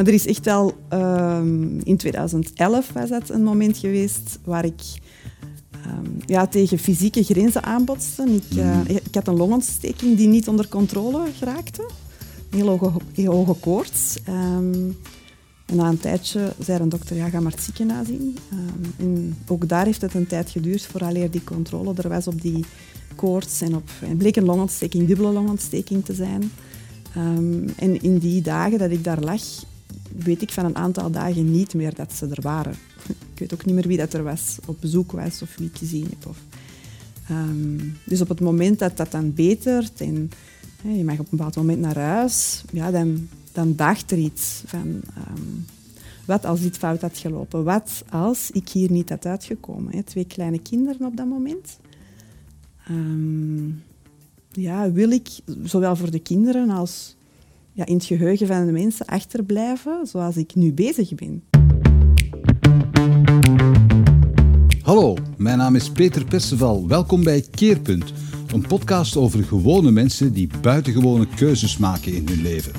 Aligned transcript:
Maar 0.00 0.08
er 0.08 0.14
is 0.14 0.26
echt 0.26 0.46
al 0.46 0.74
ehm, 0.88 1.78
in 1.78 1.96
2011 1.96 2.92
was 2.92 3.08
dat 3.08 3.28
een 3.28 3.42
moment 3.42 3.76
geweest 3.76 4.38
waar 4.44 4.64
ik 4.64 4.82
ehm, 5.70 6.06
ja, 6.26 6.46
tegen 6.46 6.78
fysieke 6.78 7.22
grenzen 7.22 7.62
aanbotste. 7.62 8.22
Ik, 8.22 8.56
uh, 8.56 8.88
ik 8.88 9.14
had 9.14 9.28
een 9.28 9.36
longontsteking 9.36 10.16
die 10.16 10.28
niet 10.28 10.48
onder 10.48 10.68
controle 10.68 11.26
geraakte. 11.38 11.82
Een 12.50 12.58
heel 12.58 12.68
hoge, 12.68 12.90
heel 13.12 13.32
hoge 13.32 13.54
koorts. 13.60 14.18
Ehm, 14.24 14.90
en 15.66 15.76
na 15.76 15.88
een 15.88 15.98
tijdje 15.98 16.52
zei 16.58 16.82
een 16.82 16.88
dokter, 16.88 17.16
ja, 17.16 17.28
ga 17.28 17.40
maar 17.40 17.52
het 17.52 17.62
ziekenhuis 17.62 18.08
in. 18.08 18.36
en 18.98 19.36
ook 19.48 19.68
daar 19.68 19.84
heeft 19.84 20.00
het 20.00 20.14
een 20.14 20.26
tijd 20.26 20.50
geduurd 20.50 20.86
vooraleer 20.86 21.30
die 21.30 21.44
controle 21.44 21.94
er 21.96 22.08
was 22.08 22.26
op 22.26 22.42
die 22.42 22.64
koorts. 23.16 23.60
En, 23.60 23.74
op, 23.74 23.90
en 24.00 24.16
bleek 24.16 24.36
een 24.36 24.44
longontsteking, 24.44 25.06
dubbele 25.06 25.32
longontsteking 25.32 26.04
te 26.04 26.14
zijn. 26.14 26.52
en 27.76 28.02
in 28.02 28.18
die 28.18 28.42
dagen 28.42 28.78
dat 28.78 28.90
ik 28.90 29.04
daar 29.04 29.20
lag, 29.20 29.42
weet 30.16 30.42
ik 30.42 30.52
van 30.52 30.64
een 30.64 30.76
aantal 30.76 31.10
dagen 31.10 31.50
niet 31.50 31.74
meer 31.74 31.94
dat 31.94 32.12
ze 32.12 32.26
er 32.26 32.42
waren. 32.42 32.74
Ik 33.32 33.38
weet 33.38 33.54
ook 33.54 33.64
niet 33.64 33.74
meer 33.74 33.86
wie 33.86 33.96
dat 33.96 34.12
er 34.12 34.22
was, 34.22 34.58
op 34.66 34.76
bezoek 34.80 35.12
was 35.12 35.42
of 35.42 35.56
wie 35.56 35.66
ik 35.66 35.76
gezien 35.76 36.06
heb. 36.10 36.26
Of, 36.26 36.38
ehm, 37.28 37.78
dus 38.04 38.20
op 38.20 38.28
het 38.28 38.40
moment 38.40 38.78
dat 38.78 38.96
dat 38.96 39.10
dan 39.10 39.34
betert 39.34 40.00
en 40.00 40.30
je 40.82 41.04
mag 41.04 41.18
op 41.18 41.32
een 41.32 41.36
bepaald 41.38 41.56
moment 41.56 41.80
naar 41.80 41.98
huis, 41.98 42.64
ja, 42.72 42.90
dan, 42.90 43.28
dan 43.52 43.76
daagt 43.76 44.10
er 44.10 44.18
iets 44.18 44.62
van... 44.66 45.00
Ehm, 45.16 45.78
wat 46.30 46.44
als 46.44 46.60
dit 46.60 46.78
fout 46.78 47.00
had 47.00 47.18
gelopen? 47.18 47.64
Wat 47.64 48.04
als 48.10 48.50
ik 48.50 48.68
hier 48.68 48.90
niet 48.90 49.08
had 49.08 49.26
uitgekomen? 49.26 49.92
Hè? 49.92 50.02
Twee 50.02 50.24
kleine 50.24 50.58
kinderen 50.58 51.06
op 51.06 51.16
dat 51.16 51.26
moment. 51.26 51.78
Ehm, 52.86 53.68
ja, 54.52 54.92
wil 54.92 55.10
ik, 55.10 55.28
zowel 55.64 55.96
voor 55.96 56.10
de 56.10 56.18
kinderen 56.18 56.70
als 56.70 57.16
in 57.86 57.94
het 57.94 58.04
geheugen 58.04 58.46
van 58.46 58.66
de 58.66 58.72
mensen 58.72 59.06
achterblijven 59.06 60.06
zoals 60.06 60.36
ik 60.36 60.54
nu 60.54 60.72
bezig 60.72 61.14
ben. 61.14 61.42
Hallo, 64.82 65.16
mijn 65.36 65.58
naam 65.58 65.76
is 65.76 65.90
Peter 65.90 66.24
Perceval. 66.24 66.88
Welkom 66.88 67.24
bij 67.24 67.44
Keerpunt, 67.50 68.12
een 68.52 68.66
podcast 68.66 69.16
over 69.16 69.44
gewone 69.44 69.90
mensen 69.90 70.32
die 70.32 70.48
buitengewone 70.60 71.26
keuzes 71.36 71.76
maken 71.76 72.14
in 72.14 72.28
hun 72.28 72.42
leven. 72.42 72.72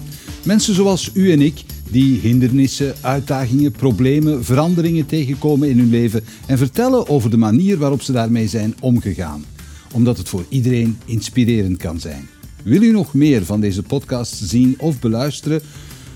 Mensen 0.45 0.73
zoals 0.73 1.11
u 1.13 1.31
en 1.31 1.41
ik 1.41 1.63
die 1.91 2.19
hindernissen, 2.19 2.93
uitdagingen, 3.01 3.71
problemen, 3.71 4.43
veranderingen 4.43 5.05
tegenkomen 5.05 5.69
in 5.69 5.77
hun 5.77 5.89
leven 5.89 6.23
en 6.47 6.57
vertellen 6.57 7.07
over 7.07 7.29
de 7.29 7.37
manier 7.37 7.77
waarop 7.77 8.01
ze 8.01 8.11
daarmee 8.11 8.47
zijn 8.47 8.75
omgegaan. 8.79 9.45
Omdat 9.93 10.17
het 10.17 10.29
voor 10.29 10.45
iedereen 10.49 10.97
inspirerend 11.05 11.77
kan 11.77 11.99
zijn. 11.99 12.27
Wil 12.63 12.81
u 12.81 12.91
nog 12.91 13.13
meer 13.13 13.45
van 13.45 13.61
deze 13.61 13.83
podcast 13.83 14.35
zien 14.35 14.75
of 14.77 14.99
beluisteren? 14.99 15.61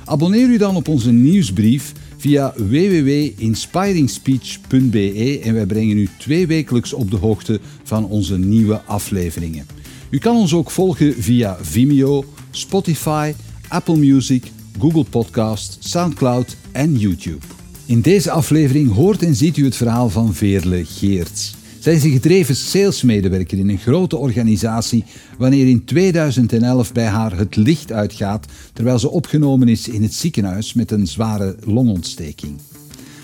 Abonneer 0.05 0.47
u 0.47 0.57
dan 0.57 0.75
op 0.75 0.87
onze 0.87 1.11
nieuwsbrief 1.11 1.93
via 2.17 2.53
www.inspiringspeech.be 2.57 5.39
en 5.43 5.53
wij 5.53 5.65
brengen 5.65 5.97
u 5.97 6.09
twee 6.17 6.47
wekelijks 6.47 6.93
op 6.93 7.11
de 7.11 7.17
hoogte 7.17 7.59
van 7.83 8.05
onze 8.05 8.37
nieuwe 8.37 8.81
afleveringen. 8.81 9.65
U 10.09 10.17
kan 10.17 10.35
ons 10.35 10.53
ook 10.53 10.71
volgen 10.71 11.13
via 11.13 11.57
Vimeo, 11.61 12.25
Spotify, 12.51 13.33
Apple 13.67 13.97
Music, 13.97 14.43
Google 14.79 15.03
Podcast, 15.03 15.77
SoundCloud 15.79 16.57
en 16.71 16.97
YouTube. 16.97 17.45
In 17.85 18.01
deze 18.01 18.31
aflevering 18.31 18.93
hoort 18.93 19.23
en 19.23 19.35
ziet 19.35 19.57
u 19.57 19.63
het 19.63 19.75
verhaal 19.75 20.09
van 20.09 20.33
Veerle 20.33 20.85
Geerts. 20.85 21.55
Zij 21.85 21.93
is 21.93 22.03
een 22.03 22.11
gedreven 22.11 22.55
salesmedewerker 22.55 23.57
in 23.57 23.69
een 23.69 23.77
grote 23.77 24.17
organisatie 24.17 25.03
wanneer 25.37 25.67
in 25.67 25.85
2011 25.85 26.93
bij 26.93 27.05
haar 27.05 27.37
het 27.37 27.55
licht 27.55 27.91
uitgaat 27.91 28.45
terwijl 28.73 28.99
ze 28.99 29.09
opgenomen 29.09 29.67
is 29.67 29.87
in 29.87 30.01
het 30.01 30.13
ziekenhuis 30.13 30.73
met 30.73 30.91
een 30.91 31.07
zware 31.07 31.55
longontsteking. 31.63 32.59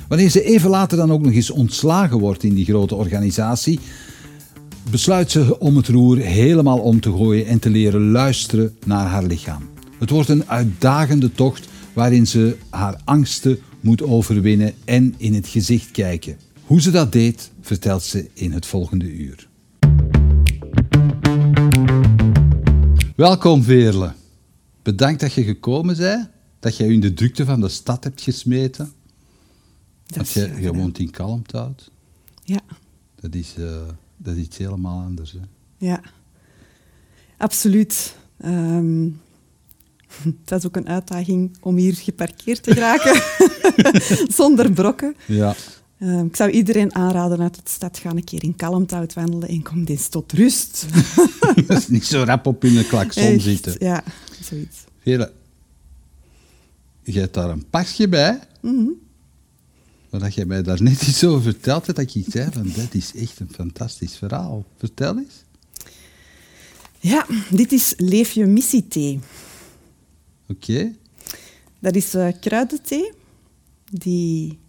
Wanneer 0.08 0.30
ze 0.30 0.44
even 0.44 0.70
later 0.70 0.98
dan 0.98 1.12
ook 1.12 1.22
nog 1.22 1.34
eens 1.34 1.50
ontslagen 1.50 2.20
wordt 2.20 2.44
in 2.44 2.54
die 2.54 2.66
grote 2.66 2.96
organisatie, 2.96 3.80
besluit 4.92 5.32
ze 5.32 5.60
om 5.60 5.78
het 5.78 5.88
roer 5.88 6.18
helemaal 6.18 6.80
om 6.80 7.00
te 7.00 7.12
gooien 7.12 7.46
en 7.46 7.60
te 7.60 7.70
leren 7.70 8.12
luisteren 8.12 8.76
naar 8.86 9.08
haar 9.08 9.24
lichaam. 9.24 9.70
Het 10.00 10.10
wordt 10.10 10.30
een 10.30 10.50
uitdagende 10.50 11.32
tocht 11.32 11.68
waarin 11.94 12.28
ze 12.28 12.58
haar 12.70 13.02
angsten 13.04 13.60
moet 13.80 14.04
overwinnen 14.04 14.74
en 14.86 15.14
in 15.18 15.34
het 15.34 15.48
gezicht 15.48 15.92
kijken. 15.92 16.51
Hoe 16.72 16.82
ze 16.82 16.92
dat 16.92 17.12
deed, 17.12 17.52
vertelt 17.62 18.04
ze 18.04 18.30
in 18.34 18.52
het 18.52 18.66
volgende 18.66 19.12
uur. 19.12 19.50
Welkom 23.16 23.64
Veerle. 23.64 24.14
Bedankt 24.82 25.20
dat 25.20 25.34
je 25.34 25.44
gekomen 25.44 25.98
bent, 25.98 26.30
dat 26.60 26.78
jij 26.78 26.88
in 26.88 27.00
de 27.00 27.14
drukte 27.14 27.46
van 27.46 27.62
de 27.62 27.70
stad 27.70 28.04
hebt 28.04 28.22
gesmeten. 28.22 28.92
Dat, 30.06 30.32
je, 30.32 30.54
je 30.60 30.74
woont 30.74 31.00
in 31.00 31.10
Kalmthout. 31.10 31.92
Ja. 32.44 32.62
Dat 33.16 33.36
is, 33.36 33.56
uh, 33.60 33.82
dat 34.18 34.36
is 34.36 34.44
iets 34.44 34.58
helemaal 34.58 35.04
anders. 35.04 35.32
Hè? 35.32 35.40
Ja, 35.78 36.02
absoluut. 37.38 38.16
Um, 38.46 39.22
het 40.46 40.52
is 40.52 40.66
ook 40.66 40.76
een 40.76 40.90
uitdaging 40.90 41.58
om 41.62 41.76
hier 41.76 41.96
geparkeerd 41.96 42.64
te 42.64 42.74
geraken 42.74 43.22
zonder 44.40 44.72
brokken. 44.72 45.16
Ja. 45.26 45.56
Ehm, 46.02 46.26
ik 46.26 46.36
zou 46.36 46.50
iedereen 46.50 46.96
aanraden 46.96 47.42
uit 47.42 47.56
de 47.56 47.62
stad 47.64 47.98
gaan 47.98 48.18
een 48.18 48.24
keer 48.24 48.44
in 48.44 48.56
kalmte 48.56 48.96
uitwandelen 48.96 49.50
en 49.50 49.62
kom 49.62 49.84
eens 49.86 50.08
tot 50.08 50.32
rust. 50.32 50.86
dat 51.68 51.78
is 51.78 51.88
niet 51.88 52.06
zo 52.06 52.24
rap 52.24 52.46
op 52.46 52.64
in 52.64 52.76
de 52.76 52.88
klakson 52.88 53.40
zitten. 53.40 53.76
Ja, 53.80 54.04
zoiets. 54.44 54.78
Vele, 55.02 55.32
je 57.04 57.20
hebt 57.20 57.34
daar 57.34 57.50
een 57.50 57.70
pasje 57.70 58.10
bij. 58.10 58.40
Mm 58.62 59.00
Maar 60.10 60.20
dat 60.20 60.34
jij 60.34 60.46
mij 60.46 60.62
daar 60.62 60.84
net 60.84 61.02
iets 61.02 61.24
over 61.24 61.42
verteld 61.42 61.86
hebt, 61.86 61.98
dat 61.98 62.16
ik 62.16 62.26
zei 62.28 62.52
van, 62.52 62.72
dat 62.76 62.94
is 62.94 63.16
echt 63.16 63.40
een 63.40 63.52
fantastisch 63.54 64.16
verhaal. 64.16 64.66
Vertel 64.78 65.18
eens. 65.18 65.44
Ja, 67.00 67.26
dit 67.50 67.72
is 67.72 67.94
Leef 67.98 68.32
je 68.32 68.46
missie-thee. 68.46 69.20
Oké. 70.48 70.92
Dat 71.80 71.96
is 71.96 72.16
uh, 72.16 72.28
kruidenthee 72.40 73.12
die 73.92 74.60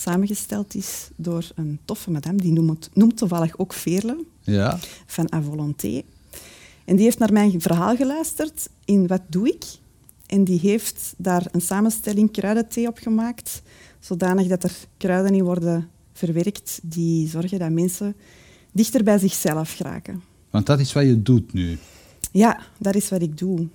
samengesteld 0.00 0.74
is 0.74 1.08
door 1.16 1.48
een 1.54 1.78
toffe 1.84 2.10
madame, 2.10 2.38
die 2.38 2.52
noemt, 2.52 2.90
noemt 2.92 3.16
toevallig 3.16 3.58
ook 3.58 3.72
Veerle, 3.72 4.24
ja. 4.40 4.78
van 5.06 5.32
A 5.34 5.42
Volonté. 5.42 6.02
En 6.84 6.96
die 6.96 7.04
heeft 7.04 7.18
naar 7.18 7.32
mijn 7.32 7.60
verhaal 7.60 7.96
geluisterd 7.96 8.68
in 8.84 9.06
Wat 9.06 9.22
doe 9.28 9.48
ik? 9.48 9.64
En 10.26 10.44
die 10.44 10.58
heeft 10.58 11.14
daar 11.16 11.46
een 11.50 11.60
samenstelling 11.60 12.30
kruidenthee 12.30 12.88
op 12.88 12.98
gemaakt, 12.98 13.62
zodanig 14.00 14.46
dat 14.46 14.64
er 14.64 14.72
kruiden 14.96 15.34
in 15.34 15.44
worden 15.44 15.88
verwerkt 16.12 16.80
die 16.82 17.28
zorgen 17.28 17.58
dat 17.58 17.70
mensen 17.70 18.14
dichter 18.72 19.04
bij 19.04 19.18
zichzelf 19.18 19.72
geraken. 19.72 20.22
Want 20.50 20.66
dat 20.66 20.80
is 20.80 20.92
wat 20.92 21.04
je 21.04 21.22
doet 21.22 21.52
nu? 21.52 21.78
Ja, 22.32 22.60
dat 22.78 22.94
is 22.94 23.08
wat 23.08 23.22
ik 23.22 23.38
doe. 23.38 23.68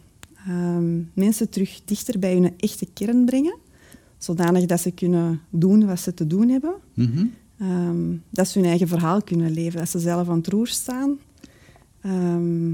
Ehm, 0.48 1.02
mensen 1.14 1.50
terug 1.50 1.82
dichter 1.86 2.20
bij 2.20 2.34
hun 2.34 2.54
echte 2.58 2.88
kern 2.94 3.26
brengen 3.26 3.58
zodanig 4.26 4.66
dat 4.66 4.82
ze 4.82 4.92
kunnen 4.92 5.42
doen 5.50 5.86
wat 5.86 6.00
ze 6.00 6.14
te 6.14 6.28
doen 6.28 6.50
hebben. 6.50 6.76
Mhm. 6.94 7.26
Ehm, 7.58 8.16
dat 8.30 8.48
ze 8.48 8.60
hun 8.60 8.68
eigen 8.68 8.88
verhaal 8.88 9.22
kunnen 9.22 9.52
leven, 9.52 9.80
dat 9.80 9.90
ze 9.90 10.00
zelf 10.00 10.30
aan 10.30 10.38
het 10.38 10.48
roer 10.48 10.68
staan. 10.68 11.18
Ehm, 12.02 12.74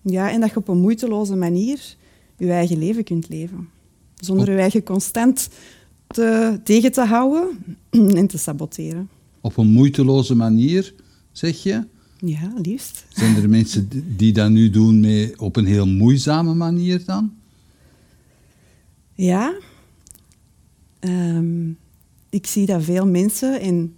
ja, 0.00 0.30
en 0.30 0.40
dat 0.40 0.50
je 0.50 0.56
op 0.56 0.68
een 0.68 0.80
moeiteloze 0.80 1.36
manier 1.36 1.96
je 2.36 2.50
eigen 2.50 2.78
leven 2.78 3.04
kunt 3.04 3.28
leven. 3.28 3.68
Zonder 4.16 4.50
je 4.50 4.58
eigen 4.58 4.82
constant 4.82 5.48
te, 6.06 6.60
tegen 6.64 6.92
te 6.92 7.04
houden 7.04 7.48
en 7.90 8.26
te 8.26 8.38
saboteren. 8.38 9.08
Op 9.40 9.56
een 9.56 9.68
moeiteloze 9.68 10.34
manier, 10.34 10.94
zeg 11.32 11.62
je? 11.62 11.84
Ja, 12.18 12.52
liefst. 12.62 13.04
Zijn 13.08 13.36
er 13.36 13.48
mensen 13.48 13.88
die 14.16 14.32
dat 14.32 14.50
nu 14.50 14.70
doen 14.70 15.00
mee 15.00 15.40
op 15.40 15.56
een 15.56 15.66
heel 15.66 15.86
moeizame 15.86 16.54
manier 16.54 17.04
dan? 17.04 17.32
Ja, 19.14 19.54
Um, 21.00 21.78
ik 22.30 22.46
zie 22.46 22.66
dat 22.66 22.82
veel 22.82 23.06
mensen, 23.06 23.60
en 23.60 23.96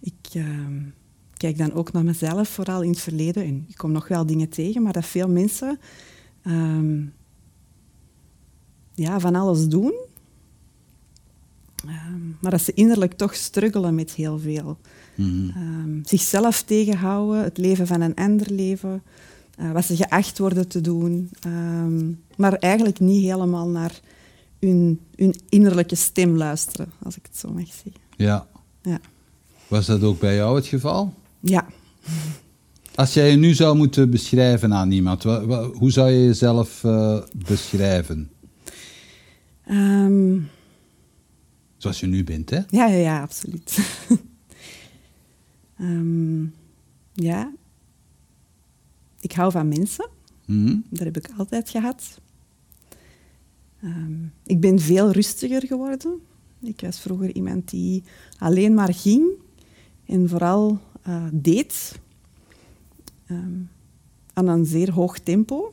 ik 0.00 0.34
uh, 0.36 0.46
kijk 1.36 1.58
dan 1.58 1.72
ook 1.72 1.92
naar 1.92 2.04
mezelf, 2.04 2.48
vooral 2.48 2.82
in 2.82 2.90
het 2.90 3.00
verleden, 3.00 3.44
en 3.44 3.64
ik 3.68 3.76
kom 3.76 3.92
nog 3.92 4.08
wel 4.08 4.26
dingen 4.26 4.48
tegen, 4.48 4.82
maar 4.82 4.92
dat 4.92 5.06
veel 5.06 5.28
mensen 5.28 5.78
um, 6.46 7.12
ja, 8.94 9.20
van 9.20 9.34
alles 9.34 9.68
doen, 9.68 9.94
maar 12.40 12.50
dat 12.50 12.60
ze 12.60 12.72
innerlijk 12.74 13.12
toch 13.12 13.34
struggelen 13.34 13.94
met 13.94 14.10
heel 14.10 14.38
veel. 14.38 14.78
Mm 15.14 16.04
zichzelf 16.04 16.62
tegenhouden, 16.62 17.42
het 17.42 17.58
leven 17.58 17.86
van 17.86 18.00
een 18.00 18.14
ander 18.14 18.52
leven, 18.52 19.02
uh, 19.58 19.72
wat 19.72 19.84
ze 19.84 19.96
geacht 19.96 20.38
worden 20.38 20.68
te 20.68 20.80
doen, 20.80 21.30
maar 22.36 22.52
eigenlijk 22.52 23.00
niet 23.00 23.22
helemaal 23.22 23.68
naar 23.68 24.00
hun, 24.58 25.00
hun 25.16 25.34
innerlijke 25.48 25.94
stem 25.94 26.36
luisteren, 26.36 26.92
als 27.02 27.16
ik 27.16 27.26
het 27.26 27.36
zo 27.36 27.52
mag 27.52 27.66
zeggen. 27.66 27.92
Ja. 28.16 28.46
ja. 28.82 29.00
Was 29.68 29.86
dat 29.86 30.02
ook 30.02 30.20
bij 30.20 30.34
jou 30.34 30.56
het 30.56 30.66
geval? 30.66 31.14
Ja. 31.40 31.66
Als 32.94 33.14
jij 33.14 33.30
je 33.30 33.36
nu 33.36 33.54
zou 33.54 33.76
moeten 33.76 34.10
beschrijven 34.10 34.74
aan 34.74 34.90
iemand, 34.90 35.22
hoe 35.72 35.90
zou 35.90 36.10
je 36.10 36.24
jezelf 36.24 36.82
uh, 36.84 37.18
beschrijven? 37.32 38.30
Um, 39.70 40.48
Zoals 41.76 42.00
je 42.00 42.06
nu 42.06 42.24
bent, 42.24 42.50
hè? 42.50 42.60
Ja, 42.68 42.86
ja, 42.86 42.96
ja, 42.96 43.20
absoluut. 43.20 43.78
Ehm, 45.78 46.44
ja. 47.12 47.52
Ik 49.20 49.32
hou 49.32 49.50
van 49.52 49.68
mensen. 49.68 50.08
Mhm. 50.46 50.76
Dat 50.88 51.04
heb 51.04 51.16
ik 51.16 51.30
altijd 51.38 51.70
gehad. 51.70 52.20
Ehm, 53.86 54.12
ik 54.46 54.60
ben 54.60 54.78
veel 54.78 55.10
rustiger 55.10 55.66
geworden. 55.66 56.20
Ik 56.60 56.80
was 56.80 57.00
vroeger 57.00 57.34
iemand 57.34 57.70
die 57.70 58.02
alleen 58.38 58.74
maar 58.74 58.94
ging 58.94 59.26
en 60.06 60.28
vooral 60.28 60.78
eh, 61.02 61.24
deed. 61.32 61.98
Ehm, 63.26 63.58
aan 64.32 64.48
een 64.48 64.64
zeer 64.64 64.92
hoog 64.92 65.18
tempo. 65.18 65.72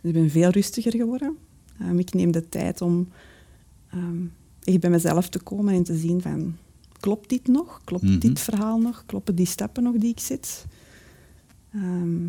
Dus 0.00 0.10
ik 0.10 0.12
ben 0.12 0.30
veel 0.30 0.50
rustiger 0.50 0.92
geworden. 0.92 1.36
Ehm, 1.80 1.98
ik 1.98 2.12
neem 2.14 2.30
de 2.30 2.48
tijd 2.48 2.80
om 2.80 3.08
echt 4.64 4.80
bij 4.80 4.90
mezelf 4.90 5.28
te 5.28 5.38
komen 5.38 5.74
en 5.74 5.82
te 5.82 5.96
zien 5.96 6.20
van... 6.22 6.56
Klopt 7.00 7.28
dit 7.28 7.46
nog? 7.46 7.80
Klopt 7.84 8.02
Mhm. 8.02 8.18
dit 8.18 8.40
verhaal 8.40 8.78
nog? 8.78 9.02
Kloppen 9.06 9.34
die 9.34 9.46
stappen 9.46 9.82
nog 9.82 9.94
die 9.96 10.10
ik 10.10 10.20
zet? 10.20 10.64
Ehm, 11.72 12.26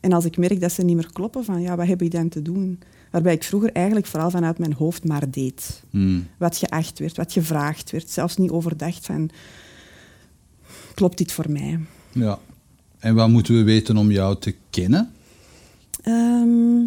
en 0.00 0.12
als 0.12 0.24
ik 0.24 0.36
merk 0.36 0.60
dat 0.60 0.72
ze 0.72 0.82
niet 0.82 0.96
meer 0.96 1.12
kloppen, 1.12 1.44
van 1.44 1.60
ja, 1.60 1.76
wat 1.76 1.86
heb 1.86 2.02
ik 2.02 2.10
dan 2.10 2.28
te 2.28 2.42
doen? 2.42 2.78
Waarbij 3.10 3.32
ik 3.34 3.42
vroeger 3.44 3.72
eigenlijk 3.72 4.06
vooral 4.06 4.30
vanuit 4.30 4.58
mijn 4.58 4.72
hoofd 4.72 5.04
maar 5.04 5.30
deed. 5.30 5.82
Mhm. 5.90 6.20
Wat 6.38 6.56
geacht 6.56 6.98
werd, 6.98 7.16
wat 7.16 7.32
gevraagd 7.32 7.90
werd. 7.90 8.08
Zelfs 8.10 8.36
niet 8.36 8.50
overdacht 8.50 9.06
van, 9.06 9.30
klopt 10.94 11.18
dit 11.18 11.32
voor 11.32 11.50
mij? 11.50 11.78
Ja. 12.12 12.38
En 12.98 13.14
wat 13.14 13.28
moeten 13.28 13.54
we 13.54 13.62
weten 13.62 13.96
om 13.96 14.10
jou 14.10 14.36
te 14.38 14.54
kennen? 14.70 15.10
Ehm, 16.02 16.80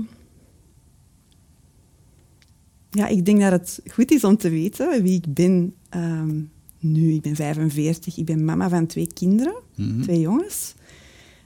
ja, 2.91 3.07
ik 3.07 3.25
denk 3.25 3.39
dat 3.41 3.51
het 3.51 3.81
goed 3.91 4.11
is 4.11 4.23
om 4.23 4.37
te 4.37 4.49
weten 4.49 5.03
wie 5.03 5.15
ik 5.15 5.33
ben 5.33 5.73
ehm, 5.89 6.41
nu. 6.79 7.13
Ik 7.13 7.21
ben 7.21 7.35
45, 7.35 8.17
ik 8.17 8.25
ben 8.25 8.45
mama 8.45 8.69
van 8.69 8.85
twee 8.85 9.07
kinderen, 9.13 9.53
Mhm. 9.75 10.01
twee 10.01 10.19
jongens. 10.19 10.73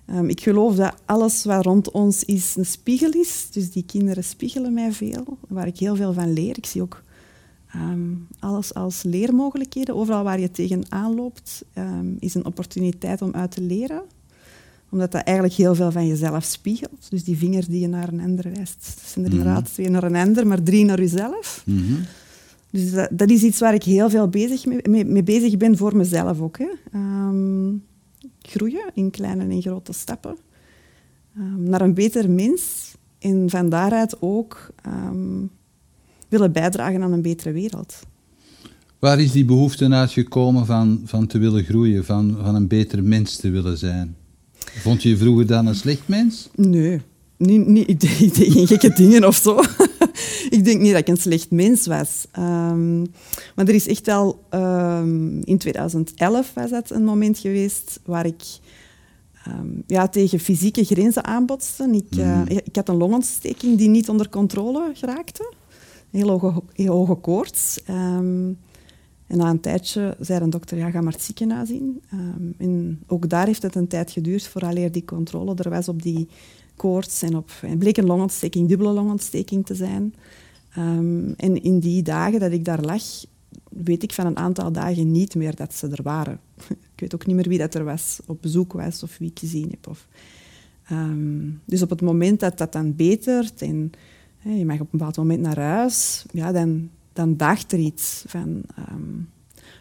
Ehm, 0.07 0.30
ik 0.30 0.42
geloof 0.42 0.75
dat 0.75 0.94
alles 1.06 1.44
wat 1.44 1.65
rond 1.65 1.92
ons 1.92 2.24
is 2.24 2.56
een 2.57 2.65
spiegel 2.65 3.12
is. 3.12 3.48
Dus 3.51 3.71
die 3.71 3.83
kinderen 3.86 4.24
spiegelen 4.24 4.74
mij 4.74 4.92
veel, 4.92 5.38
waar 5.48 5.68
ik 5.68 5.77
heel 5.77 5.95
veel 5.95 6.13
van 6.13 6.33
leer. 6.33 6.57
Ik 6.57 6.65
zie 6.65 6.81
ook 6.81 7.04
ehm, 7.74 8.12
alles 8.39 8.74
als 8.74 9.04
leermogelijkheden. 9.04 9.95
Overal 9.95 10.24
waar 10.24 10.39
je 10.39 10.51
tegenaan 10.51 11.15
loopt, 11.15 11.63
ehm, 11.74 12.07
is 12.19 12.33
een 12.36 12.45
opportuniteit 12.45 13.21
om 13.21 13.33
uit 13.33 13.51
te 13.51 13.62
leren 13.62 14.01
omdat 14.89 15.12
dat 15.12 15.24
eigenlijk 15.24 15.57
heel 15.57 15.75
veel 15.75 15.92
van 15.92 16.07
jezelf 16.07 16.44
spiegelt. 16.44 17.07
Dus 17.10 17.24
die 17.24 17.38
vinger 17.38 17.65
die 17.69 17.80
je 17.80 17.88
naar 17.88 18.07
een 18.13 18.19
ander 18.21 18.51
wijst, 18.56 18.94
dat 18.95 19.10
zijn 19.12 19.25
er 19.25 19.31
Mhm. 19.31 19.39
inderdaad 19.39 19.74
twee 19.74 19.89
naar 19.89 20.03
een 20.03 20.15
ander, 20.15 20.48
maar 20.48 20.63
drie 20.63 20.86
naar 20.86 21.00
jezelf. 21.00 21.63
Mhm. 21.65 21.94
Dus 22.71 22.92
dat, 22.92 23.10
dat 23.12 23.30
is 23.30 23.44
iets 23.44 23.60
waar 23.60 23.74
ik 23.74 23.83
heel 23.83 24.10
veel 24.10 24.27
bezig 24.27 24.65
mee, 24.65 24.80
mee, 24.89 25.06
mee 25.06 25.24
bezig 25.24 25.57
ben 25.57 25.77
voor 25.77 25.95
mezelf 25.95 26.42
ook. 26.42 26.57
Hè. 26.57 26.68
Groeien 28.47 28.91
in 28.94 29.11
kleine 29.11 29.44
en 29.44 29.61
grote 29.61 29.94
stappen. 29.94 30.38
Ehm, 31.35 31.63
naar 31.63 31.81
een 31.81 31.94
beter 31.94 32.29
mens. 32.29 32.95
En 33.19 33.49
van 33.49 33.69
daaruit 33.69 34.21
ook 34.21 34.69
ehm, 34.83 35.45
willen 36.29 36.51
bijdragen 36.51 37.01
aan 37.01 37.11
een 37.11 37.21
betere 37.21 37.51
wereld. 37.51 37.99
Waar 38.99 39.19
is 39.19 39.31
die 39.31 39.45
behoefte 39.45 39.89
uitgekomen 39.89 40.65
van, 40.65 41.01
van 41.05 41.27
te 41.27 41.38
willen 41.38 41.63
groeien, 41.63 42.05
van, 42.05 42.38
van 42.44 42.55
een 42.55 42.67
beter 42.67 43.03
mens 43.03 43.35
te 43.35 43.49
willen 43.49 43.77
zijn? 43.77 44.15
Vond 44.57 45.03
je 45.03 45.09
je 45.09 45.17
vroeger 45.17 45.47
dan 45.47 45.65
een 45.65 45.75
slecht 45.75 46.07
mens? 46.07 46.50
Nee, 46.55 47.01
niet, 47.38 47.67
niet, 47.67 47.89
ik 47.93 48.00
deed 48.00 48.38
geen 48.38 48.67
gekke 48.67 48.93
dingen 48.93 49.27
of 49.27 49.35
zo. 49.35 49.61
ik 50.57 50.65
denk 50.65 50.81
niet 50.81 50.91
dat 50.91 51.01
ik 51.01 51.07
een 51.07 51.17
slecht 51.17 51.51
mens 51.51 51.85
was. 51.88 52.25
Ehm, 52.31 52.99
maar 53.55 53.67
er 53.67 53.73
is 53.73 53.88
echt 53.88 54.05
wel... 54.05 54.44
ehm, 54.49 55.39
in 55.41 55.57
2011 55.57 56.51
was 56.53 56.69
dat 56.69 56.89
een 56.89 57.03
moment 57.03 57.38
geweest 57.38 57.99
waar 58.05 58.25
ik 58.25 58.44
ehm, 59.45 59.67
ja, 59.88 60.07
tegen 60.07 60.39
fysieke 60.39 60.83
grenzen 60.83 61.23
aanbotste. 61.23 61.89
Ik, 61.91 62.17
eh, 62.19 62.41
Mhm. 62.41 62.51
ik 62.51 62.75
had 62.75 62.89
een 62.89 62.97
longontsteking 62.97 63.77
die 63.77 63.89
niet 63.89 64.09
onder 64.09 64.29
controle 64.29 64.91
geraakte. 64.94 65.53
Heel 66.11 66.29
hoge, 66.29 66.61
heel 66.73 66.93
hoge 66.93 67.15
koorts. 67.15 67.79
En 67.85 68.57
na 69.38 69.50
een 69.50 69.59
tijdje 69.59 70.15
zei 70.19 70.41
een 70.41 70.50
dokter, 70.50 70.77
ja, 70.77 70.89
ga 70.89 71.01
maar 71.01 71.13
het 71.13 71.21
ziekenhuis 71.21 71.69
in. 71.69 72.01
En 72.57 73.00
ook 73.07 73.29
daar 73.29 73.45
heeft 73.45 73.61
het 73.61 73.75
een 73.75 73.88
tijd 73.88 74.11
geduurd 74.11 74.47
vooraleer 74.47 74.91
die 74.91 75.05
controle 75.05 75.55
er 75.55 75.69
was 75.69 75.88
op 75.88 76.01
die 76.01 76.27
koorts. 76.77 77.21
En, 77.21 77.35
op, 77.35 77.51
en 77.62 77.77
bleek 77.77 77.97
een 77.97 78.06
longontsteking, 78.06 78.68
dubbele 78.68 78.91
longontsteking 78.91 79.65
te 79.65 79.75
zijn. 79.75 80.15
Ehm, 80.74 81.31
en 81.38 81.63
in 81.63 81.79
die 81.79 82.01
dagen 82.03 82.39
dat 82.39 82.51
ik 82.51 82.65
daar 82.65 82.81
lag, 82.81 83.03
weet 83.69 84.03
ik 84.03 84.13
van 84.13 84.25
een 84.25 84.38
aantal 84.38 84.71
dagen 84.71 85.12
niet 85.12 85.35
meer 85.35 85.56
dat 85.56 85.74
ze 85.74 85.88
er 85.88 86.03
waren. 86.03 86.39
ik 86.94 87.00
weet 87.00 87.13
ook 87.13 87.25
niet 87.25 87.35
meer 87.35 87.50
wie 87.50 87.57
dat 87.57 87.75
er 87.75 87.83
was, 87.83 88.19
op 88.25 88.41
bezoek 88.41 88.74
was 88.74 89.03
of 89.03 89.18
wie 89.18 89.29
ik 89.29 89.39
gezien 89.39 89.69
heb. 89.69 89.88
Of, 89.88 90.07
Ehm, 90.88 91.50
dus 91.65 91.81
op 91.81 91.89
het 91.89 92.01
moment 92.01 92.39
dat 92.39 92.57
dat 92.57 92.71
dan 92.71 92.95
betert 92.95 93.62
en 93.62 93.91
je 94.41 94.65
mag 94.65 94.75
op 94.75 94.81
een 94.81 94.88
bepaald 94.97 95.18
moment 95.18 95.41
naar 95.41 95.59
huis, 95.59 96.25
ja, 96.31 96.51
dan, 96.51 96.89
dan 97.13 97.38
daagt 97.38 97.71
er 97.71 97.79
iets 97.79 98.24
van... 98.27 98.62
ehm, 98.75 99.21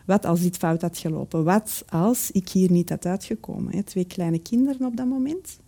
wat 0.07 0.25
als 0.25 0.41
dit 0.41 0.57
fout 0.57 0.83
had 0.83 0.99
gelopen? 0.99 1.45
Wat 1.45 1.85
als 1.89 2.31
ik 2.31 2.49
hier 2.49 2.71
niet 2.71 2.89
had 2.89 3.07
uitgekomen? 3.07 3.73
Hè? 3.73 3.83
Twee 3.83 4.05
kleine 4.05 4.39
kinderen 4.39 4.87
op 4.87 4.97
dat 4.97 5.07
moment. 5.07 5.59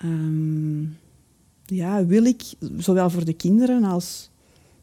Ehm, 0.00 0.82
ja, 1.64 2.06
wil 2.06 2.24
ik 2.24 2.42
zowel 2.78 3.10
voor 3.10 3.24
de 3.24 3.32
kinderen 3.32 3.84
als 3.84 4.30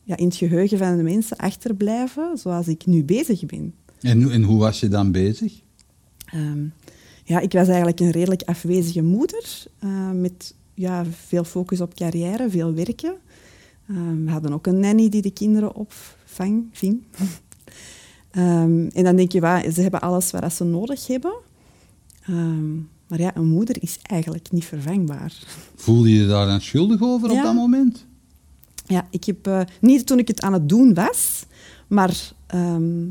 ja, 0.03 0.17
in 0.17 0.25
het 0.25 0.35
geheugen 0.35 0.77
van 0.77 0.97
de 0.97 1.03
mensen 1.03 1.37
achterblijven 1.37 2.37
zoals 2.37 2.67
ik 2.67 2.85
nu 2.85 3.03
bezig 3.03 3.45
ben? 3.45 3.73
En, 4.01 4.31
en 4.31 4.43
hoe 4.43 4.57
was 4.57 4.79
je 4.79 4.87
dan 4.87 5.11
bezig? 5.11 5.61
Ehm, 6.25 6.65
ja, 7.23 7.39
ik 7.39 7.51
was 7.51 7.67
eigenlijk 7.67 7.99
een 7.99 8.11
redelijk 8.11 8.41
afwezige 8.41 9.01
moeder 9.01 9.65
eh, 9.79 10.11
met 10.11 10.55
ja, 10.73 11.05
veel 11.05 11.43
focus 11.43 11.81
op 11.81 11.93
carrière, 11.93 12.49
veel 12.49 12.73
werken. 12.73 13.15
Ehm, 13.87 14.23
we 14.25 14.31
hadden 14.31 14.53
ook 14.53 14.67
een 14.67 14.79
nanny 14.79 15.09
die 15.09 15.21
de 15.21 15.31
kinderen 15.31 15.75
opvang, 15.75 16.69
ving. 16.71 17.01
En 18.31 19.03
dan 19.03 19.15
denk 19.15 19.31
je, 19.31 19.39
wa, 19.39 19.71
ze 19.71 19.81
hebben 19.81 20.01
alles 20.01 20.31
wat 20.31 20.53
ze 20.53 20.63
nodig 20.63 21.07
hebben. 21.07 21.33
Maar 23.07 23.19
ja, 23.19 23.35
een 23.35 23.47
moeder 23.47 23.81
is 23.81 23.99
eigenlijk 24.01 24.51
niet 24.51 24.65
vervangbaar. 24.65 25.33
Voelde 25.75 26.13
je 26.13 26.19
je 26.19 26.27
daar 26.27 26.45
dan 26.45 26.61
schuldig 26.61 27.01
over 27.01 27.29
op 27.29 27.43
dat 27.43 27.53
moment? 27.53 28.05
Ja, 28.85 29.07
ik 29.09 29.23
heb 29.23 29.47
eh, 29.47 29.61
niet 29.81 30.05
toen 30.05 30.19
ik 30.19 30.27
het 30.27 30.41
aan 30.41 30.53
het 30.53 30.69
doen 30.69 30.93
was, 30.93 31.45
maar 31.87 32.33
ehm, 32.47 33.05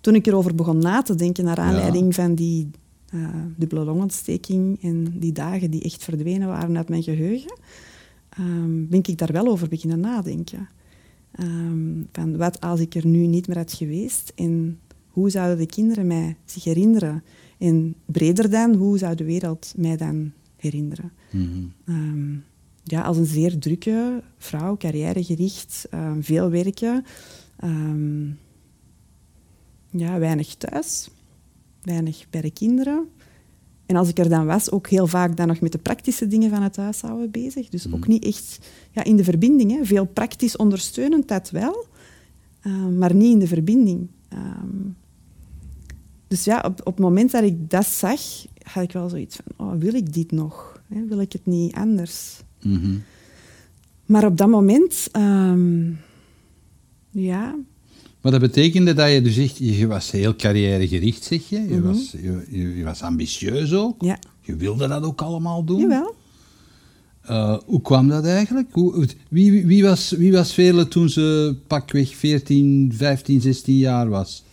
toen 0.00 0.14
ik 0.14 0.26
erover 0.26 0.54
begon 0.54 0.78
na 0.78 1.02
te 1.02 1.14
denken 1.14 1.44
naar 1.44 1.58
aanleiding 1.58 2.14
van 2.14 2.34
die 2.34 2.70
eh, 3.06 3.28
dubbele 3.56 3.84
longontsteking 3.84 4.82
en 4.82 5.14
die 5.18 5.32
dagen 5.32 5.70
die 5.70 5.82
echt 5.82 6.04
verdwenen 6.04 6.48
waren 6.48 6.76
uit 6.76 6.88
mijn 6.88 7.02
geheugen, 7.02 7.58
ehm, 8.28 8.86
ben 8.86 9.02
ik 9.02 9.18
daar 9.18 9.32
wel 9.32 9.46
over 9.46 9.68
beginnen 9.68 10.00
nadenken. 10.00 10.68
Ehm, 11.32 12.02
van 12.12 12.36
wat 12.36 12.60
als 12.60 12.80
ik 12.80 12.94
er 12.94 13.06
nu 13.06 13.26
niet 13.26 13.46
meer 13.46 13.56
had 13.56 13.72
geweest 13.72 14.32
en 14.34 14.78
hoe 15.08 15.30
zouden 15.30 15.58
de 15.58 15.66
kinderen 15.66 16.06
mij 16.06 16.36
zich 16.44 16.64
herinneren? 16.64 17.22
En 17.58 17.94
breder 18.06 18.50
dan, 18.50 18.74
hoe 18.74 18.98
zou 18.98 19.14
de 19.14 19.24
wereld 19.24 19.72
mij 19.76 19.96
dan 19.96 20.32
herinneren? 20.56 21.12
Mhm. 21.30 21.64
Ehm, 21.84 22.32
ja, 22.84 23.02
als 23.02 23.16
een 23.16 23.26
zeer 23.26 23.58
drukke 23.58 24.22
vrouw, 24.38 24.76
carrièregericht, 24.76 25.86
ehm, 25.90 26.20
veel 26.20 26.50
werken. 26.50 27.04
ehm, 27.56 28.26
ja, 29.90 30.18
weinig 30.18 30.54
thuis, 30.54 31.08
weinig 31.82 32.26
bij 32.30 32.40
de 32.40 32.50
kinderen. 32.50 33.08
En 33.86 33.96
als 33.96 34.08
ik 34.08 34.18
er 34.18 34.28
dan 34.28 34.46
was, 34.46 34.70
ook 34.70 34.88
heel 34.88 35.06
vaak 35.06 35.36
dan 35.36 35.46
nog 35.46 35.60
met 35.60 35.72
de 35.72 35.78
praktische 35.78 36.26
dingen 36.26 36.50
van 36.50 36.62
het 36.62 36.76
huishouden 36.76 37.30
bezig. 37.30 37.68
Dus 37.68 37.92
ook 37.92 38.06
niet 38.06 38.24
echt 38.24 38.58
ja, 38.90 39.04
in 39.04 39.16
de 39.16 39.24
verbinding. 39.24 39.70
Hè. 39.70 39.84
Veel 39.84 40.04
praktisch 40.04 40.56
ondersteunend, 40.56 41.28
dat 41.28 41.50
wel, 41.50 41.86
maar 42.98 43.14
niet 43.14 43.32
in 43.32 43.38
de 43.38 43.46
verbinding. 43.46 44.08
Dus 46.36 46.44
ja, 46.44 46.62
op, 46.66 46.80
op 46.80 46.86
het 46.94 46.98
moment 46.98 47.30
dat 47.32 47.42
ik 47.44 47.70
dat 47.70 47.86
zag, 47.86 48.20
had 48.62 48.82
ik 48.82 48.92
wel 48.92 49.08
zoiets 49.08 49.36
van, 49.36 49.66
oh, 49.66 49.80
wil 49.80 49.94
ik 49.94 50.12
dit 50.12 50.32
nog? 50.32 50.80
Hè? 50.94 51.04
Wil 51.08 51.20
ik 51.20 51.32
het 51.32 51.46
niet 51.46 51.74
anders? 51.74 52.40
Mhm. 52.62 52.94
Maar 54.06 54.24
op 54.26 54.36
dat 54.36 54.48
moment, 54.48 55.08
ehm, 55.12 55.90
ja, 57.10 57.54
Maar 58.20 58.32
dat 58.32 58.40
betekende 58.40 58.92
dat 58.94 59.10
je 59.12 59.22
dus 59.22 59.36
echt, 59.36 59.58
je 59.58 59.86
was 59.86 60.10
heel 60.10 60.36
carrièregericht, 60.36 61.24
zeg 61.24 61.48
je. 61.48 61.56
Je, 61.68 61.74
Mhm. 61.74 61.82
was, 61.82 62.10
je, 62.10 62.44
je, 62.50 62.76
je 62.76 62.84
was 62.84 63.02
ambitieus 63.02 63.72
ook. 63.72 64.02
ja, 64.02 64.18
Je 64.42 64.56
wilde 64.56 64.88
dat 64.88 65.02
ook 65.02 65.20
allemaal 65.22 65.64
doen. 65.64 65.80
jawel. 65.80 66.14
Eh, 67.22 67.58
hoe 67.66 67.80
kwam 67.82 68.08
dat 68.08 68.24
eigenlijk? 68.24 68.68
Hoe, 68.72 69.06
wie, 69.28 69.66
wie, 69.66 69.82
was, 69.82 70.10
wie 70.10 70.32
was 70.32 70.52
Veerle 70.54 70.88
toen 70.88 71.08
ze 71.08 71.56
pakweg 71.66 72.16
14, 72.16 72.92
15, 72.96 73.40
16 73.40 73.76
jaar 73.76 74.08
was? 74.08 74.44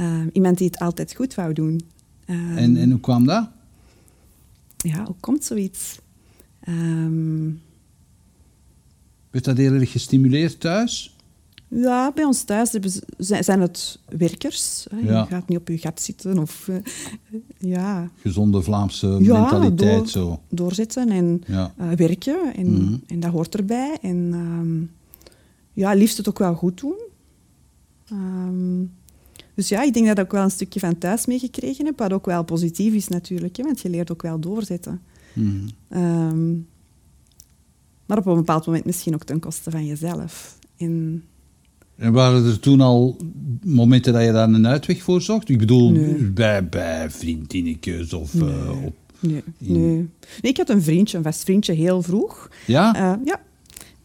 Ehm, 0.00 0.28
iemand 0.32 0.58
die 0.58 0.66
het 0.66 0.78
altijd 0.78 1.14
goed 1.14 1.34
wou 1.34 1.52
doen. 1.52 1.80
Ehm, 2.24 2.56
En, 2.56 2.76
en 2.76 2.90
hoe 2.90 3.00
kwam 3.00 3.26
dat? 3.26 3.48
Ja, 4.76 5.04
hoe 5.04 5.14
komt 5.20 5.44
zoiets? 5.44 5.98
Ehm, 6.60 7.48
Werd 9.30 9.44
dat 9.44 9.56
heel 9.56 9.72
erg 9.72 9.90
gestimuleerd 9.92 10.60
thuis? 10.60 11.16
Ja, 11.68 12.12
bij 12.12 12.24
ons 12.24 12.42
thuis 12.42 12.70
zijn 13.18 13.60
het 13.60 13.98
werkers. 14.08 14.86
Hè. 14.90 14.96
Ja. 14.98 15.20
Je 15.20 15.26
gaat 15.26 15.48
niet 15.48 15.58
op 15.58 15.68
je 15.68 15.78
gat 15.78 16.00
zitten 16.00 16.38
of 16.38 16.68
eh, 16.68 16.76
ja, 17.58 18.10
Gezonde 18.20 18.62
Vlaamse 18.62 19.06
Ja, 19.20 19.40
mentaliteit 19.40 19.96
door- 19.98 20.08
zo. 20.08 20.40
doorzitten 20.48 21.08
en 21.08 21.42
Ja. 21.46 21.74
eh, 21.76 21.90
werken. 21.90 22.54
En, 22.54 22.72
Mhm. 22.84 22.96
en 23.06 23.20
dat 23.20 23.30
hoort 23.30 23.54
erbij. 23.56 23.98
En 24.02 24.28
ehm, 24.32 24.82
ja, 25.72 25.92
liefst 25.94 26.16
het 26.16 26.28
ook 26.28 26.38
wel 26.38 26.54
goed 26.54 26.80
doen. 26.80 26.98
Dus 29.54 29.68
ja, 29.68 29.82
ik 29.82 29.94
denk 29.94 30.06
dat 30.06 30.18
ik 30.18 30.24
ook 30.24 30.32
wel 30.32 30.42
een 30.42 30.50
stukje 30.50 30.80
van 30.80 30.98
thuis 30.98 31.26
meegekregen 31.26 31.84
heb, 31.86 31.98
wat 31.98 32.12
ook 32.12 32.26
wel 32.26 32.44
positief 32.44 32.94
is 32.94 33.08
natuurlijk, 33.08 33.56
hè, 33.56 33.62
want 33.62 33.80
je 33.80 33.90
leert 33.90 34.12
ook 34.12 34.22
wel 34.22 34.38
doorzetten. 34.40 35.00
Mhm. 35.32 35.48
Ehm, 35.88 36.50
maar 38.06 38.18
op 38.18 38.26
een 38.26 38.34
bepaald 38.34 38.66
moment 38.66 38.84
misschien 38.84 39.14
ook 39.14 39.24
ten 39.24 39.40
koste 39.40 39.70
van 39.70 39.86
jezelf. 39.86 40.58
En 40.76 41.24
En 41.96 42.12
waren 42.12 42.44
er 42.46 42.60
toen 42.60 42.80
al 42.80 43.16
momenten 43.64 44.12
dat 44.12 44.22
je 44.24 44.32
daar 44.32 44.48
een 44.48 44.66
uitweg 44.66 45.02
voor 45.02 45.22
zocht? 45.22 45.48
Ik 45.48 45.58
bedoel, 45.58 45.90
Nee. 45.90 46.14
bij, 46.14 46.68
bij 46.68 47.10
vriendinnetjes 47.10 48.12
of 48.12 48.34
eh, 48.34 48.40
Nee. 48.40 48.86
op... 48.86 48.94
nee, 49.20 49.42
In- 49.58 49.72
nee. 49.72 49.96
nee, 50.42 50.52
ik 50.52 50.56
had 50.56 50.68
een 50.68 50.82
vriendje, 50.82 51.16
een 51.16 51.22
vast 51.22 51.44
vriendje, 51.44 51.72
heel 51.72 52.02
vroeg. 52.02 52.50
Ja? 52.66 52.94
Eh, 52.94 53.18
ja. 53.24 53.40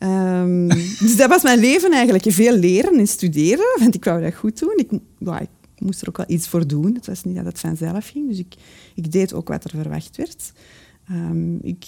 Ehm, 0.05 0.67
dus 0.99 1.15
dat 1.15 1.29
was 1.29 1.43
mijn 1.43 1.59
leven 1.59 1.91
eigenlijk. 1.91 2.25
Veel 2.27 2.57
leren 2.57 2.99
en 2.99 3.07
studeren, 3.07 3.77
want 3.79 3.95
ik 3.95 4.03
wou 4.03 4.21
dat 4.21 4.35
goed 4.35 4.59
doen. 4.59 4.73
Ik, 4.77 4.91
ik 5.75 5.81
moest 5.81 6.01
er 6.01 6.09
ook 6.09 6.17
wel 6.17 6.25
iets 6.29 6.47
voor 6.47 6.67
doen. 6.67 6.93
Het 6.93 7.07
was 7.07 7.23
niet 7.23 7.35
dat 7.35 7.45
het 7.45 7.59
vanzelf 7.59 8.07
ging. 8.07 8.29
Dus 8.29 8.39
ik, 8.39 8.55
ik 8.95 9.11
deed 9.11 9.33
ook 9.33 9.47
wat 9.47 9.63
er 9.63 9.69
verwacht 9.69 10.17
werd. 10.17 10.51
Ehm, 11.07 11.55
ik, 11.55 11.85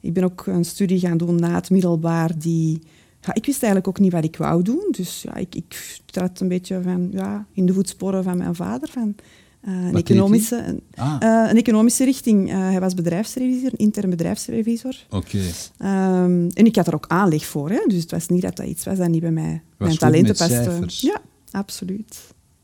ik 0.00 0.12
ben 0.12 0.24
ook 0.24 0.46
een 0.46 0.64
studie 0.64 0.98
gaan 0.98 1.16
doen 1.16 1.34
na 1.34 1.54
het 1.54 1.70
middelbaar 1.70 2.38
die... 2.38 2.78
Ja, 3.20 3.34
ik 3.34 3.46
wist 3.46 3.62
eigenlijk 3.62 3.88
ook 3.88 3.98
niet 3.98 4.12
wat 4.12 4.24
ik 4.24 4.36
wou 4.36 4.62
doen. 4.62 4.88
Dus 4.90 5.22
ja, 5.22 5.34
ik, 5.34 5.54
ik 5.54 6.00
trad 6.04 6.40
een 6.40 6.48
beetje 6.48 6.82
van, 6.82 7.08
ja, 7.12 7.46
in 7.52 7.66
de 7.66 7.72
voetsporen 7.72 8.24
van 8.24 8.36
mijn 8.36 8.54
vader. 8.54 8.88
Van, 8.88 9.14
eh, 9.60 9.72
een, 9.72 9.96
economische, 9.96 10.56
een, 10.56 10.80
Ah, 10.94 11.16
eh, 11.20 11.50
een 11.50 11.56
economische 11.56 12.04
richting. 12.04 12.50
Eh, 12.50 12.58
hij 12.58 12.80
was 12.80 12.94
bedrijfsrevisor, 12.94 13.70
intern 13.76 14.10
bedrijfsrevisor. 14.10 14.96
oké. 15.10 15.40
Ehm, 15.78 16.48
en 16.54 16.64
ik 16.64 16.76
had 16.76 16.86
er 16.86 16.94
ook 16.94 17.06
aanleg 17.08 17.46
voor. 17.46 17.70
Hè? 17.70 17.80
Dus 17.86 18.00
het 18.00 18.10
was 18.10 18.28
niet 18.28 18.42
dat 18.42 18.56
dat 18.56 18.66
iets 18.66 18.84
was 18.84 18.98
dat 18.98 19.08
niet 19.08 19.20
bij 19.20 19.30
mij, 19.30 19.62
mijn 19.76 19.90
goed 19.90 20.00
talenten 20.00 20.36
paste. 20.36 20.84
Ja, 20.86 21.20
absoluut. 21.50 22.18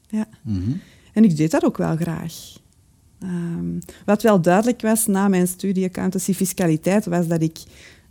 Ja. 0.09 0.29
Mhm. 0.43 0.71
En 1.13 1.25
ik 1.25 1.37
deed 1.37 1.51
dat 1.51 1.65
ook 1.65 1.77
wel 1.77 1.97
graag. 1.97 2.35
Ehm, 3.21 3.79
wat 4.05 4.23
wel 4.23 4.41
duidelijk 4.41 4.83
was 4.83 5.07
na 5.07 5.29
mijn 5.29 5.49
studie 5.49 5.85
accountancy 5.85 6.33
fiscaliteit, 6.35 7.07
was 7.07 7.27
dat 7.27 7.43
ik 7.43 7.59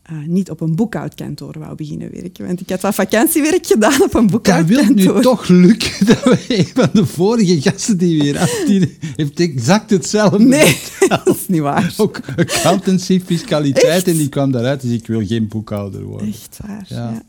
eh, 0.05 0.15
niet 0.25 0.49
op 0.49 0.61
een 0.61 0.75
boekhoudkantoor 0.75 1.55
wou 1.59 1.75
beginnen 1.75 2.11
werken. 2.11 2.45
Want 2.45 2.61
ik 2.61 2.69
had 2.69 2.81
wat 2.81 2.95
vakantiewerk 2.95 3.65
gedaan 3.67 4.01
op 4.01 4.13
een 4.13 4.27
Dat 4.27 4.31
wil 4.31 4.31
boekhoudkantoor. 4.31 5.15
nu 5.15 5.21
toch 5.21 5.47
lukken 5.47 6.05
dat 6.07 6.23
we 6.23 6.45
een 6.47 6.65
van 6.73 6.89
de 6.93 7.05
vorige 7.05 7.61
gasten 7.61 7.97
die 7.97 8.17
we 8.17 8.23
hier 8.23 8.37
hadden, 8.39 8.65
die 8.65 8.97
heeft 9.15 9.39
exact 9.39 9.89
hetzelfde. 9.89 10.39
Nee, 10.39 10.77
dat 11.07 11.27
is 11.27 11.47
niet 11.47 11.61
waar. 11.61 11.93
Ook 11.97 12.19
accountancy, 12.37 13.21
fiscaliteit 13.25 13.85
Echt? 13.85 14.07
en 14.07 14.17
die 14.17 14.29
kwam 14.29 14.51
daaruit, 14.51 14.81
dus 14.81 14.91
ik 14.91 15.07
wil 15.07 15.25
geen 15.25 15.47
boekhouder 15.47 16.03
worden. 16.03 16.27
Echt 16.27 16.59
waar. 16.65 16.85
Ja. 16.87 16.95
Ja. 16.95 17.23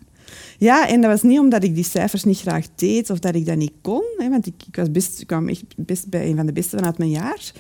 Ja. 0.59 0.89
en 0.89 1.01
dat 1.01 1.11
was 1.11 1.23
niet 1.23 1.39
omdat 1.39 1.63
ik 1.63 1.75
die 1.75 1.85
cijfers 1.85 2.25
niet 2.25 2.41
graag 2.41 2.67
deed 2.75 3.11
of 3.11 3.19
dat 3.19 3.35
ik 3.35 3.47
dat 3.47 3.57
niet 3.57 3.73
kon. 3.81 4.05
Hè, 4.17 4.29
want 4.29 4.47
ik, 4.47 4.55
ik, 4.67 4.77
was 4.77 4.91
best, 4.91 5.21
ik 5.21 5.27
kwam 5.27 5.49
echt 5.49 5.65
best 5.77 6.09
bij 6.09 6.29
een 6.29 6.37
van 6.37 6.47
de 6.47 6.53
beste 6.53 6.77
vanuit 6.77 6.99
mijn 6.99 7.11
jaar. 7.11 7.53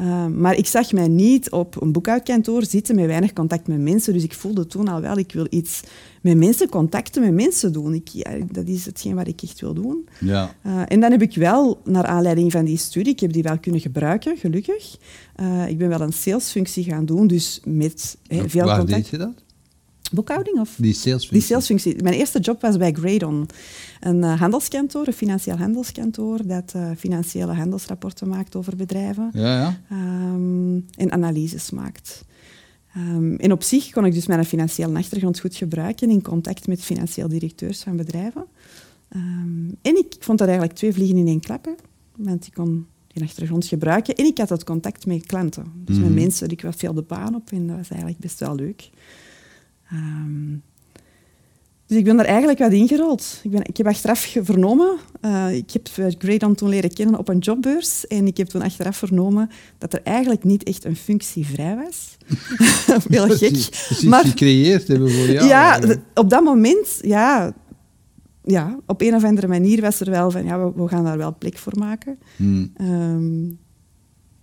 Uh, 0.00 0.26
maar 0.26 0.56
ik 0.56 0.66
zag 0.66 0.92
mij 0.92 1.08
niet 1.08 1.50
op 1.50 1.82
een 1.82 1.92
boekhoudkantoor 1.92 2.64
zitten 2.64 2.94
met 2.94 3.06
weinig 3.06 3.32
contact 3.32 3.66
met 3.66 3.80
mensen. 3.80 4.12
Dus 4.12 4.24
ik 4.24 4.34
voelde 4.34 4.66
toen 4.66 4.88
al 4.88 5.00
wel, 5.00 5.16
ik 5.18 5.32
wil 5.32 5.46
iets 5.50 5.80
met 6.22 6.36
mensen, 6.36 6.68
contacten 6.68 7.22
met 7.22 7.34
mensen 7.34 7.72
doen. 7.72 7.94
Ik, 7.94 8.08
ja, 8.08 8.30
dat 8.50 8.66
is 8.66 8.84
hetgeen 8.84 9.14
wat 9.14 9.28
ik 9.28 9.42
echt 9.42 9.60
wil 9.60 9.74
doen. 9.74 10.08
Ja. 10.20 10.54
Uh, 10.66 10.82
en 10.86 11.00
dan 11.00 11.10
heb 11.10 11.22
ik 11.22 11.34
wel, 11.34 11.80
naar 11.84 12.04
aanleiding 12.04 12.52
van 12.52 12.64
die 12.64 12.76
studie, 12.76 13.12
ik 13.12 13.20
heb 13.20 13.32
die 13.32 13.42
wel 13.42 13.58
kunnen 13.58 13.80
gebruiken, 13.80 14.36
gelukkig. 14.36 14.96
Uh, 15.40 15.68
ik 15.68 15.78
ben 15.78 15.88
wel 15.88 16.00
een 16.00 16.12
salesfunctie 16.12 16.84
gaan 16.84 17.04
doen, 17.04 17.26
dus 17.26 17.60
met 17.64 18.16
veel 18.28 18.64
Waar 18.64 18.78
contact. 18.78 19.02
deed 19.02 19.08
je 19.08 19.18
dat? 19.18 19.41
Boekhouding 20.12 20.58
of? 20.60 20.74
Die 20.76 20.92
salesfunctie? 20.92 21.38
Die 21.38 21.42
salesfunctie. 21.42 22.02
Mijn 22.02 22.14
eerste 22.14 22.40
job 22.40 22.60
was 22.60 22.76
bij 22.76 22.92
Gradon, 22.92 23.46
een 24.00 24.16
uh, 24.16 24.40
handelskantoor, 24.40 25.06
een 25.06 25.12
financieel 25.12 25.56
handelskantoor, 25.56 26.46
dat 26.46 26.72
uh, 26.76 26.90
financiële 26.98 27.52
handelsrapporten 27.52 28.28
maakt 28.28 28.56
over 28.56 28.76
bedrijven 28.76 29.30
Ja, 29.32 29.58
ja. 29.58 29.80
um, 30.34 30.86
en 30.96 31.12
analyses 31.12 31.70
maakt. 31.70 32.24
Um, 32.96 33.36
en 33.36 33.52
op 33.52 33.62
zich 33.62 33.90
kon 33.90 34.04
ik 34.04 34.14
dus 34.14 34.26
mijn 34.26 34.44
financiële 34.44 34.98
achtergrond 34.98 35.40
goed 35.40 35.56
gebruiken 35.56 36.10
in 36.10 36.22
contact 36.22 36.66
met 36.66 36.80
financieel 36.80 37.28
directeurs 37.28 37.82
van 37.82 37.96
bedrijven. 37.96 38.44
Um, 39.16 39.76
en 39.82 39.96
ik 39.96 40.14
vond 40.18 40.38
dat 40.38 40.48
eigenlijk 40.48 40.78
twee 40.78 40.92
vliegen 40.92 41.16
in 41.16 41.26
één 41.26 41.40
klap, 41.40 41.64
hè, 41.64 41.72
want 42.16 42.46
ik 42.46 42.54
kon 42.54 42.86
die 43.06 43.22
achtergrond 43.22 43.66
gebruiken 43.66 44.14
en 44.14 44.24
ik 44.24 44.38
had 44.38 44.48
het 44.48 44.64
contact 44.64 45.06
met 45.06 45.26
klanten. 45.26 45.72
Dus 45.74 45.96
mm. 45.96 46.02
met 46.02 46.14
mensen, 46.14 46.48
ik 46.48 46.62
was 46.62 46.76
veel 46.76 46.94
de 46.94 47.02
baan 47.02 47.34
op 47.34 47.50
en 47.50 47.66
dat 47.66 47.76
was 47.76 47.88
eigenlijk 47.88 48.20
best 48.20 48.40
wel 48.40 48.54
leuk. 48.54 48.90
Um, 49.92 50.62
dus 51.92 52.00
ik 52.00 52.06
ben 52.06 52.16
daar 52.16 52.26
eigenlijk 52.26 52.58
wat 52.58 52.72
ingerold. 52.72 53.40
Ik, 53.42 53.50
ben, 53.50 53.64
ik 53.64 53.76
heb 53.76 53.86
achteraf 53.86 54.36
vernomen, 54.42 54.96
uh, 55.24 55.54
ik 55.54 55.70
heb 55.70 55.88
Gradon 56.18 56.54
toen 56.54 56.68
leren 56.68 56.92
kennen 56.92 57.18
op 57.18 57.28
een 57.28 57.38
jobbeurs 57.38 58.06
en 58.06 58.26
ik 58.26 58.36
heb 58.36 58.46
toen 58.46 58.62
achteraf 58.62 58.96
vernomen 58.96 59.50
dat 59.78 59.92
er 59.92 60.00
eigenlijk 60.02 60.44
niet 60.44 60.62
echt 60.62 60.84
een 60.84 60.96
functie 60.96 61.46
vrij 61.46 61.76
was. 61.76 62.16
Heel 63.08 63.28
gek. 63.28 63.50
Precies 63.50 64.02
maar, 64.02 64.24
gecreëerd 64.24 64.88
hebben 64.88 65.10
voor 65.10 65.26
jou. 65.26 65.48
Ja, 65.48 65.80
op 66.14 66.30
dat 66.30 66.44
moment, 66.44 66.98
ja, 67.02 67.54
ja, 68.44 68.78
op 68.86 69.00
een 69.00 69.14
of 69.14 69.24
andere 69.24 69.48
manier 69.48 69.80
was 69.80 70.00
er 70.00 70.10
wel 70.10 70.30
van, 70.30 70.44
ja, 70.44 70.64
we, 70.64 70.72
we 70.82 70.88
gaan 70.88 71.04
daar 71.04 71.18
wel 71.18 71.36
plek 71.38 71.58
voor 71.58 71.78
maken. 71.78 72.18
Hmm. 72.36 72.72
Um, 72.80 73.58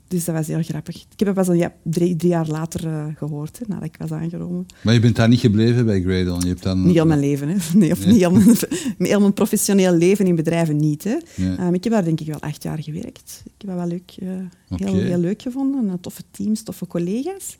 dus 0.09 0.25
dat 0.25 0.35
was 0.35 0.47
heel 0.47 0.63
grappig. 0.63 0.95
Ik 0.95 1.19
heb 1.19 1.27
het 1.27 1.37
pas 1.37 1.47
een, 1.47 1.57
ja, 1.57 1.73
drie, 1.83 2.15
drie, 2.15 2.31
jaar 2.31 2.47
later 2.47 2.85
uh, 2.85 3.05
gehoord, 3.15 3.59
hè, 3.59 3.65
nadat 3.67 3.85
ik 3.85 3.95
was 3.97 4.11
aangenomen. 4.11 4.65
Maar 4.81 4.93
je 4.93 4.99
bent 4.99 5.15
daar 5.15 5.27
niet 5.27 5.39
gebleven 5.39 5.85
bij 5.85 6.01
Gradon? 6.01 6.39
Je 6.39 6.47
hebt 6.47 6.63
dan... 6.63 6.85
Niet 6.85 6.93
heel 6.93 7.05
mijn 7.05 7.19
leven, 7.19 7.47
hè. 7.47 7.55
Nee, 7.79 7.91
of 7.91 7.99
nee. 7.99 8.07
niet 8.07 8.19
heel 8.19 8.31
mijn, 8.31 8.57
heel 9.09 9.19
mijn 9.19 9.33
professioneel 9.33 9.93
leven 9.93 10.27
in 10.27 10.35
bedrijven 10.35 10.77
niet. 10.77 11.03
Hè. 11.03 11.17
Ja. 11.35 11.67
Um, 11.67 11.73
ik 11.73 11.83
heb 11.83 11.93
daar 11.93 12.03
denk 12.03 12.19
ik 12.19 12.27
wel 12.27 12.39
acht 12.39 12.63
jaar 12.63 12.83
gewerkt. 12.83 13.41
Ik 13.45 13.51
heb 13.57 13.69
dat 13.69 13.75
wel 13.75 13.87
leuk, 13.87 14.15
uh, 14.19 14.29
okay. 14.69 14.93
heel, 14.93 15.03
heel 15.03 15.19
leuk 15.19 15.41
gevonden. 15.41 15.87
Een 15.87 15.99
toffe 15.99 16.23
teams, 16.31 16.63
toffe 16.63 16.87
collega's. 16.87 17.57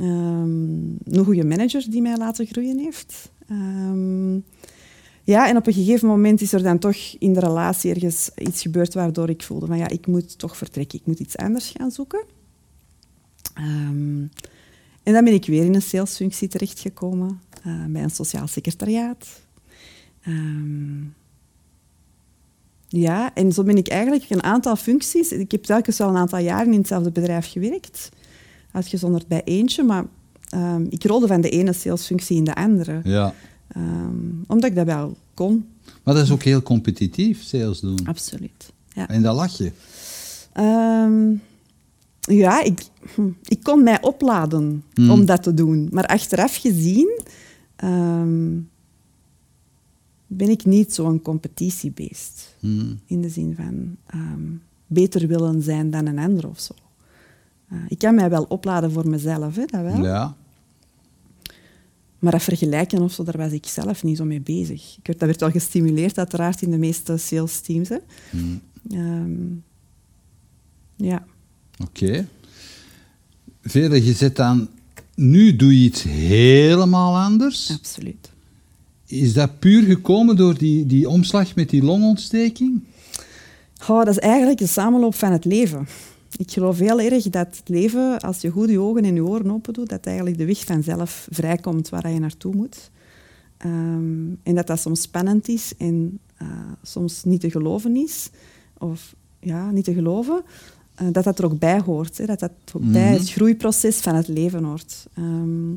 Um, 0.00 0.98
een 1.04 1.24
goede 1.24 1.44
manager 1.44 1.84
die 1.90 2.02
mij 2.02 2.16
laten 2.16 2.46
groeien 2.46 2.78
heeft. 2.78 3.30
Um, 3.50 4.44
ja, 5.24 5.48
en 5.48 5.56
op 5.56 5.66
een 5.66 5.72
gegeven 5.72 6.08
moment 6.08 6.40
is 6.40 6.52
er 6.52 6.62
dan 6.62 6.78
toch 6.78 6.96
in 7.18 7.32
de 7.32 7.40
relatie 7.40 7.94
ergens 7.94 8.30
iets 8.36 8.62
gebeurd 8.62 8.94
waardoor 8.94 9.30
ik 9.30 9.42
voelde 9.42 9.66
van 9.66 9.78
ja, 9.78 9.88
ik 9.88 10.06
moet 10.06 10.38
toch 10.38 10.56
vertrekken, 10.56 10.98
ik 10.98 11.06
moet 11.06 11.18
iets 11.18 11.36
anders 11.36 11.72
gaan 11.76 11.90
zoeken. 11.90 12.24
Um, 13.58 14.30
en 15.02 15.12
dan 15.12 15.24
ben 15.24 15.34
ik 15.34 15.46
weer 15.46 15.64
in 15.64 15.74
een 15.74 15.82
salesfunctie 15.82 16.48
terechtgekomen, 16.48 17.40
uh, 17.66 17.84
bij 17.88 18.02
een 18.02 18.10
sociaal 18.10 18.46
secretariaat. 18.46 19.26
Um, 20.26 21.14
ja, 22.88 23.34
en 23.34 23.52
zo 23.52 23.62
ben 23.62 23.76
ik 23.76 23.88
eigenlijk 23.88 24.30
een 24.30 24.42
aantal 24.42 24.76
functies. 24.76 25.32
Ik 25.32 25.50
heb 25.50 25.62
telkens 25.62 25.98
wel 25.98 26.08
een 26.08 26.16
aantal 26.16 26.38
jaren 26.38 26.72
in 26.72 26.78
hetzelfde 26.78 27.10
bedrijf 27.10 27.50
gewerkt, 27.50 28.08
uitgezonderd 28.72 29.26
bij 29.26 29.42
eentje, 29.44 29.82
maar 29.82 30.04
um, 30.54 30.86
ik 30.90 31.04
rolde 31.04 31.26
van 31.26 31.40
de 31.40 31.48
ene 31.48 31.72
salesfunctie 31.72 32.36
in 32.36 32.44
de 32.44 32.54
andere. 32.54 33.00
Ja. 33.04 33.34
Um, 33.76 34.44
omdat 34.46 34.70
ik 34.70 34.76
dat 34.76 34.86
wel 34.86 35.16
kon. 35.34 35.68
Maar 36.02 36.14
dat 36.14 36.22
is 36.22 36.30
ook 36.30 36.42
heel 36.42 36.62
competitief, 36.62 37.42
sales 37.42 37.80
doen. 37.80 38.06
Absoluut. 38.06 38.72
Ja. 38.94 39.08
En 39.08 39.22
dat 39.22 39.36
lach 39.36 39.58
je? 39.58 39.72
Um, 40.58 41.42
ja, 42.20 42.62
ik, 42.62 42.82
hm, 43.14 43.28
ik 43.42 43.62
kon 43.62 43.82
mij 43.82 44.02
opladen 44.02 44.84
Hmm. 44.94 45.10
om 45.10 45.24
dat 45.24 45.42
te 45.42 45.54
doen. 45.54 45.88
Maar 45.92 46.06
achteraf 46.06 46.56
gezien 46.56 47.20
um, 47.84 48.68
ben 50.26 50.48
ik 50.48 50.64
niet 50.64 50.94
zo'n 50.94 51.22
competitiebeest. 51.22 52.54
Hmm. 52.60 53.00
In 53.06 53.20
de 53.20 53.28
zin 53.28 53.54
van 53.56 53.96
beter 54.86 55.26
willen 55.28 55.62
zijn 55.62 55.90
dan 55.90 56.06
een 56.06 56.18
ander 56.18 56.48
of 56.48 56.60
zo. 56.60 56.74
Uh, 57.72 57.78
ik 57.88 57.98
kan 57.98 58.14
mij 58.14 58.30
wel 58.30 58.44
opladen 58.44 58.92
voor 58.92 59.08
mezelf, 59.08 59.56
hè, 59.56 59.64
dat 59.64 59.82
wel. 59.82 60.02
Ja. 60.04 60.36
Maar 62.24 62.32
dat 62.32 62.42
vergelijken 62.42 63.02
of 63.02 63.12
zo, 63.12 63.22
daar 63.24 63.36
was 63.36 63.52
ik 63.52 63.66
zelf 63.66 64.02
niet 64.02 64.16
zo 64.16 64.24
mee 64.24 64.40
bezig. 64.40 64.96
Ik 64.98 65.06
werd, 65.06 65.18
dat 65.18 65.28
werd 65.28 65.40
wel 65.40 65.50
gestimuleerd, 65.50 66.18
uiteraard, 66.18 66.62
in 66.62 66.70
de 66.70 66.78
meeste 66.78 67.16
sales 67.16 67.60
teams. 67.60 67.88
Hè. 67.88 67.96
Hmm. 68.30 68.60
Um, 68.92 69.64
ja. 70.96 71.26
Oké. 71.78 72.04
Okay. 72.04 72.26
Verder, 73.62 74.02
je 74.02 74.12
zit 74.12 74.36
dan... 74.36 74.68
Nu 75.14 75.56
doe 75.56 75.80
je 75.80 75.84
iets 75.84 76.02
helemaal 76.02 77.18
anders. 77.18 77.70
Absoluut. 77.78 78.30
Is 79.06 79.32
dat 79.32 79.58
puur 79.58 79.82
gekomen 79.82 80.36
door 80.36 80.58
die, 80.58 80.86
die 80.86 81.08
omslag 81.08 81.54
met 81.54 81.70
die 81.70 81.82
longontsteking? 81.82 82.84
Oh, 83.88 83.98
dat 84.04 84.08
is 84.08 84.18
eigenlijk 84.18 84.58
de 84.58 84.66
samenloop 84.66 85.14
van 85.14 85.32
het 85.32 85.44
leven. 85.44 85.86
Ik 86.36 86.50
geloof 86.50 86.78
heel 86.78 87.00
erg 87.00 87.22
dat 87.30 87.56
het 87.56 87.68
leven, 87.68 88.20
als 88.20 88.40
je 88.40 88.50
goed 88.50 88.68
je 88.70 88.80
ogen 88.80 89.04
en 89.04 89.14
je 89.14 89.24
oren 89.24 89.50
open 89.50 89.72
doet, 89.72 89.88
dat 89.88 90.06
eigenlijk 90.06 90.38
de 90.38 90.46
weg 90.46 90.64
vanzelf 90.64 91.28
vrijkomt 91.30 91.88
waar 91.88 92.10
je 92.10 92.18
naartoe 92.18 92.54
moet. 92.54 92.90
Ehm, 93.56 94.28
en 94.42 94.54
dat 94.54 94.66
dat 94.66 94.80
soms 94.80 95.00
spannend 95.00 95.48
is 95.48 95.72
en 95.78 96.18
eh, 96.36 96.48
soms 96.82 97.24
niet 97.24 97.40
te 97.40 97.50
geloven 97.50 97.96
is. 97.96 98.30
Of 98.78 99.14
ja, 99.40 99.70
niet 99.70 99.84
te 99.84 99.94
geloven. 99.94 100.42
Uh, 101.02 101.08
dat 101.12 101.24
dat 101.24 101.38
er 101.38 101.44
ook 101.44 101.58
bij 101.58 101.80
hoort. 101.80 102.18
Hè, 102.18 102.26
dat 102.26 102.38
dat 102.40 102.50
ook 102.72 102.92
bij 102.92 103.10
Mhm. 103.10 103.18
het 103.18 103.30
groeiproces 103.30 103.96
van 104.00 104.14
het 104.14 104.28
leven 104.28 104.64
hoort. 104.64 105.06
Ehm, 105.14 105.72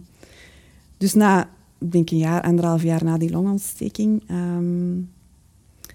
dus 0.97 1.13
na, 1.13 1.49
ik 1.79 1.91
denk 1.91 2.09
een 2.09 2.17
jaar, 2.17 2.41
anderhalf 2.41 2.83
jaar 2.83 3.03
na 3.03 3.17
die 3.17 3.31
longontsteking, 3.31 4.23
ehm, 4.27 4.95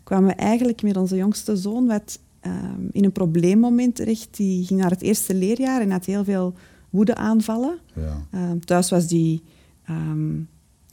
kwamen 0.02 0.28
we 0.28 0.34
eigenlijk 0.34 0.82
met 0.82 0.96
onze 0.96 1.16
jongste 1.16 1.56
zoon 1.56 1.86
wat, 1.86 2.18
ehm, 2.42 2.80
in 2.92 3.04
een 3.04 3.12
probleemmoment 3.12 3.94
terecht. 3.94 4.28
Die 4.36 4.64
ging 4.66 4.80
naar 4.80 4.90
het 4.90 5.02
eerste 5.02 5.34
leerjaar 5.34 5.80
en 5.80 5.90
had 5.90 6.04
heel 6.04 6.24
veel 6.24 6.54
woedeaanvallen. 6.90 7.78
Ja. 7.94 8.26
Ehm, 8.30 8.58
thuis 8.58 8.90
was 8.90 9.06
die... 9.06 9.42
ehm, 9.86 10.32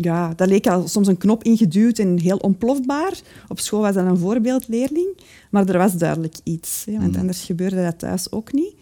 ja, 0.01 0.33
dat 0.35 0.47
leek 0.47 0.67
al 0.67 0.87
soms 0.87 1.07
een 1.07 1.17
knop 1.17 1.43
ingeduwd 1.43 1.97
en 1.99 2.19
heel 2.19 2.37
ontplofbaar. 2.37 3.19
Op 3.47 3.59
school 3.59 3.81
was 3.81 3.93
dat 3.93 4.05
een 4.05 4.17
voorbeeldleerling. 4.17 5.17
Maar 5.51 5.67
er 5.69 5.77
was 5.77 5.93
duidelijk 5.93 6.35
iets. 6.43 6.85
Hè, 6.85 6.97
want 6.97 7.11
Mhm. 7.11 7.19
anders 7.19 7.43
gebeurde 7.43 7.83
dat 7.83 7.99
thuis 7.99 8.31
ook 8.31 8.53
niet. 8.53 8.75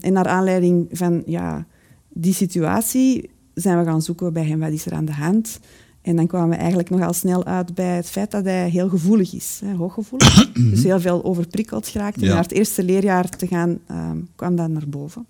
En 0.00 0.12
naar 0.12 0.26
aanleiding 0.26 0.86
van 0.92 1.22
ja, 1.26 1.66
die 2.08 2.34
situatie 2.34 3.30
zijn 3.54 3.78
we 3.78 3.84
gaan 3.84 4.02
zoeken 4.02 4.32
bij 4.32 4.44
hem 4.44 4.58
wat 4.60 4.70
is 4.72 4.86
er 4.86 4.92
aan 4.92 5.04
de 5.04 5.12
hand. 5.12 5.60
En 6.08 6.16
dan 6.16 6.26
kwamen 6.26 6.48
we 6.48 6.56
eigenlijk 6.56 6.90
nogal 6.90 7.12
snel 7.12 7.44
uit 7.44 7.74
bij 7.74 7.96
het 7.96 8.06
feit 8.10 8.30
dat 8.30 8.44
hij 8.44 8.68
heel 8.70 8.88
gevoelig 8.88 9.34
is, 9.34 9.60
hè, 9.64 9.74
hooggevoelig. 9.74 10.52
dus 10.70 10.82
heel 10.82 11.00
veel 11.00 11.24
overprikkeld 11.24 11.88
geraakt. 11.88 12.16
En 12.16 12.22
Ja. 12.22 12.32
naar 12.34 12.42
het 12.42 12.52
eerste 12.52 12.82
leerjaar 12.82 13.28
te 13.28 13.46
gaan, 13.46 13.78
ehm, 13.86 14.16
kwam 14.34 14.56
dat 14.56 14.68
naar 14.68 14.88
boven. 14.88 15.26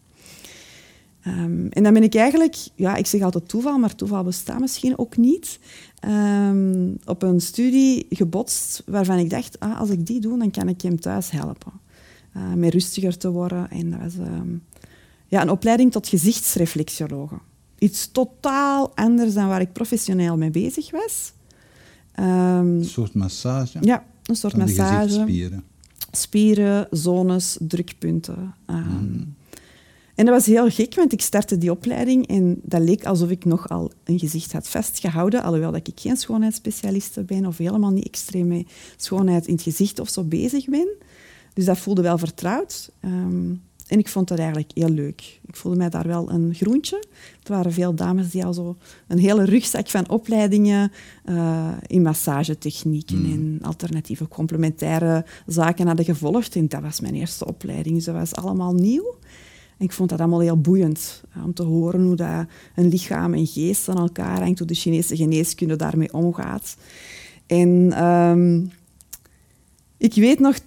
Ehm, 1.22 1.66
en 1.70 1.82
dan 1.82 1.92
ben 1.92 2.02
ik 2.02 2.14
eigenlijk, 2.14 2.56
ja, 2.74 2.96
ik 2.96 3.06
zeg 3.06 3.22
altijd 3.22 3.48
toeval, 3.48 3.78
maar 3.78 3.94
toeval 3.94 4.24
bestaat 4.24 4.60
misschien 4.60 4.98
ook 4.98 5.16
niet, 5.16 5.58
ehm, 6.00 6.90
op 7.04 7.22
een 7.22 7.40
studie 7.40 8.06
gebotst 8.10 8.82
waarvan 8.86 9.18
ik 9.18 9.30
dacht, 9.30 9.60
ah, 9.60 9.80
als 9.80 9.90
ik 9.90 10.06
die 10.06 10.20
doe, 10.20 10.38
dan 10.38 10.50
kan 10.50 10.68
ik 10.68 10.80
hem 10.82 11.00
thuis 11.00 11.30
helpen. 11.30 11.72
Uh, 12.36 12.52
met 12.54 12.72
rustiger 12.72 13.16
te 13.18 13.30
worden. 13.30 13.70
En 13.70 13.90
dat 13.90 14.00
was 14.00 14.12
ja, 15.28 15.42
een 15.42 15.50
opleiding 15.50 15.92
tot 15.92 16.08
gezichtsreflexologe. 16.08 17.38
Iets 17.78 18.10
totaal 18.12 18.92
anders 18.96 19.34
dan 19.34 19.48
waar 19.48 19.60
ik 19.60 19.72
professioneel 19.72 20.36
mee 20.36 20.50
bezig 20.50 20.90
was. 20.90 21.32
Ehm, 22.12 22.66
Een 22.66 22.84
soort 22.84 23.14
massage 23.14 23.78
ja, 23.80 24.04
een 24.24 24.36
soort 24.36 24.52
van 24.52 24.66
de 24.66 24.74
massage 24.74 25.02
gezichtsspieren. 25.08 25.64
spieren, 26.10 26.86
zones, 26.90 27.56
drukpunten. 27.60 28.54
Ehm, 28.66 29.20
En 30.14 30.24
dat 30.24 30.34
was 30.34 30.46
heel 30.46 30.70
gek, 30.70 30.94
want 30.94 31.12
ik 31.12 31.20
startte 31.20 31.58
die 31.58 31.70
opleiding 31.70 32.26
en 32.26 32.60
dat 32.62 32.80
leek 32.80 33.04
alsof 33.04 33.30
ik 33.30 33.44
nogal 33.44 33.92
een 34.04 34.18
gezicht 34.18 34.52
had 34.52 34.68
vastgehouden, 34.68 35.42
alhoewel 35.42 35.72
dat 35.72 35.86
ik 35.88 36.00
geen 36.00 36.16
schoonheidsspecialiste 36.16 37.22
ben 37.24 37.46
of 37.46 37.56
helemaal 37.58 37.90
niet 37.90 38.06
extreem 38.06 38.46
met 38.46 38.70
schoonheid 38.96 39.46
in 39.46 39.52
het 39.54 39.62
gezicht 39.62 39.98
of 39.98 40.08
zo 40.08 40.24
bezig 40.24 40.64
ben. 40.68 40.88
Dus 41.54 41.64
dat 41.64 41.78
voelde 41.78 42.02
wel 42.02 42.18
vertrouwd. 42.18 42.90
Ehm, 43.00 43.54
en 43.88 43.98
ik 43.98 44.08
vond 44.08 44.28
dat 44.28 44.38
eigenlijk 44.38 44.70
heel 44.74 44.88
leuk. 44.88 45.40
Ik 45.46 45.56
voelde 45.56 45.78
mij 45.78 45.88
daar 45.88 46.06
wel 46.06 46.30
een 46.30 46.54
groentje. 46.54 47.04
Er 47.42 47.52
waren 47.52 47.72
veel 47.72 47.94
dames 47.94 48.30
die 48.30 48.44
al 48.44 48.52
zo 48.52 48.76
een 49.06 49.18
hele 49.18 49.44
rugzak 49.44 49.88
van 49.88 50.08
opleidingen 50.08 50.92
eh, 51.24 51.72
in 51.86 52.02
massagetechnieken 52.02 53.24
en 53.24 53.58
alternatieve 53.62 54.28
complementaire 54.28 55.24
zaken 55.46 55.86
hadden 55.86 56.04
gevolgd. 56.04 56.56
En 56.56 56.68
dat 56.68 56.82
was 56.82 57.00
mijn 57.00 57.14
eerste 57.14 57.46
opleiding, 57.46 57.94
dus 57.94 58.04
dat 58.04 58.14
was 58.14 58.34
allemaal 58.34 58.72
nieuw. 58.72 59.16
En 59.78 59.84
ik 59.84 59.92
vond 59.92 60.10
dat 60.10 60.18
allemaal 60.18 60.40
heel 60.40 60.60
boeiend 60.60 61.22
eh, 61.34 61.44
om 61.44 61.54
te 61.54 61.62
horen 61.62 62.02
hoe 62.02 62.16
dat 62.16 62.46
een 62.74 62.88
lichaam 62.88 63.34
en 63.34 63.46
geest 63.46 63.88
aan 63.88 63.98
elkaar 63.98 64.40
hangt, 64.40 64.58
hoe 64.58 64.68
de 64.68 64.74
Chinese 64.74 65.16
geneeskunde 65.16 65.76
daarmee 65.76 66.12
omgaat. 66.12 66.76
En 67.46 67.92
ehm, 67.92 68.64
ik 69.96 70.14
weet 70.14 70.38
nog, 70.38 70.58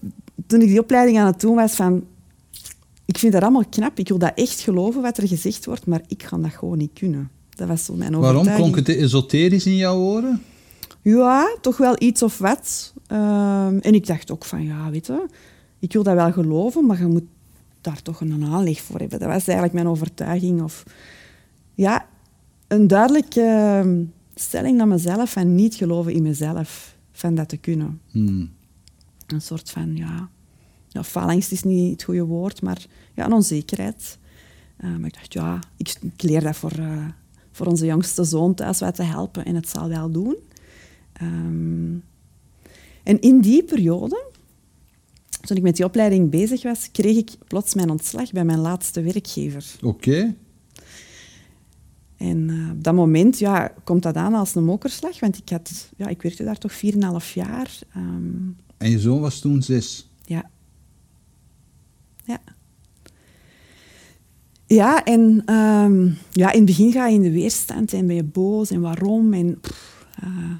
toen 0.47 0.61
ik 0.61 0.67
die 0.67 0.79
opleiding 0.79 1.19
aan 1.19 1.25
het 1.25 1.41
doen 1.41 1.55
was, 1.55 1.75
van 1.75 2.03
ik 3.11 3.17
vind 3.17 3.33
dat 3.33 3.41
allemaal 3.41 3.65
knap, 3.69 3.99
ik 3.99 4.07
wil 4.07 4.17
dat 4.17 4.31
echt 4.35 4.59
geloven 4.59 5.01
wat 5.01 5.17
er 5.17 5.27
gezegd 5.27 5.65
wordt, 5.65 5.85
maar 5.85 6.01
ik 6.07 6.23
ga 6.23 6.37
dat 6.37 6.51
gewoon 6.51 6.77
niet 6.77 6.93
kunnen. 6.93 7.29
Dat 7.49 7.67
was 7.67 7.85
zo 7.85 7.93
mijn 7.93 8.11
Waarom 8.11 8.39
overtuiging. 8.39 8.73
klonk 8.73 8.87
het 8.87 8.97
esoterisch 8.97 9.65
in 9.65 9.75
jouw 9.75 9.97
oren? 9.97 10.41
Ja, 11.01 11.57
toch 11.61 11.77
wel 11.77 11.95
iets 11.97 12.23
of 12.23 12.37
wat. 12.37 12.93
Ehm, 13.07 13.77
en 13.77 13.93
ik 13.93 14.07
dacht 14.07 14.31
ook 14.31 14.45
van, 14.45 14.63
ja, 14.63 14.89
weet 14.89 15.05
je, 15.05 15.25
ik 15.79 15.93
wil 15.93 16.03
dat 16.03 16.15
wel 16.15 16.31
geloven, 16.31 16.85
maar 16.85 16.99
je 16.99 17.05
moet 17.05 17.23
daar 17.81 18.01
toch 18.01 18.21
een 18.21 18.45
aanleg 18.45 18.81
voor 18.81 18.99
hebben. 18.99 19.19
Dat 19.19 19.27
was 19.27 19.43
eigenlijk 19.47 19.73
mijn 19.73 19.87
overtuiging. 19.87 20.61
Of, 20.61 20.83
ja, 21.73 22.05
een 22.67 22.87
duidelijke 22.87 23.41
ehm, 23.41 24.03
stelling 24.35 24.77
naar 24.77 24.87
mezelf 24.87 25.31
van 25.31 25.55
niet 25.55 25.75
geloven 25.75 26.13
in 26.13 26.23
mezelf, 26.23 26.95
van 27.11 27.35
dat 27.35 27.49
te 27.49 27.57
kunnen. 27.57 28.01
Hmm. 28.11 28.49
Een 29.27 29.41
soort 29.41 29.69
van, 29.69 29.95
ja, 29.95 30.29
faalangst 31.03 31.51
is 31.51 31.63
niet 31.63 31.91
het 31.91 32.03
goede 32.03 32.23
woord, 32.23 32.61
maar 32.61 32.85
ja, 33.15 33.25
een 33.25 33.33
onzekerheid. 33.33 34.17
Eh, 34.77 34.95
maar 34.95 35.07
ik 35.07 35.13
dacht, 35.13 35.33
ja, 35.33 35.59
ik, 35.77 35.95
ik 36.01 36.21
leer 36.21 36.41
dat 36.41 36.55
voor, 36.55 36.71
eh, 36.71 37.05
voor 37.51 37.65
onze 37.65 37.85
jongste 37.85 38.23
zoon 38.23 38.53
thuis 38.53 38.79
wat 38.79 38.95
te 38.95 39.03
helpen 39.03 39.45
en 39.45 39.55
het 39.55 39.69
zal 39.69 39.89
wel 39.89 40.11
doen. 40.11 40.35
Ehm, 41.13 41.93
en 43.03 43.19
in 43.19 43.41
die 43.41 43.63
periode, 43.63 44.25
toen 45.41 45.57
ik 45.57 45.63
met 45.63 45.75
die 45.75 45.85
opleiding 45.85 46.29
bezig 46.29 46.63
was, 46.63 46.91
kreeg 46.91 47.17
ik 47.17 47.31
plots 47.47 47.73
mijn 47.73 47.89
ontslag 47.89 48.31
bij 48.31 48.45
mijn 48.45 48.59
laatste 48.59 49.01
werkgever. 49.01 49.65
Oké. 49.81 50.35
En 52.17 52.49
eh, 52.49 52.71
op 52.71 52.83
dat 52.83 52.93
moment 52.93 53.39
ja, 53.39 53.73
komt 53.83 54.03
dat 54.03 54.15
aan 54.15 54.33
als 54.33 54.55
een 54.55 54.63
mokerslag, 54.63 55.19
want 55.19 55.37
ik, 55.37 55.49
had, 55.49 55.89
ja, 55.97 56.07
ik 56.07 56.21
werkte 56.21 56.43
daar 56.43 56.57
toch 56.57 56.73
4,5 56.73 57.33
jaar. 57.33 57.79
Ehm, 57.93 58.49
En 58.77 58.89
je 58.89 58.99
zoon 58.99 59.19
was 59.19 59.39
toen 59.39 59.61
zes. 59.61 60.10
Ja. 62.31 62.39
Ja. 64.65 65.03
En 65.03 65.41
ehm, 65.45 66.09
ja, 66.31 66.51
in 66.51 66.57
het 66.57 66.65
begin 66.65 66.91
ga 66.91 67.07
je 67.07 67.15
in 67.15 67.21
de 67.21 67.31
weerstand 67.31 67.93
en 67.93 68.07
ben 68.07 68.15
je 68.15 68.23
boos 68.23 68.71
en 68.71 68.81
waarom. 68.81 69.33
En, 69.33 69.61
eh. 70.19 70.55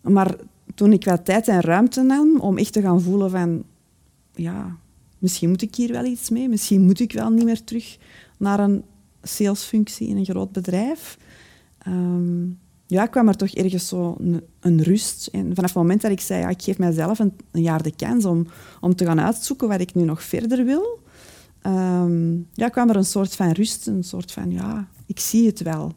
maar 0.00 0.36
toen 0.74 0.92
ik 0.92 1.04
wat 1.04 1.24
tijd 1.24 1.48
en 1.48 1.60
ruimte 1.60 2.02
nam 2.02 2.40
om 2.40 2.58
echt 2.58 2.72
te 2.72 2.80
gaan 2.80 3.00
voelen 3.00 3.30
van... 3.30 3.64
Ja, 4.34 4.76
misschien 5.18 5.48
moet 5.48 5.62
ik 5.62 5.74
hier 5.74 5.92
wel 5.92 6.04
iets 6.04 6.30
mee. 6.30 6.48
Misschien 6.48 6.84
moet 6.84 7.00
ik 7.00 7.12
wel 7.12 7.30
niet 7.30 7.44
meer 7.44 7.64
terug 7.64 7.98
naar 8.36 8.60
een 8.60 8.84
salesfunctie 9.22 10.08
in 10.08 10.16
een 10.16 10.24
groot 10.24 10.52
bedrijf. 10.52 11.18
Ehm, 11.78 12.43
ja, 12.86 13.06
kwam 13.06 13.28
er 13.28 13.36
toch 13.36 13.50
ergens 13.50 13.88
zo 13.88 14.16
een, 14.18 14.42
een 14.60 14.82
rust. 14.82 15.28
En 15.32 15.54
vanaf 15.54 15.70
het 15.70 15.82
moment 15.82 16.02
dat 16.02 16.10
ik 16.10 16.20
zei, 16.20 16.40
ja, 16.40 16.48
ik 16.48 16.62
geef 16.62 16.78
mijzelf 16.78 17.18
een, 17.18 17.32
een 17.50 17.62
jaar 17.62 17.82
de 17.82 17.94
kans 17.96 18.24
om, 18.24 18.46
om 18.80 18.94
te 18.94 19.04
gaan 19.04 19.20
uitzoeken 19.20 19.68
wat 19.68 19.80
ik 19.80 19.94
nu 19.94 20.04
nog 20.04 20.22
verder 20.22 20.64
wil, 20.64 21.00
ehm, 21.62 22.34
ja, 22.52 22.68
kwam 22.68 22.88
er 22.88 22.96
een 22.96 23.04
soort 23.04 23.34
van 23.34 23.50
rust, 23.50 23.86
een 23.86 24.04
soort 24.04 24.32
van, 24.32 24.50
ja, 24.50 24.88
ik 25.06 25.20
zie 25.20 25.46
het 25.46 25.62
wel. 25.62 25.92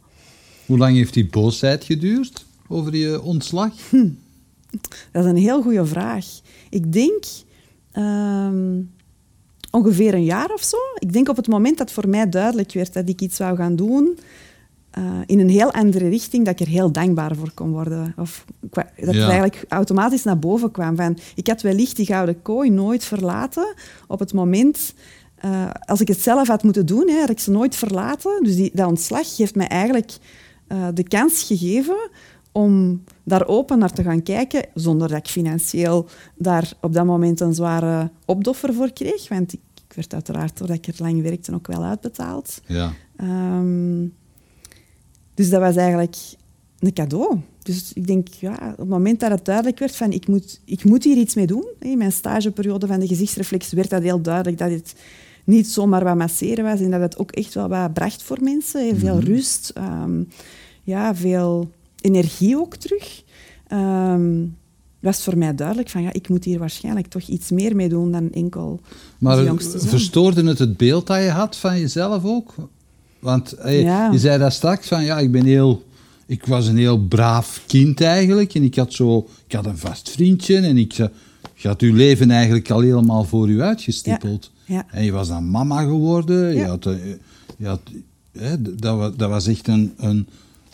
Hoe 0.66 0.78
lang 0.78 0.96
heeft 0.96 1.14
die 1.14 1.30
boosheid 1.30 1.84
geduurd 1.84 2.46
over 2.68 2.96
je 2.96 3.22
ontslag? 3.22 3.74
Dat 5.12 5.24
is 5.24 5.30
een 5.30 5.38
heel 5.38 5.62
goede 5.62 5.86
vraag. 5.86 6.26
Ik 6.70 6.94
denk 6.94 7.24
ehm, 7.92 8.82
ongeveer 9.72 10.14
een 10.14 10.24
jaar 10.24 10.54
of 10.54 10.64
zo. 10.64 10.78
Ik 11.00 11.14
denk 11.14 11.30
op 11.30 11.36
het 11.36 11.48
moment 11.48 11.78
dat 11.78 11.92
voor 11.92 12.10
mij 12.10 12.30
duidelijk 12.30 12.74
werd 12.74 12.94
dat 12.94 13.10
ik 13.10 13.22
iets 13.22 13.36
zou 13.36 13.58
gaan 13.58 13.76
doen 13.76 14.18
eh, 14.98 15.04
in 15.26 15.40
een 15.40 15.50
heel 15.50 15.72
andere 15.74 16.10
richting, 16.10 16.46
dat 16.46 16.60
ik 16.60 16.68
er 16.68 16.74
heel 16.74 16.92
dankbaar 16.92 17.36
voor 17.36 17.52
kon 17.54 17.72
worden. 17.72 18.14
Of 18.18 18.46
dat 18.70 18.86
Ja. 18.96 19.04
het 19.06 19.16
eigenlijk 19.16 19.66
automatisch 19.68 20.24
naar 20.24 20.40
boven 20.40 20.72
kwam. 20.72 20.96
Van, 20.96 21.18
ik 21.36 21.48
had 21.48 21.62
wellicht 21.62 21.96
die 21.96 22.06
gouden 22.06 22.42
kooi 22.42 22.70
nooit 22.70 23.04
verlaten 23.04 23.74
op 24.08 24.20
het 24.20 24.34
moment... 24.34 24.94
eh, 25.38 25.70
als 25.86 26.02
ik 26.02 26.08
het 26.08 26.22
zelf 26.22 26.48
had 26.48 26.64
moeten 26.64 26.86
doen, 26.86 27.08
hè, 27.10 27.20
had 27.20 27.30
ik 27.30 27.40
ze 27.40 27.52
nooit 27.52 27.76
verlaten. 27.76 28.44
Dus 28.44 28.56
die, 28.56 28.72
dat 28.74 28.88
ontslag 28.88 29.36
geeft 29.36 29.56
mij 29.56 29.68
eigenlijk 29.68 30.12
eh, 30.68 30.88
de 30.94 31.04
kans 31.04 31.44
gegeven 31.44 32.10
om 32.52 33.04
daar 33.24 33.48
open 33.48 33.80
naar 33.80 33.92
te 33.94 34.04
gaan 34.04 34.24
kijken, 34.24 34.66
zonder 34.74 35.08
dat 35.08 35.18
ik 35.18 35.28
financieel 35.28 36.08
daar 36.36 36.74
op 36.82 36.94
dat 36.94 37.06
moment 37.06 37.40
een 37.40 37.54
zware 37.54 38.12
opdoffer 38.26 38.74
voor 38.74 38.92
kreeg. 38.94 39.28
Want 39.30 39.54
ik, 39.54 39.60
ik 39.88 39.94
werd 39.96 40.14
uiteraard, 40.14 40.58
doordat 40.58 40.78
ik 40.78 40.88
er 40.88 40.94
lang 40.98 41.22
werkte, 41.22 41.54
ook 41.54 41.68
wel 41.68 41.84
uitbetaald. 41.84 42.62
Ja. 42.66 42.92
Ehm, 43.18 44.04
dus 45.38 45.50
dat 45.50 45.62
was 45.62 45.76
eigenlijk 45.76 46.16
een 46.80 46.94
cadeau. 46.94 47.40
Dus 47.62 47.94
ik 47.94 48.08
denk, 48.08 48.28
ja, 48.28 48.70
op 48.72 48.78
het 48.78 48.88
moment 48.88 49.20
dat 49.20 49.32
het 49.32 49.46
duidelijk 49.46 49.80
werd 49.80 49.96
van 49.96 50.12
ik 50.12 50.28
moet, 50.28 50.60
ik 50.66 50.84
moet 50.84 51.04
hier 51.04 51.18
iets 51.18 51.36
mee 51.36 51.48
doen. 51.48 51.66
In 51.80 51.98
mijn 51.98 52.12
stageperiode 52.12 52.88
van 52.88 53.00
de 53.00 53.08
gezichtsreflex 53.08 53.72
werd 53.72 53.90
dat 53.90 54.02
heel 54.02 54.22
duidelijk 54.22 54.58
dat 54.58 54.70
het 54.70 54.96
niet 55.44 55.68
zomaar 55.68 56.04
wat 56.04 56.16
masseren 56.16 56.64
was 56.64 56.80
en 56.80 56.92
dat 56.92 57.02
het 57.02 57.18
ook 57.18 57.32
echt 57.32 57.54
wel 57.54 57.68
wat 57.68 57.94
bracht 57.94 58.24
voor 58.24 58.38
mensen. 58.42 59.00
Veel 59.00 59.20
rust, 59.20 59.70
ehm, 59.70 60.24
ja, 60.84 61.16
veel 61.16 61.72
energie 62.02 62.58
ook 62.58 62.76
terug. 62.76 63.24
Ehm, 63.68 64.46
was 65.00 65.24
voor 65.24 65.38
mij 65.38 65.56
duidelijk 65.56 65.90
van 65.90 66.02
ja, 66.02 66.14
ik 66.14 66.30
moet 66.30 66.44
hier 66.44 66.60
waarschijnlijk 66.60 67.08
toch 67.08 67.22
iets 67.22 67.52
meer 67.52 67.76
mee 67.76 67.90
doen 67.90 68.12
dan 68.12 68.32
enkel 68.32 68.80
Maar 69.20 69.44
jongste 69.44 69.80
verstoorde 69.80 70.44
het 70.44 70.60
het 70.60 70.78
beeld 70.78 71.08
dat 71.08 71.24
je 71.24 71.30
had 71.30 71.58
van 71.58 71.80
jezelf 71.80 72.26
ook? 72.26 72.54
Want 73.20 73.54
hey, 73.58 73.82
Ja. 73.82 74.12
je 74.12 74.20
zei 74.20 74.40
daar 74.40 74.52
straks 74.52 74.88
van, 74.88 75.04
ja, 75.04 75.20
ik 75.20 75.32
ben 75.32 75.46
heel 75.46 75.86
ik 76.28 76.46
was 76.46 76.68
een 76.68 76.78
heel 76.78 77.00
braaf 77.00 77.62
kind 77.68 78.02
eigenlijk. 78.02 78.54
En 78.54 78.64
ik 78.64 78.76
had, 78.76 78.94
zo, 78.94 79.28
ik 79.48 79.56
had 79.56 79.66
een 79.66 79.78
vast 79.78 80.10
vriendje. 80.10 80.58
En 80.58 80.78
ik, 80.78 80.92
je 81.54 81.68
had 81.68 81.82
je 81.82 81.94
leven 81.94 82.32
eigenlijk 82.32 82.70
al 82.70 82.80
helemaal 82.80 83.24
voor 83.24 83.50
u 83.50 83.62
uitgestippeld. 83.62 84.52
Ja. 84.66 84.86
En 84.92 85.04
je 85.04 85.12
was 85.12 85.28
dan 85.28 85.50
mama 85.50 85.82
geworden. 85.82 86.56
Je 86.56 86.66
had, 86.66 86.86
eh, 86.86 86.94
je 87.58 87.68
had, 87.68 87.82
hè, 88.38 88.62
dat, 88.76 88.98
was, 88.98 89.12
dat 89.16 89.30
was 89.30 89.48
echt 89.48 89.68
een, 89.68 89.94
een, 89.98 90.28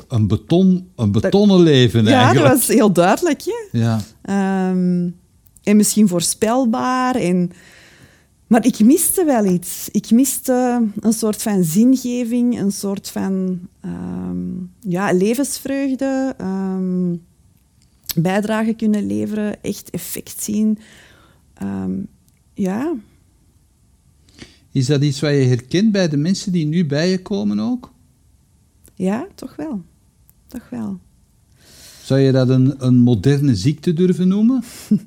een, 0.07 0.27
beton, 0.27 0.87
een 0.95 1.11
betonnen 1.11 1.59
leven 1.59 2.03
Ja, 2.03 2.09
dat 2.09 2.13
eigenlijk. 2.13 2.53
was 2.53 2.67
heel 2.67 2.91
duidelijk. 2.91 3.41
Hè? 3.45 3.79
Ja. 3.79 3.99
Ehm, 4.21 5.07
en 5.63 5.77
misschien 5.77 6.07
voorspelbaar. 6.07 7.15
En... 7.15 7.51
Maar 8.53 8.65
ik 8.65 8.79
miste 8.79 9.25
wel 9.25 9.45
iets. 9.45 9.89
Ik 9.91 10.11
miste 10.11 10.87
een 10.99 11.13
soort 11.13 11.41
van 11.41 11.63
zingeving, 11.63 12.59
een 12.59 12.71
soort 12.71 13.09
van 13.09 13.59
ehm, 13.79 14.47
ja, 14.79 15.13
levensvreugde, 15.13 16.33
ehm, 16.37 17.15
bijdrage 18.15 18.73
kunnen 18.73 19.05
leveren, 19.05 19.63
echt 19.63 19.89
effect 19.89 20.43
zien. 20.43 20.79
Ehm, 21.53 21.91
ja, 22.53 22.93
Is 24.71 24.85
dat 24.85 25.01
iets 25.01 25.19
wat 25.19 25.31
je 25.31 25.37
herkent 25.37 25.91
bij 25.91 26.09
de 26.09 26.17
mensen 26.17 26.51
die 26.51 26.65
nu 26.65 26.85
bij 26.85 27.09
je 27.09 27.21
komen 27.21 27.59
ook? 27.59 27.93
ja, 28.95 29.27
toch 29.35 29.55
wel. 29.55 29.81
Toch 30.47 30.69
wel. 30.69 30.99
Zou 32.03 32.19
je 32.19 32.31
dat 32.31 32.49
een, 32.49 32.85
een 32.85 32.97
moderne 32.97 33.55
ziekte 33.55 33.93
durven 33.93 34.27
noemen? 34.27 34.63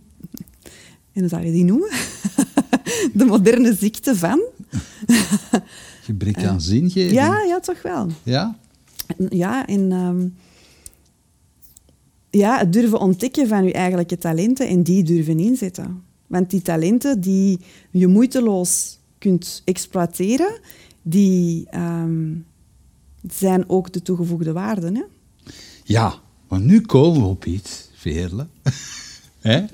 En 1.12 1.22
hoe 1.22 1.30
zou 1.30 1.44
je 1.44 1.52
die 1.52 1.64
noemen? 1.64 1.90
De 3.12 3.24
moderne 3.24 3.74
ziekte 3.74 4.16
van? 4.16 4.40
Gebrek 6.02 6.44
aan 6.44 6.60
zingeving? 6.60 7.12
Ja, 7.12 7.42
ja, 7.42 7.60
toch 7.60 7.82
wel. 7.82 8.08
Ja? 8.22 8.58
Ja, 9.28 9.66
en 9.66 9.92
ehm, 9.92 10.28
ja, 12.30 12.58
het 12.58 12.72
durven 12.72 13.00
ontdekken 13.00 13.48
van 13.48 13.64
je 13.64 13.72
eigenlijke 13.72 14.18
talenten 14.18 14.68
en 14.68 14.82
die 14.82 15.02
durven 15.02 15.38
inzetten. 15.38 16.02
Want 16.26 16.50
die 16.50 16.62
talenten 16.62 17.20
die 17.20 17.60
je 17.90 18.06
moeiteloos 18.06 18.98
kunt 19.18 19.62
exploiteren, 19.64 20.60
die 21.02 21.66
ehm, 21.70 22.34
zijn 23.30 23.68
ook 23.68 23.92
de 23.92 24.02
toegevoegde 24.02 24.52
waarde. 24.52 24.92
Hè? 24.92 25.02
Ja, 25.84 26.14
maar 26.48 26.60
nu 26.60 26.80
komen 26.80 27.20
we 27.20 27.26
op 27.26 27.44
iets, 27.44 27.90
Veerle. 27.94 28.46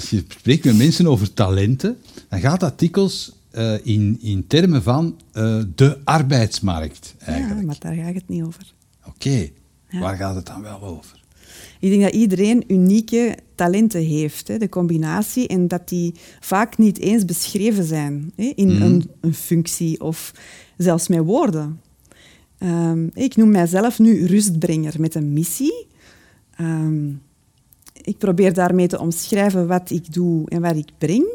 Als 0.00 0.10
je 0.10 0.24
spreekt 0.28 0.64
met 0.64 0.76
mensen 0.76 1.06
over 1.06 1.32
talenten, 1.34 1.96
dan 2.28 2.40
gaat 2.40 2.60
dat 2.60 2.78
dikwijls 2.78 3.32
eh, 3.50 3.74
in, 3.86 4.18
in 4.20 4.46
termen 4.46 4.82
van 4.82 5.16
eh, 5.32 5.62
de 5.74 5.98
arbeidsmarkt 6.04 7.14
Ja, 7.18 7.26
eigenlijk. 7.26 7.66
maar 7.66 7.76
daar 7.78 7.94
gaat 7.94 8.14
het 8.14 8.28
niet 8.28 8.42
over. 8.42 8.72
Oké, 9.06 9.48
Ja. 9.88 9.98
waar 10.00 10.16
gaat 10.16 10.34
het 10.34 10.46
dan 10.46 10.62
wel 10.62 10.82
over? 10.82 11.20
Ik 11.80 11.90
denk 11.90 12.02
dat 12.02 12.12
iedereen 12.14 12.64
unieke 12.72 13.36
talenten 13.54 14.02
heeft, 14.04 14.48
hè, 14.48 14.58
de 14.58 14.68
combinatie, 14.68 15.48
en 15.48 15.68
dat 15.68 15.88
die 15.88 16.14
vaak 16.40 16.78
niet 16.78 16.98
eens 16.98 17.24
beschreven 17.24 17.84
zijn 17.84 18.32
hè, 18.36 18.52
in 18.54 18.68
Mhm. 18.72 18.82
een, 18.82 19.10
een 19.20 19.34
functie 19.34 20.00
of 20.00 20.32
zelfs 20.76 21.08
met 21.08 21.24
woorden. 21.24 21.80
Ehm, 22.58 23.06
ik 23.12 23.36
noem 23.36 23.50
mijzelf 23.50 23.98
nu 23.98 24.26
rustbrenger 24.26 24.94
met 25.00 25.14
een 25.14 25.32
missie. 25.32 25.86
Ehm, 26.56 27.08
ik 28.02 28.18
probeer 28.18 28.54
daarmee 28.54 28.86
te 28.86 29.00
omschrijven 29.00 29.66
wat 29.66 29.90
ik 29.90 30.12
doe 30.12 30.48
en 30.48 30.60
wat 30.60 30.76
ik 30.76 30.90
breng, 30.98 31.26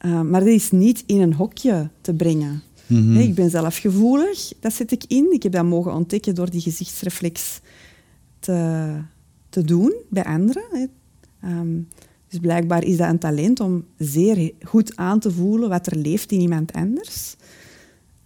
Ehm, 0.00 0.30
maar 0.30 0.40
dat 0.40 0.48
is 0.48 0.70
niet 0.70 1.02
in 1.06 1.20
een 1.20 1.34
hokje 1.34 1.90
te 2.00 2.14
brengen. 2.14 2.62
Mhm. 2.86 3.16
Ik 3.16 3.34
ben 3.34 3.50
zelf 3.50 3.76
gevoelig, 3.76 4.52
dat 4.60 4.72
zet 4.72 4.92
ik 4.92 5.04
in. 5.06 5.32
Ik 5.32 5.42
heb 5.42 5.52
dat 5.52 5.64
mogen 5.64 5.94
ontdekken 5.94 6.34
door 6.34 6.50
die 6.50 6.60
gezichtsreflex 6.60 7.60
te, 8.38 8.92
te 9.48 9.62
doen 9.62 9.94
bij 10.08 10.24
anderen. 10.24 10.90
Ehm, 11.40 11.80
dus 12.28 12.38
blijkbaar 12.40 12.84
is 12.84 12.96
dat 12.96 13.08
een 13.08 13.18
talent 13.18 13.60
om 13.60 13.84
zeer 13.96 14.52
goed 14.62 14.96
aan 14.96 15.18
te 15.20 15.30
voelen 15.30 15.68
wat 15.68 15.86
er 15.86 15.96
leeft 15.96 16.32
in 16.32 16.40
iemand 16.40 16.72
anders. 16.72 17.36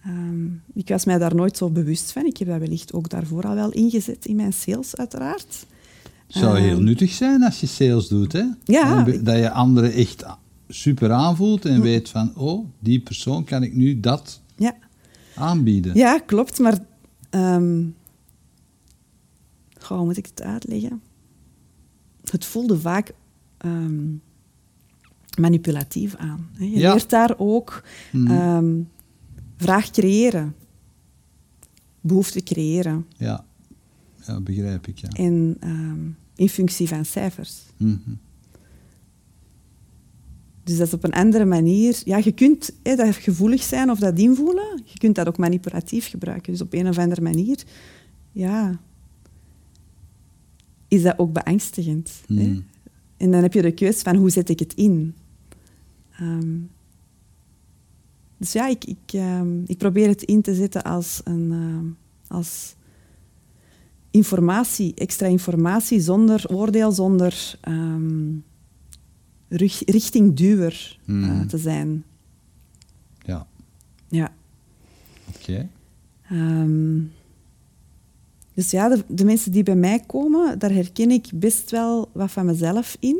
Ehm, 0.03 0.45
ik 0.73 0.87
was 0.87 1.05
mij 1.05 1.17
daar 1.17 1.35
nooit 1.35 1.57
zo 1.57 1.69
bewust 1.69 2.11
van. 2.11 2.25
Ik 2.25 2.37
heb 2.37 2.47
dat 2.47 2.59
wellicht 2.59 2.93
ook 2.93 3.09
daarvoor 3.09 3.43
al 3.43 3.55
wel 3.55 3.71
ingezet 3.71 4.25
in 4.25 4.35
mijn 4.35 4.53
sales, 4.53 4.95
uiteraard. 4.95 5.65
Zou 6.27 6.57
heel 6.59 6.75
Ehm, 6.75 6.83
nuttig 6.83 7.11
zijn 7.11 7.43
als 7.43 7.59
je 7.59 7.67
sales 7.67 8.07
doet, 8.07 8.31
hè? 8.31 8.43
Ja. 8.63 9.03
Dat 9.03 9.37
je 9.37 9.51
anderen 9.51 9.91
echt 9.91 10.25
super 10.67 11.11
aanvoelt 11.11 11.65
en 11.65 11.81
weet 11.81 12.09
van, 12.09 12.31
oh, 12.35 12.65
die 12.79 12.99
persoon 12.99 13.43
kan 13.43 13.63
ik 13.63 13.73
nu 13.73 13.99
dat 13.99 14.41
Ja. 14.55 14.75
aanbieden. 15.35 15.95
Ja, 15.95 16.19
klopt, 16.19 16.59
maar... 16.59 16.77
goh, 19.81 19.97
hoe 19.97 20.05
moet 20.05 20.17
ik 20.17 20.25
het 20.25 20.41
uitleggen? 20.41 21.01
Het 22.29 22.45
voelde 22.45 22.79
vaak 22.79 23.11
ehm, 23.57 24.03
manipulatief 25.39 26.15
aan. 26.15 26.49
Hè. 26.53 26.65
Je 26.65 26.79
Ja. 26.79 26.91
leert 26.93 27.09
daar 27.09 27.33
ook 27.37 27.83
Mhm. 28.11 28.31
ehm, 28.31 28.73
vraag 29.57 29.89
creëren. 29.89 30.55
Behoefte 32.01 32.43
creëren. 32.43 33.05
Ja. 33.17 33.45
Ja, 34.25 34.41
begrijp 34.41 34.87
ik, 34.87 34.97
ja. 34.97 35.09
En 35.09 35.57
ehm, 35.59 36.09
in 36.35 36.49
functie 36.49 36.87
van 36.87 37.05
cijfers. 37.05 37.61
Mhm. 37.77 38.13
Dus 40.63 40.77
dat 40.77 40.87
is 40.87 40.93
op 40.93 41.03
een 41.03 41.13
andere 41.13 41.45
manier. 41.45 42.01
Ja, 42.05 42.17
je 42.17 42.31
kunt 42.31 42.71
hè, 42.83 42.95
dat 42.95 43.15
gevoelig 43.15 43.63
zijn 43.63 43.91
of 43.91 43.99
dat 43.99 44.19
invoelen. 44.19 44.81
Je 44.85 44.97
kunt 44.97 45.15
dat 45.15 45.27
ook 45.27 45.37
manipulatief 45.37 46.09
gebruiken. 46.09 46.51
Dus 46.51 46.61
op 46.61 46.73
een 46.73 46.87
of 46.87 46.97
andere 46.97 47.21
manier, 47.21 47.63
ja, 48.31 48.79
is 50.87 51.01
dat 51.01 51.19
ook 51.19 51.33
beangstigend. 51.33 52.11
Hè? 52.27 52.33
Mhm. 52.33 52.59
En 53.17 53.31
dan 53.31 53.41
heb 53.41 53.53
je 53.53 53.61
de 53.61 53.71
keus 53.71 54.01
van 54.01 54.15
hoe 54.15 54.29
zet 54.29 54.49
ik 54.49 54.59
het 54.59 54.73
in. 54.73 55.15
Ehm, 56.11 56.57
dus 58.37 58.51
ja, 58.51 58.67
ik, 58.67 58.85
ik, 58.85 59.13
ehm, 59.13 59.63
ik 59.65 59.77
probeer 59.77 60.07
het 60.07 60.23
in 60.23 60.41
te 60.41 60.55
zetten 60.55 60.83
als, 60.83 61.21
een, 61.23 61.95
als 62.27 62.75
informatie, 64.15 64.93
extra 64.95 65.27
informatie, 65.27 65.99
zonder 65.99 66.43
oordeel, 66.49 66.91
zonder 66.91 67.57
ehm, 67.61 68.31
rug- 69.49 69.83
richtingduwer 69.85 70.99
eh, 71.07 71.13
Mhm. 71.15 71.47
te 71.47 71.57
zijn. 71.57 72.03
Ja, 73.25 73.47
Ja. 74.07 74.33
oké. 75.35 75.67
Ehm, 76.29 76.99
dus 78.53 78.71
ja, 78.71 78.89
de, 78.89 79.03
de 79.07 79.25
mensen 79.25 79.51
die 79.51 79.63
bij 79.63 79.75
mij 79.75 79.99
komen, 80.07 80.59
daar 80.59 80.71
herken 80.73 81.11
ik 81.11 81.27
best 81.33 81.71
wel 81.71 82.09
wat 82.13 82.31
van 82.31 82.45
mezelf 82.45 82.97
in. 82.99 83.19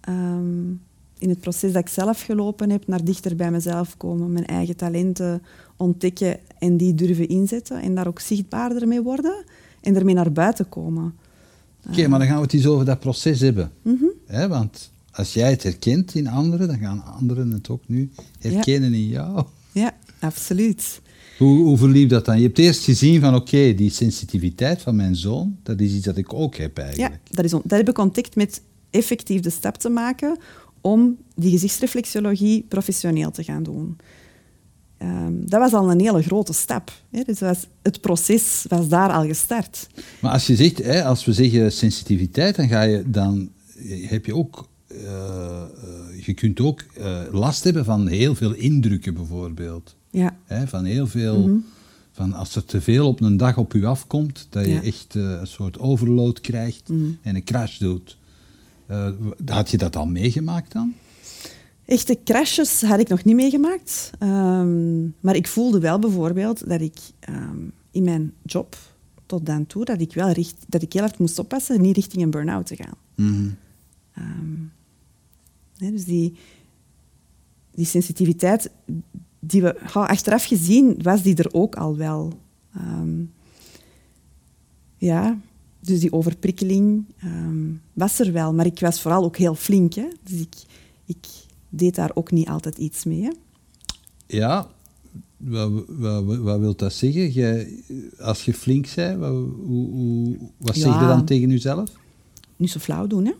Ehm, 0.00 0.68
in 1.18 1.28
het 1.28 1.40
proces 1.40 1.72
dat 1.72 1.82
ik 1.82 1.88
zelf 1.88 2.22
gelopen 2.22 2.70
heb, 2.70 2.86
naar 2.86 3.04
dichter 3.04 3.36
bij 3.36 3.50
mezelf 3.50 3.96
komen, 3.96 4.32
mijn 4.32 4.46
eigen 4.46 4.76
talenten 4.76 5.42
ontdekken 5.76 6.38
en 6.58 6.76
die 6.76 6.94
durven 6.94 7.28
inzetten 7.28 7.80
en 7.82 7.94
daar 7.94 8.06
ook 8.06 8.20
zichtbaarder 8.20 8.88
mee 8.88 9.02
worden 9.02 9.44
en 9.82 9.96
ermee 9.96 10.14
naar 10.14 10.32
buiten 10.32 10.68
komen. 10.68 11.14
Oké, 11.88 12.08
maar 12.08 12.18
dan 12.18 12.28
gaan 12.28 12.36
we 12.36 12.42
het 12.42 12.52
eens 12.52 12.66
over 12.66 12.84
dat 12.84 13.00
proces 13.00 13.40
hebben. 13.40 13.70
Mhm. 13.82 14.48
Want 14.48 14.90
als 15.12 15.32
jij 15.32 15.50
het 15.50 15.62
herkent 15.62 16.14
in 16.14 16.28
anderen, 16.28 16.68
dan 16.68 16.78
gaan 16.78 17.04
anderen 17.04 17.50
het 17.50 17.68
ook 17.68 17.82
nu 17.86 18.10
herkennen 18.38 18.94
in 18.94 19.08
jou. 19.08 19.44
Ja, 19.72 19.96
absoluut. 20.20 21.00
Hoe, 21.38 21.62
hoe 21.62 21.76
verliep 21.76 22.08
dat 22.08 22.24
dan? 22.24 22.36
Je 22.36 22.46
hebt 22.46 22.58
eerst 22.58 22.84
gezien 22.84 23.20
van, 23.20 23.34
oké, 23.34 23.74
die 23.74 23.90
sensitiviteit 23.90 24.82
van 24.82 24.96
mijn 24.96 25.16
zoon, 25.16 25.56
dat 25.62 25.80
is 25.80 25.92
iets 25.92 26.04
dat 26.04 26.16
ik 26.16 26.32
ook 26.32 26.56
heb 26.56 26.76
Ja, 26.76 26.82
eigenlijk. 26.82 27.20
dat, 27.30 27.44
is 27.44 27.50
dat 27.50 27.70
heb 27.70 27.88
ik 27.88 27.98
ontdekt 27.98 28.36
met 28.36 28.62
effectief 28.90 29.40
de 29.40 29.50
stap 29.50 29.76
te 29.76 29.88
maken 29.88 30.38
om 30.80 31.16
die 31.34 31.50
gezichtsreflexologie 31.50 32.64
professioneel 32.68 33.30
te 33.30 33.44
gaan 33.44 33.62
doen. 33.62 33.96
Ehm, 35.02 35.32
dat 35.34 35.60
was 35.60 35.72
al 35.72 35.90
een 35.90 36.00
hele 36.00 36.22
grote 36.22 36.52
stap. 36.52 36.92
Hè. 37.10 37.22
Dus 37.22 37.40
was, 37.40 37.66
het 37.82 38.00
proces 38.00 38.64
was 38.68 38.88
daar 38.88 39.10
al 39.10 39.26
gestart. 39.26 39.88
Maar 40.20 40.32
als 40.32 40.46
je 40.46 40.56
zegt, 40.56 40.78
hè, 40.78 41.04
als 41.04 41.24
we 41.24 41.32
zeggen 41.32 41.72
sensitiviteit, 41.72 42.56
dan, 42.56 42.68
ga 42.68 42.82
je, 42.82 43.02
dan 43.06 43.50
heb 43.88 44.26
je 44.26 44.34
ook, 44.34 44.68
eh, 44.86 44.96
eh, 44.96 46.24
je 46.26 46.34
kunt 46.34 46.60
ook 46.60 46.84
eh, 46.96 47.20
last 47.30 47.64
hebben 47.64 47.84
van 47.84 48.06
heel 48.06 48.34
veel 48.34 48.52
indrukken 48.52 49.14
bijvoorbeeld. 49.14 49.94
Ja, 50.10 50.36
Hè, 50.44 50.66
van 50.66 50.84
heel 50.84 51.06
veel, 51.06 51.60
van 52.12 52.32
als 52.32 52.56
er 52.56 52.64
te 52.64 52.80
veel 52.80 53.08
op 53.08 53.20
een 53.20 53.36
dag 53.36 53.56
op 53.56 53.72
je 53.72 53.86
afkomt, 53.86 54.46
dat 54.50 54.66
je 54.66 54.80
echt 54.80 55.14
eh, 55.16 55.22
een 55.22 55.46
soort 55.46 55.78
overload 55.78 56.40
krijgt 56.40 56.88
en 57.22 57.34
een 57.34 57.44
crash 57.44 57.78
doet. 57.78 58.16
Eh, 58.86 59.08
had 59.46 59.70
je 59.70 59.78
dat 59.78 59.96
al 59.96 60.06
meegemaakt 60.06 60.72
dan? 60.72 60.94
Echte 61.84 62.18
crashes 62.24 62.82
had 62.82 63.00
ik 63.00 63.08
nog 63.08 63.24
niet 63.24 63.36
meegemaakt. 63.36 64.10
Ehm, 64.18 65.02
maar 65.20 65.36
ik 65.36 65.48
voelde 65.48 65.80
wel 65.80 65.98
bijvoorbeeld 65.98 66.68
dat 66.68 66.80
ik 66.80 66.98
ehm, 67.20 67.58
in 67.90 68.04
mijn 68.04 68.32
job 68.42 68.76
tot 69.26 69.46
dan 69.46 69.66
toe, 69.66 69.84
dat 69.84 70.00
ik, 70.00 70.14
wel 70.14 70.30
richt, 70.30 70.64
dat 70.68 70.82
ik 70.82 70.92
heel 70.92 71.02
hard 71.02 71.18
moest 71.18 71.38
oppassen 71.38 71.80
niet 71.80 71.96
richting 71.96 72.22
een 72.22 72.30
burn-out 72.30 72.66
te 72.66 72.76
gaan. 72.76 72.96
Mhm. 73.14 73.48
Ehm, 74.12 75.92
dus 75.92 76.04
die, 76.04 76.34
die 77.74 77.86
sensitiviteit, 77.86 78.70
die 79.40 79.62
we, 79.62 79.80
achteraf 79.92 80.44
gezien 80.44 81.02
was 81.02 81.22
die 81.22 81.36
er 81.36 81.52
ook 81.52 81.76
al 81.76 81.96
wel. 81.96 82.32
Ja, 84.96 85.38
dus 85.80 86.00
die 86.00 86.12
overprikkeling 86.12 87.04
was 87.92 88.18
er 88.18 88.32
wel. 88.32 88.54
Maar 88.54 88.66
ik 88.66 88.80
was 88.80 89.00
vooral 89.00 89.24
ook 89.24 89.36
heel 89.36 89.54
flink. 89.54 89.94
Hè? 89.94 90.06
Dus 90.22 90.40
ik, 90.40 90.54
ik 91.06 91.26
deed 91.72 91.94
daar 91.94 92.10
ook 92.14 92.30
niet 92.30 92.48
altijd 92.48 92.78
iets 92.78 93.04
mee. 93.04 93.22
Hè? 93.22 93.30
Ja, 94.26 94.68
wat, 95.36 95.70
wat, 95.88 96.24
wat 96.24 96.58
wil 96.58 96.76
dat 96.76 96.92
zeggen? 96.92 97.30
Jij, 97.30 97.82
als 98.18 98.44
je 98.44 98.54
flink 98.54 98.94
bent, 98.94 99.18
wat, 99.18 99.30
hoe, 99.30 99.90
hoe, 99.90 100.36
wat 100.56 100.76
zeg 100.76 101.00
je 101.00 101.06
dan 101.06 101.24
tegen 101.24 101.50
jezelf? 101.50 101.90
Niet 102.56 102.70
zo 102.70 102.78
flauw 102.78 103.06
doen, 103.06 103.24
hè? 103.24 103.32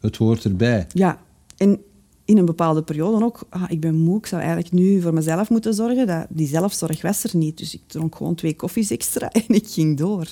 Het 0.00 0.16
hoort 0.16 0.44
erbij. 0.44 0.86
Ja, 0.92 1.20
en 1.56 1.80
in 2.24 2.38
een 2.38 2.44
bepaalde 2.44 2.82
periode 2.82 3.24
ook, 3.24 3.46
ah, 3.48 3.64
ik 3.68 3.80
ben 3.80 3.94
moe, 3.94 4.18
ik 4.18 4.26
zou 4.26 4.42
eigenlijk 4.42 4.72
nu 4.72 5.00
voor 5.00 5.14
mezelf 5.14 5.50
moeten 5.50 5.74
zorgen. 5.74 6.06
Dat, 6.06 6.26
die 6.28 6.46
zelfzorg 6.46 7.02
was 7.02 7.24
er 7.24 7.36
niet. 7.36 7.58
Dus 7.58 7.74
ik 7.74 7.80
dronk 7.86 8.16
gewoon 8.16 8.34
twee 8.34 8.56
koffies 8.56 8.90
extra 8.90 9.32
en 9.46 9.54
ik 9.54 9.68
ging 9.68 9.96
door. 9.96 10.24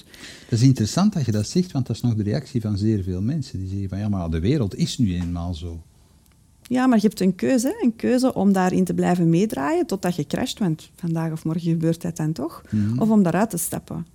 Dat 0.48 0.58
is 0.58 0.62
interessant 0.62 1.12
dat 1.12 1.24
je 1.24 1.32
dat 1.32 1.46
zegt, 1.46 1.72
want 1.72 1.86
dat 1.86 1.96
is 1.96 2.02
nog 2.02 2.14
de 2.14 2.22
reactie 2.22 2.60
van 2.60 2.78
zeer 2.78 3.02
veel 3.02 3.22
mensen. 3.22 3.58
Die 3.58 3.68
zeggen 3.68 3.88
van, 3.88 3.98
ja, 3.98 4.08
maar 4.08 4.30
de 4.30 4.40
wereld 4.40 4.76
is 4.76 4.98
nu 4.98 5.14
eenmaal 5.14 5.54
zo. 5.54 5.82
Ja, 6.72 6.86
maar 6.86 6.98
je 6.98 7.06
hebt 7.06 7.20
een 7.20 7.34
keuze. 7.34 7.78
Een 7.80 7.96
keuze 7.96 8.34
om 8.34 8.52
daarin 8.52 8.84
te 8.84 8.94
blijven 8.94 9.30
meedraaien 9.30 9.86
totdat 9.86 10.16
je 10.16 10.26
crasht. 10.26 10.58
Want 10.58 10.90
vandaag 10.96 11.32
of 11.32 11.44
morgen 11.44 11.70
gebeurt 11.70 12.02
dat 12.02 12.16
dan 12.16 12.32
toch. 12.32 12.62
Mhm. 12.70 12.98
Of 12.98 13.10
om 13.10 13.22
daaruit 13.22 13.50
te 13.50 13.56
stappen. 13.56 14.06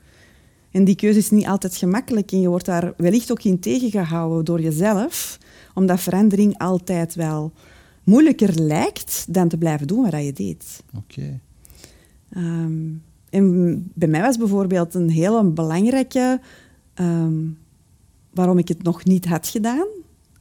En 0.72 0.84
die 0.84 0.96
keuze 0.96 1.18
is 1.18 1.30
niet 1.30 1.48
altijd 1.48 1.76
gemakkelijk. 1.76 2.32
En 2.32 2.42
je 2.42 2.48
wordt 2.48 2.66
daar 2.66 2.94
wellicht 2.98 3.32
ook 3.32 3.44
in 3.44 3.60
tegengehouden 3.60 4.46
door 4.46 4.62
jezelf. 4.62 5.38
Omdat 5.74 6.00
verandering 6.00 6.58
altijd 6.58 7.16
wel 7.16 7.52
moeilijker 8.04 8.62
lijkt 8.62 9.26
dan 9.30 9.48
te 9.48 9.58
blijven 9.58 9.88
doen 9.88 10.12
wat 10.12 10.24
je 10.24 10.34
deed. 10.34 10.84
Oké. 10.96 11.40
Ehm, 12.30 12.86
en 13.30 13.92
bij 13.94 14.08
mij 14.08 14.22
was 14.22 14.38
bijvoorbeeld 14.38 14.94
een 14.94 15.10
hele 15.10 15.44
belangrijke... 15.44 16.40
ehm, 16.94 17.36
waarom 18.34 18.58
ik 18.58 18.68
het 18.68 18.84
nog 18.84 19.04
niet 19.04 19.26
had 19.26 19.48
gedaan. 19.48 19.88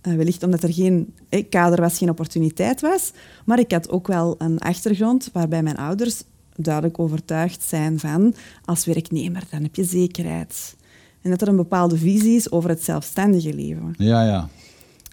Eh, 0.07 0.15
wellicht 0.15 0.43
omdat 0.43 0.63
er 0.63 0.73
geen 0.73 1.15
eh, 1.29 1.45
kader 1.49 1.81
was, 1.81 1.99
geen 1.99 2.11
opportuniteit 2.11 2.81
was. 2.81 3.13
Maar 3.45 3.59
ik 3.59 3.73
had 3.73 3.91
ook 3.91 4.07
wel 4.07 4.35
een 4.39 4.59
achtergrond 4.59 5.31
waarbij 5.33 5.63
mijn 5.63 5.77
ouders 5.77 6.23
duidelijk 6.57 6.99
overtuigd 6.99 7.63
zijn 7.63 7.99
van... 7.99 8.35
als 8.65 8.85
werknemer, 8.85 9.43
dan 9.51 9.63
heb 9.63 9.75
je 9.75 9.85
zekerheid. 9.85 10.77
En 11.23 11.31
dat 11.31 11.43
er 11.43 11.49
een 11.49 11.57
bepaalde 11.57 11.97
visie 11.97 12.37
is 12.37 12.51
over 12.51 12.71
het 12.71 12.85
zelfstandige 12.85 13.55
leven. 13.55 13.95
Ja, 13.99 14.25
ja. 14.25 14.49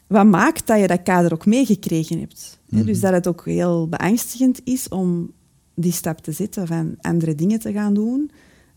Wat 0.08 0.26
maakt 0.26 0.68
dat 0.68 0.80
je 0.80 0.88
dat 0.88 1.04
kader 1.04 1.34
ook 1.34 1.46
meegekregen 1.46 2.20
hebt. 2.20 2.60
Mhm. 2.70 2.86
Dus 2.86 3.00
dat 3.00 3.14
het 3.14 3.28
ook 3.28 3.46
heel 3.46 3.88
beangstigend 3.88 4.62
is 4.64 4.90
om 4.90 5.32
die 5.76 5.92
stap 5.92 6.20
te 6.20 6.32
zetten 6.32 6.68
van 6.68 6.96
andere 7.02 7.36
dingen 7.36 7.60
te 7.60 7.72
gaan 7.72 7.94
doen. 7.94 8.32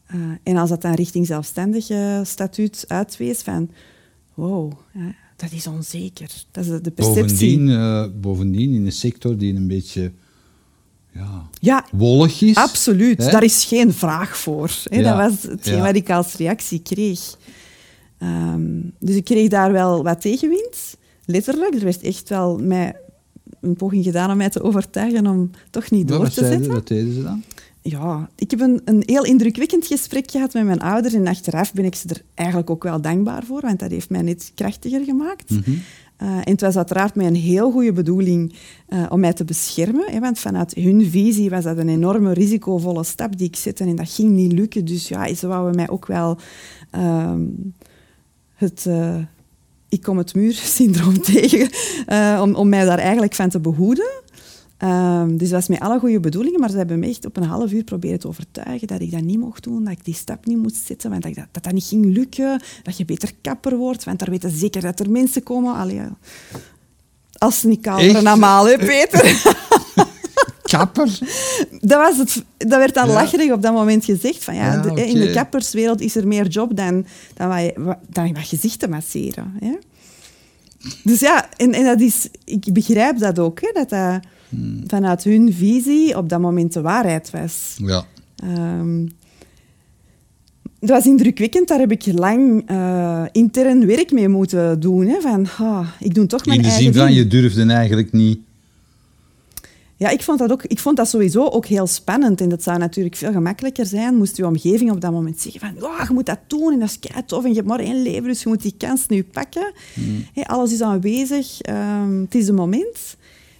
Eh, 0.06 0.18
en 0.42 0.56
als 0.56 0.68
dat 0.68 0.82
dan 0.82 0.94
richting 0.94 1.26
zelfstandige 1.26 2.20
statuut 2.24 2.84
uitwees 2.88 3.42
van... 3.42 3.70
Wow, 4.34 4.72
dat 5.36 5.52
is 5.52 5.66
onzeker. 5.66 6.30
Dat 6.50 6.64
is 6.64 6.80
de, 6.82 6.90
perceptie. 6.90 7.22
Bovendien, 7.24 7.68
eh, 7.68 8.06
bovendien 8.20 8.74
in 8.74 8.84
een 8.86 8.92
sector 8.92 9.36
die 9.36 9.54
een 9.54 9.68
beetje 9.68 10.12
ja, 11.12 11.48
Ja, 11.60 11.86
wollig 11.92 12.42
is. 12.42 12.54
absoluut. 12.54 13.24
Hè? 13.24 13.30
Daar 13.30 13.44
is 13.44 13.64
geen 13.64 13.92
vraag 13.92 14.38
voor. 14.38 14.70
Hè? 14.84 14.98
Ja, 14.98 15.02
Dat 15.02 15.30
was 15.30 15.50
hetgeen 15.50 15.76
ja. 15.76 15.82
wat 15.82 15.94
ik 15.94 16.10
als 16.10 16.34
reactie 16.34 16.80
kreeg. 16.82 17.36
Ehm, 18.18 18.80
dus 18.98 19.14
ik 19.14 19.24
kreeg 19.24 19.48
daar 19.48 19.72
wel 19.72 20.02
wat 20.02 20.20
tegenwind. 20.20 20.96
Letterlijk. 21.24 21.74
Er 21.74 21.84
werd 21.84 22.02
echt 22.02 22.28
wel 22.28 22.58
mij 22.58 22.96
een 23.60 23.76
poging 23.76 24.04
gedaan 24.04 24.30
om 24.30 24.36
mij 24.36 24.50
te 24.50 24.62
overtuigen 24.62 25.26
om 25.26 25.50
toch 25.70 25.90
niet 25.90 26.08
door 26.08 26.28
te 26.28 26.44
zetten. 26.44 26.72
wat 26.72 26.88
deden 26.88 27.14
ze 27.14 27.22
dan? 27.22 27.42
Ja, 27.88 28.28
ik 28.36 28.50
heb 28.50 28.60
een, 28.60 28.80
een 28.84 29.02
heel 29.06 29.24
indrukwekkend 29.24 29.86
gesprek 29.86 30.30
gehad 30.30 30.52
met 30.52 30.64
mijn 30.64 30.80
ouders. 30.80 31.14
En 31.14 31.26
achteraf 31.26 31.72
ben 31.72 31.84
ik 31.84 31.94
ze 31.94 32.08
er 32.08 32.22
eigenlijk 32.34 32.70
ook 32.70 32.82
wel 32.82 33.00
dankbaar 33.00 33.44
voor, 33.44 33.60
want 33.60 33.78
dat 33.78 33.90
heeft 33.90 34.10
mij 34.10 34.22
net 34.22 34.52
krachtiger 34.54 35.04
gemaakt. 35.04 35.50
Mhm. 35.50 35.70
Eh, 36.16 36.28
en 36.28 36.50
het 36.50 36.60
was 36.60 36.76
uiteraard 36.76 37.14
met 37.14 37.26
een 37.26 37.34
heel 37.34 37.70
goede 37.70 37.92
bedoeling 37.92 38.54
eh, 38.88 39.06
om 39.08 39.20
mij 39.20 39.32
te 39.32 39.44
beschermen. 39.44 40.04
Hè, 40.06 40.20
want 40.20 40.38
vanuit 40.38 40.74
hun 40.74 41.10
visie 41.10 41.50
was 41.50 41.64
dat 41.64 41.78
een 41.78 41.88
enorme 41.88 42.32
risicovolle 42.32 43.04
stap 43.04 43.36
die 43.38 43.46
ik 43.46 43.56
zette. 43.56 43.84
En 43.84 43.96
dat 43.96 44.10
ging 44.10 44.30
niet 44.30 44.52
lukken. 44.52 44.84
Dus 44.84 45.08
ja, 45.08 45.34
ze 45.34 45.46
wouden 45.46 45.76
mij 45.76 45.88
ook 45.88 46.06
wel 46.06 46.38
ehm, 46.90 47.44
het 48.54 48.86
eh, 48.86 49.16
ik 49.88 50.02
kom 50.02 50.18
het 50.18 50.34
muur-syndroom 50.34 51.20
tegen. 51.32 51.70
om, 52.42 52.54
om 52.54 52.68
mij 52.68 52.84
daar 52.84 52.98
eigenlijk 52.98 53.34
van 53.34 53.48
te 53.48 53.60
behoeden. 53.60 54.24
Ehm, 54.78 55.28
dus 55.36 55.48
dat 55.48 55.58
was 55.58 55.68
met 55.68 55.80
alle 55.80 55.98
goede 55.98 56.20
bedoelingen, 56.20 56.60
maar 56.60 56.70
ze 56.70 56.76
hebben 56.76 56.98
me 56.98 57.06
echt 57.08 57.24
op 57.26 57.36
een 57.36 57.42
half 57.42 57.72
uur 57.72 57.84
proberen 57.84 58.18
te 58.18 58.28
overtuigen 58.28 58.86
dat 58.86 59.00
ik 59.00 59.10
dat 59.10 59.20
niet 59.20 59.38
mocht 59.38 59.62
doen, 59.64 59.84
dat 59.84 59.92
ik 59.92 60.04
die 60.04 60.14
stap 60.14 60.46
niet 60.46 60.58
moest 60.58 60.86
zetten, 60.86 61.10
want 61.10 61.22
dat 61.22 61.34
dat, 61.34 61.46
dat, 61.52 61.62
dat 61.64 61.72
niet 61.72 61.84
ging 61.84 62.04
lukken, 62.04 62.60
dat 62.82 62.96
je 62.96 63.04
beter 63.04 63.30
kapper 63.42 63.76
wordt, 63.76 64.04
want 64.04 64.18
daar 64.18 64.30
weten 64.30 64.50
ze 64.50 64.56
zeker 64.56 64.82
dat 64.82 65.00
er 65.00 65.10
mensen 65.10 65.42
komen. 65.42 65.74
Allee. 65.74 66.00
Als 67.38 67.60
ze 67.60 67.68
niet 67.68 67.80
kalveren 67.80 68.24
normaal, 68.24 68.66
hè, 68.68 68.76
Peter? 68.78 69.24
Kapper? 70.62 71.18
dat, 71.80 71.98
was 71.98 72.18
het, 72.18 72.44
dat 72.58 72.78
werd 72.78 72.94
dan 72.94 73.06
Ja. 73.08 73.12
lacherig 73.12 73.52
op 73.52 73.62
dat 73.62 73.72
moment 73.72 74.04
gezegd. 74.04 74.44
Van, 74.44 74.54
ja, 74.54 74.72
Ja, 74.72 74.80
de- 74.80 75.06
In 75.06 75.20
de 75.20 75.30
kapperswereld 75.30 76.00
is 76.00 76.16
er 76.16 76.26
meer 76.26 76.46
job 76.46 76.76
dan, 76.76 77.06
dan, 77.34 77.48
wat, 77.48 77.58
je- 77.60 77.96
dan 78.08 78.32
wat 78.34 78.46
gezichten 78.46 78.90
masseren. 78.90 79.54
Hè? 79.60 79.72
Dus 81.04 81.20
ja, 81.20 81.48
en, 81.56 81.72
en 81.72 81.84
dat 81.84 82.00
is, 82.00 82.28
ik 82.44 82.72
begrijp 82.72 83.18
dat 83.18 83.38
ook, 83.38 83.60
hè, 83.60 83.70
dat 83.72 83.88
dat 83.88 84.20
Hmm. 84.48 84.82
vanuit 84.86 85.24
hun 85.24 85.52
visie 85.52 86.16
op 86.16 86.28
dat 86.28 86.40
moment 86.40 86.72
de 86.72 86.80
waarheid 86.80 87.30
was. 87.30 87.76
Ja. 87.76 88.04
Ehm, 88.36 89.06
dat 90.80 90.88
was 90.88 91.06
indrukwekkend, 91.06 91.68
daar 91.68 91.78
heb 91.78 91.92
ik 91.92 92.06
lang 92.06 92.62
eh, 92.66 93.22
intern 93.32 93.86
werk 93.86 94.12
mee 94.12 94.28
moeten 94.28 94.80
doen. 94.80 95.06
Hè, 95.06 95.20
van, 95.20 95.46
ah, 95.58 95.88
ik 96.00 96.14
doe 96.14 96.26
toch 96.26 96.46
mijn 96.46 96.56
In 96.56 96.62
de 96.62 96.68
eigen 96.68 96.92
zin 96.92 97.00
van, 97.00 97.06
ding. 97.06 97.18
je 97.18 97.26
durfde 97.26 97.72
eigenlijk 97.72 98.12
niet... 98.12 98.38
Ja, 99.98 100.08
ik 100.08 100.22
vond, 100.22 100.38
dat 100.38 100.50
ook, 100.50 100.62
ik 100.64 100.78
vond 100.78 100.96
dat 100.96 101.08
sowieso 101.08 101.44
ook 101.44 101.66
heel 101.66 101.86
spannend. 101.86 102.40
En 102.40 102.48
dat 102.48 102.62
zou 102.62 102.78
natuurlijk 102.78 103.16
veel 103.16 103.32
gemakkelijker 103.32 103.86
zijn 103.86 104.16
moest 104.16 104.36
je 104.36 104.46
omgeving 104.46 104.90
op 104.90 105.00
dat 105.00 105.12
moment 105.12 105.40
zeggen 105.40 105.60
van 105.60 105.84
oh, 105.84 106.04
je 106.08 106.14
moet 106.14 106.26
dat 106.26 106.38
doen 106.46 106.72
en 106.72 106.78
dat 106.78 106.88
is 106.88 106.98
kei 106.98 107.24
tof 107.24 107.44
en 107.44 107.48
je 107.48 107.56
hebt 107.56 107.68
maar 107.68 107.80
één 107.80 108.02
leven, 108.02 108.22
dus 108.22 108.42
je 108.42 108.48
moet 108.48 108.62
die 108.62 108.74
kans 108.78 109.06
nu 109.06 109.24
pakken. 109.24 109.72
Hé, 110.32 110.42
alles 110.42 110.72
is 110.72 110.82
aanwezig, 110.82 111.60
ehm, 111.60 112.20
het 112.20 112.34
is 112.34 112.48
een 112.48 112.54
moment. 112.54 113.16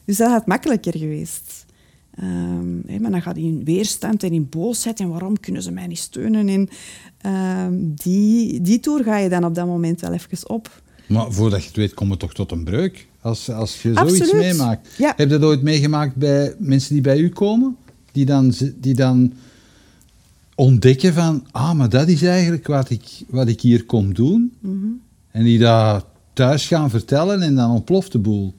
Dus 0.07 0.16
dat 0.16 0.31
had 0.31 0.47
makkelijker 0.47 0.99
geweest. 0.99 1.64
Ehm, 2.14 3.01
maar 3.01 3.11
dan 3.11 3.23
gaat 3.23 3.35
hij 3.37 3.45
in 3.45 3.64
weerstand 3.64 4.23
en 4.23 4.33
in 4.33 4.49
boosheid 4.49 5.01
en 5.01 5.09
waarom 5.09 5.40
kunnen 5.40 5.62
ze 5.62 5.71
mij 5.71 5.87
niet 5.87 5.99
steunen? 5.99 6.49
En 6.49 6.69
ehm, 7.21 7.75
die, 7.79 8.61
die 8.61 8.81
toer 8.81 9.03
ga 9.03 9.16
je 9.16 9.29
dan 9.29 9.45
op 9.45 9.55
dat 9.55 9.66
moment 9.66 10.01
wel 10.01 10.12
even 10.12 10.49
op. 10.49 10.83
Maar 11.07 11.33
voordat 11.33 11.61
je 11.61 11.66
het 11.66 11.77
weet, 11.77 11.95
komt 11.95 12.11
het 12.11 12.19
toch 12.19 12.35
tot 12.35 12.51
een 12.51 12.64
breuk. 12.64 13.07
Als, 13.21 13.51
als 13.51 13.83
je 13.83 13.92
zoiets 13.95 14.21
Absoluut. 14.21 14.42
meemaakt. 14.42 14.88
Ja. 14.99 15.12
Heb 15.16 15.31
je 15.31 15.38
dat 15.38 15.49
ooit 15.49 15.62
meegemaakt 15.62 16.14
bij 16.14 16.55
mensen 16.59 16.92
die 16.92 17.03
bij 17.03 17.19
u 17.19 17.29
komen? 17.29 17.77
Die 18.12 18.25
dan, 18.25 18.53
die 18.77 18.95
dan 18.95 19.33
ontdekken 20.55 21.14
van... 21.14 21.47
Ah, 21.51 21.73
maar 21.73 21.88
dat 21.88 22.09
is 22.09 22.23
eigenlijk 22.23 22.66
wat 22.66 22.90
ik, 22.90 23.03
wat 23.29 23.49
ik 23.49 23.61
hier 23.61 23.85
kom 23.85 24.14
doen. 24.14 24.53
Mhm. 24.61 24.87
En 25.31 25.45
die 25.45 25.59
dat 25.59 26.07
thuis 26.33 26.66
gaan 26.66 26.90
vertellen 26.90 27.42
en 27.42 27.55
dan 27.55 27.71
ontploft 27.71 28.12
de 28.12 28.19
boel. 28.19 28.55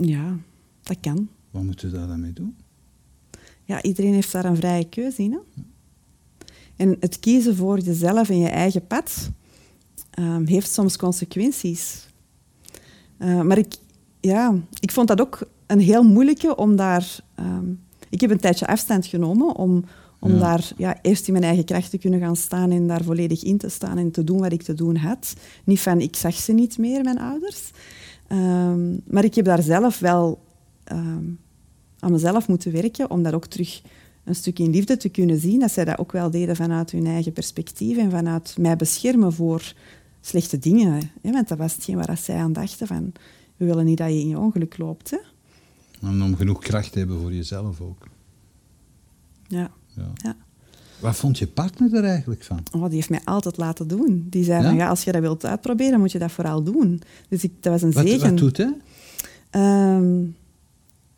Ja, 0.00 0.36
dat 0.82 0.96
kan. 1.00 1.28
Wat 1.50 1.62
moeten 1.62 1.90
we 1.90 1.96
daar 1.98 2.06
dan 2.06 2.20
mee 2.20 2.32
doen? 2.32 2.56
Ja, 3.64 3.82
iedereen 3.82 4.12
heeft 4.14 4.32
daar 4.32 4.44
een 4.44 4.56
vrije 4.56 4.88
keuze 4.88 5.22
in. 5.22 5.32
Hè? 5.32 5.38
En 6.76 6.96
het 7.00 7.18
kiezen 7.18 7.56
voor 7.56 7.78
jezelf 7.78 8.28
en 8.28 8.38
je 8.38 8.48
eigen 8.48 8.86
pad 8.86 9.30
ehm, 10.10 10.46
heeft 10.46 10.72
soms 10.72 10.96
consequenties. 10.96 12.08
Eh, 13.18 13.40
maar 13.40 13.58
ik, 13.58 13.74
ja, 14.20 14.54
ik 14.80 14.90
vond 14.90 15.08
dat 15.08 15.20
ook 15.20 15.48
een 15.66 15.80
heel 15.80 16.02
moeilijke 16.02 16.56
om 16.56 16.76
daar... 16.76 17.18
ehm, 17.34 17.66
ik 18.10 18.20
heb 18.20 18.30
een 18.30 18.38
tijdje 18.40 18.66
afstand 18.66 19.06
genomen 19.06 19.56
om, 19.56 19.84
om 20.18 20.32
Ja. 20.32 20.38
daar 20.38 20.72
ja, 20.76 20.98
eerst 21.02 21.26
in 21.26 21.32
mijn 21.32 21.44
eigen 21.44 21.64
kracht 21.64 21.90
te 21.90 21.98
kunnen 21.98 22.20
gaan 22.20 22.36
staan 22.36 22.70
en 22.70 22.86
daar 22.86 23.04
volledig 23.04 23.42
in 23.42 23.58
te 23.58 23.68
staan 23.68 23.98
en 23.98 24.10
te 24.10 24.24
doen 24.24 24.38
wat 24.40 24.52
ik 24.52 24.62
te 24.62 24.74
doen 24.74 24.96
had. 24.96 25.34
Niet 25.64 25.80
van, 25.80 26.00
ik 26.00 26.16
zag 26.16 26.34
ze 26.34 26.52
niet 26.52 26.78
meer, 26.78 27.02
mijn 27.04 27.18
ouders. 27.18 27.70
Ehm, 28.30 28.96
maar 29.06 29.24
ik 29.24 29.34
heb 29.34 29.44
daar 29.44 29.62
zelf 29.62 29.98
wel 29.98 30.42
ehm, 30.84 31.24
aan 31.98 32.12
mezelf 32.12 32.48
moeten 32.48 32.72
werken 32.72 33.10
om 33.10 33.22
dat 33.22 33.34
ook 33.34 33.46
terug 33.46 33.82
een 34.24 34.34
stuk 34.34 34.58
in 34.58 34.70
liefde 34.70 34.96
te 34.96 35.08
kunnen 35.08 35.38
zien. 35.38 35.60
Dat 35.60 35.70
zij 35.70 35.84
dat 35.84 35.98
ook 35.98 36.12
wel 36.12 36.30
deden 36.30 36.56
vanuit 36.56 36.90
hun 36.90 37.06
eigen 37.06 37.32
perspectief 37.32 37.96
en 37.96 38.10
vanuit 38.10 38.56
mij 38.58 38.76
beschermen 38.76 39.32
voor 39.32 39.74
slechte 40.20 40.58
dingen. 40.58 41.10
Hè? 41.22 41.32
Want 41.32 41.48
dat 41.48 41.58
was 41.58 41.74
hetgeen 41.74 41.96
waar 41.96 42.16
zij 42.16 42.36
aan 42.36 42.52
dachten 42.52 42.86
van, 42.86 43.12
we 43.56 43.64
willen 43.64 43.84
niet 43.84 43.98
dat 43.98 44.08
je 44.08 44.20
in 44.20 44.28
je 44.28 44.38
ongeluk 44.38 44.78
loopt. 44.78 45.10
Hè? 45.10 45.18
Om, 46.08 46.22
om 46.22 46.36
genoeg 46.36 46.58
kracht 46.58 46.92
te 46.92 46.98
hebben 46.98 47.20
voor 47.20 47.32
jezelf 47.32 47.80
ook. 47.80 48.08
Ja. 49.46 49.70
Ja. 49.86 50.12
Ja. 50.14 50.36
Wat 51.00 51.16
vond 51.16 51.38
je 51.38 51.46
partner 51.46 51.94
er 51.94 52.04
eigenlijk 52.04 52.42
van? 52.44 52.58
Oh, 52.72 52.84
die 52.84 52.94
heeft 52.94 53.10
mij 53.10 53.20
altijd 53.24 53.56
laten 53.56 53.88
doen. 53.88 54.26
Die 54.30 54.44
zei 54.44 54.62
Ja? 54.62 54.68
van, 54.68 54.76
ja, 54.76 54.88
als 54.88 55.04
je 55.04 55.12
dat 55.12 55.20
wilt 55.20 55.44
uitproberen, 55.46 55.98
moet 56.00 56.12
je 56.12 56.18
dat 56.18 56.32
vooral 56.32 56.62
doen. 56.62 57.00
Dus 57.28 57.44
ik, 57.44 57.52
dat 57.60 57.72
was 57.72 57.82
een 57.82 57.92
Wat, 57.92 58.06
zegen. 58.06 58.28
wat 58.28 58.38
doet 58.38 58.56
hij? 58.56 58.74
Ehm, 59.50 60.22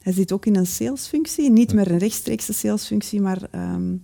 hij 0.02 0.12
zit 0.12 0.32
ook 0.32 0.46
in 0.46 0.56
een 0.56 0.66
salesfunctie. 0.66 1.50
Niet 1.50 1.72
meer 1.74 1.90
een 1.90 1.98
rechtstreekse 1.98 2.52
salesfunctie, 2.52 3.20
maar 3.20 3.38
ehm, 3.50 3.94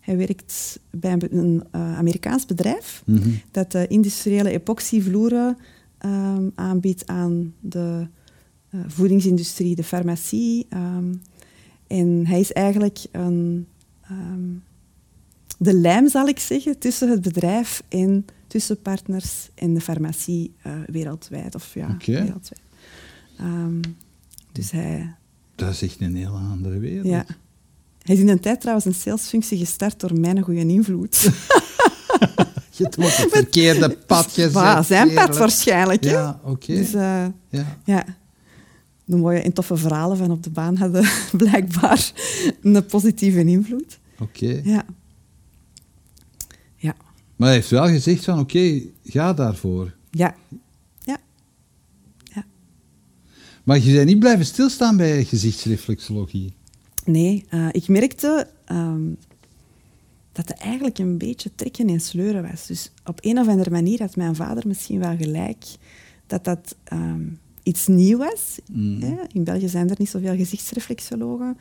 Hij 0.00 0.16
werkt 0.16 0.80
bij 0.90 1.12
een, 1.12 1.36
een 1.38 1.62
uh, 1.74 1.96
Amerikaans 1.98 2.46
bedrijf 2.46 3.02
Mhm. 3.06 3.28
dat 3.50 3.74
uh, 3.74 3.82
industriële 3.88 4.50
epoxyvloeren 4.50 5.56
um, 6.04 6.52
aanbiedt 6.54 7.06
aan 7.06 7.54
de 7.60 8.06
uh, 8.70 8.80
voedingsindustrie, 8.86 9.74
de 9.74 9.84
farmacie. 9.84 10.66
En 11.86 12.26
hij 12.26 12.40
is 12.40 12.52
eigenlijk 12.52 12.98
een, 13.12 13.66
um, 14.10 14.62
de 15.58 15.74
lijm, 15.74 16.08
zal 16.08 16.28
ik 16.28 16.38
zeggen, 16.38 16.78
tussen 16.78 17.10
het 17.10 17.22
bedrijf 17.22 17.82
en 17.88 18.26
tussen 18.46 18.82
partners 18.82 19.48
en 19.54 19.74
de 19.74 19.80
farmacie 19.80 20.54
uh, 20.66 20.72
wereldwijd. 20.86 21.54
Of 21.54 21.74
ja, 21.74 21.84
okay. 21.84 22.24
wereldwijd. 22.24 22.62
dus 24.52 24.70
hij... 24.70 25.14
Dat 25.54 25.70
is 25.70 25.82
echt 25.82 26.00
een 26.00 26.16
heel 26.16 26.36
andere 26.36 26.78
wereld. 26.78 27.06
Ja. 27.06 27.26
Hij 28.02 28.14
is 28.14 28.20
in 28.20 28.28
een 28.28 28.40
tijd 28.40 28.60
trouwens 28.60 28.86
een 28.86 28.94
salesfunctie 28.94 29.58
gestart 29.58 30.00
door 30.00 30.20
mijn 30.20 30.42
goede 30.42 30.66
invloed. 30.66 31.16
Je 32.78 32.84
hebt 32.84 32.98
op 32.98 33.04
het 33.04 33.26
verkeerde 33.38 33.96
pad 34.06 34.24
gezet. 34.32 34.52
Bah, 34.52 34.84
zijn 34.84 35.14
pad 35.14 35.36
waarschijnlijk. 35.36 36.04
Ja, 36.04 36.40
oké. 36.42 36.50
Okay. 36.50 36.76
Dus, 36.76 36.94
uh, 36.94 37.26
ja. 37.48 37.78
ja. 37.84 38.04
De 39.04 39.16
mooie 39.16 39.40
en 39.40 39.52
toffe 39.52 39.76
verhalen 39.76 40.16
van 40.16 40.30
op 40.30 40.42
de 40.42 40.50
baan 40.50 40.76
hadden 40.76 41.08
blijkbaar 41.32 42.12
een 42.62 42.86
positieve 42.86 43.44
invloed. 43.44 43.98
Oké. 44.18 44.44
Okay. 44.44 44.62
Ja. 44.64 44.84
Maar 47.38 47.48
hij 47.48 47.56
heeft 47.56 47.70
wel 47.70 47.86
gezegd 47.86 48.24
van 48.24 48.38
oké, 48.38 48.56
okay, 48.56 48.92
ga 49.04 49.32
daarvoor. 49.32 49.94
Ja. 50.10 50.36
Ja. 50.98 51.18
Ja. 52.22 52.44
Maar 53.64 53.78
je 53.78 53.92
bent 53.92 54.06
niet 54.06 54.18
blijven 54.18 54.46
stilstaan 54.46 54.96
bij 54.96 55.24
gezichtsreflexologie. 55.24 56.52
Nee, 57.04 57.44
uh, 57.50 57.68
ik 57.70 57.88
merkte 57.88 58.48
um, 58.72 59.16
dat 60.32 60.48
het 60.48 60.58
eigenlijk 60.58 60.98
een 60.98 61.18
beetje 61.18 61.50
trekken 61.54 61.88
en 61.88 62.00
sleuren 62.00 62.50
was. 62.50 62.66
Dus 62.66 62.90
op 63.04 63.18
een 63.22 63.38
of 63.38 63.48
andere 63.48 63.70
manier 63.70 64.00
had 64.00 64.16
mijn 64.16 64.34
vader 64.34 64.66
misschien 64.66 64.98
wel 64.98 65.16
gelijk 65.16 65.64
dat 66.26 66.44
dat 66.44 66.76
um, 66.92 67.38
iets 67.62 67.86
nieuw 67.86 68.18
was. 68.18 68.58
Mm. 68.72 69.00
Hè? 69.00 69.16
In 69.32 69.44
België 69.44 69.68
zijn 69.68 69.90
er 69.90 69.96
niet 69.98 70.10
zoveel 70.10 70.36
gezichtsreflexologen. 70.36 71.58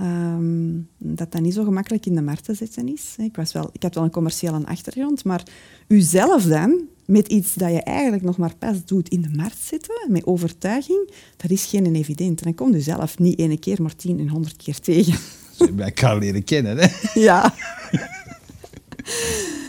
Um, 0.00 0.88
dat 0.98 1.32
dat 1.32 1.40
niet 1.40 1.54
zo 1.54 1.64
gemakkelijk 1.64 2.06
in 2.06 2.14
de 2.14 2.22
markt 2.22 2.44
te 2.44 2.54
zetten 2.54 2.92
is. 2.92 3.14
Ik, 3.18 3.36
was 3.36 3.52
wel, 3.52 3.70
ik 3.72 3.82
had 3.82 3.94
wel 3.94 4.04
een 4.04 4.10
commerciële 4.10 4.66
achtergrond, 4.66 5.24
maar 5.24 5.42
uzelf 5.88 6.44
dan 6.44 6.80
met 7.06 7.26
iets 7.28 7.54
dat 7.54 7.70
je 7.70 7.82
eigenlijk 7.82 8.22
nog 8.22 8.36
maar 8.36 8.54
pas 8.58 8.84
doet 8.84 9.08
in 9.08 9.22
de 9.22 9.30
markt 9.36 9.58
zetten, 9.62 9.94
met 10.08 10.26
overtuiging, 10.26 11.10
dat 11.36 11.50
is 11.50 11.64
geen 11.64 11.94
evident. 11.94 12.38
En 12.38 12.44
dan 12.44 12.54
komt 12.54 12.74
u 12.74 12.80
zelf 12.80 13.18
niet 13.18 13.38
ene 13.38 13.58
keer, 13.58 13.82
maar 13.82 13.96
tien 13.96 14.18
en 14.18 14.28
honderd 14.28 14.56
keer 14.56 14.80
tegen. 14.80 15.14
Hebben 15.58 15.84
elkaar 15.84 16.18
leren 16.18 16.44
kennen, 16.44 16.76
hè? 16.78 16.86
Ja. 17.14 17.54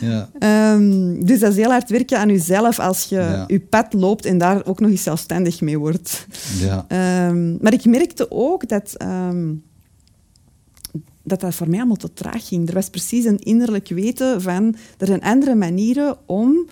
ja. 0.00 0.30
Um, 0.74 1.24
dus 1.24 1.40
dat 1.40 1.50
is 1.50 1.56
heel 1.56 1.70
hard 1.70 1.90
werken 1.90 2.18
aan 2.18 2.28
jezelf 2.28 2.78
als 2.78 3.04
je 3.04 3.16
Ja. 3.16 3.44
je 3.46 3.60
pad 3.60 3.92
loopt 3.92 4.24
en 4.24 4.38
daar 4.38 4.66
ook 4.66 4.80
nog 4.80 4.90
eens 4.90 5.02
zelfstandig 5.02 5.60
mee 5.60 5.78
wordt. 5.78 6.26
ja. 6.60 6.86
Um, 7.28 7.58
maar 7.60 7.72
ik 7.72 7.84
merkte 7.84 8.30
ook 8.30 8.68
dat, 8.68 8.94
um, 9.02 9.62
dat 11.28 11.40
dat 11.40 11.54
voor 11.54 11.68
mij 11.68 11.78
allemaal 11.78 11.96
te 11.96 12.12
traag 12.12 12.48
ging. 12.48 12.68
Er 12.68 12.74
was 12.74 12.90
precies 12.90 13.24
een 13.24 13.38
innerlijk 13.38 13.88
weten 13.88 14.42
van... 14.42 14.74
Er 14.98 15.06
zijn 15.06 15.22
andere 15.22 15.54
manieren 15.54 16.16
om 16.26 16.66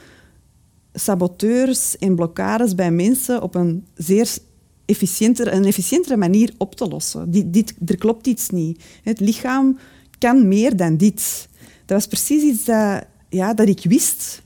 saboteurs 0.94 1.98
en 1.98 2.14
blokkades 2.14 2.74
bij 2.74 2.90
mensen 2.90 3.42
op 3.42 3.54
een 3.54 3.84
zeer 3.94 4.38
efficiëntere, 4.84 5.50
een 5.50 5.64
efficiëntere 5.64 6.16
manier 6.16 6.52
op 6.56 6.74
te 6.74 6.88
lossen. 6.88 7.30
Die, 7.30 7.50
dit, 7.50 7.74
er 7.86 7.96
klopt 7.96 8.26
iets 8.26 8.50
niet. 8.50 8.82
Het 9.02 9.20
lichaam 9.20 9.78
kan 10.18 10.48
meer 10.48 10.76
dan 10.76 10.96
dit. 10.96 11.48
Dat 11.84 11.96
was 11.96 12.06
precies 12.06 12.42
iets 12.42 12.64
dat, 12.64 13.04
ja, 13.28 13.54
dat 13.54 13.68
ik 13.68 13.80
wist. 13.82 14.42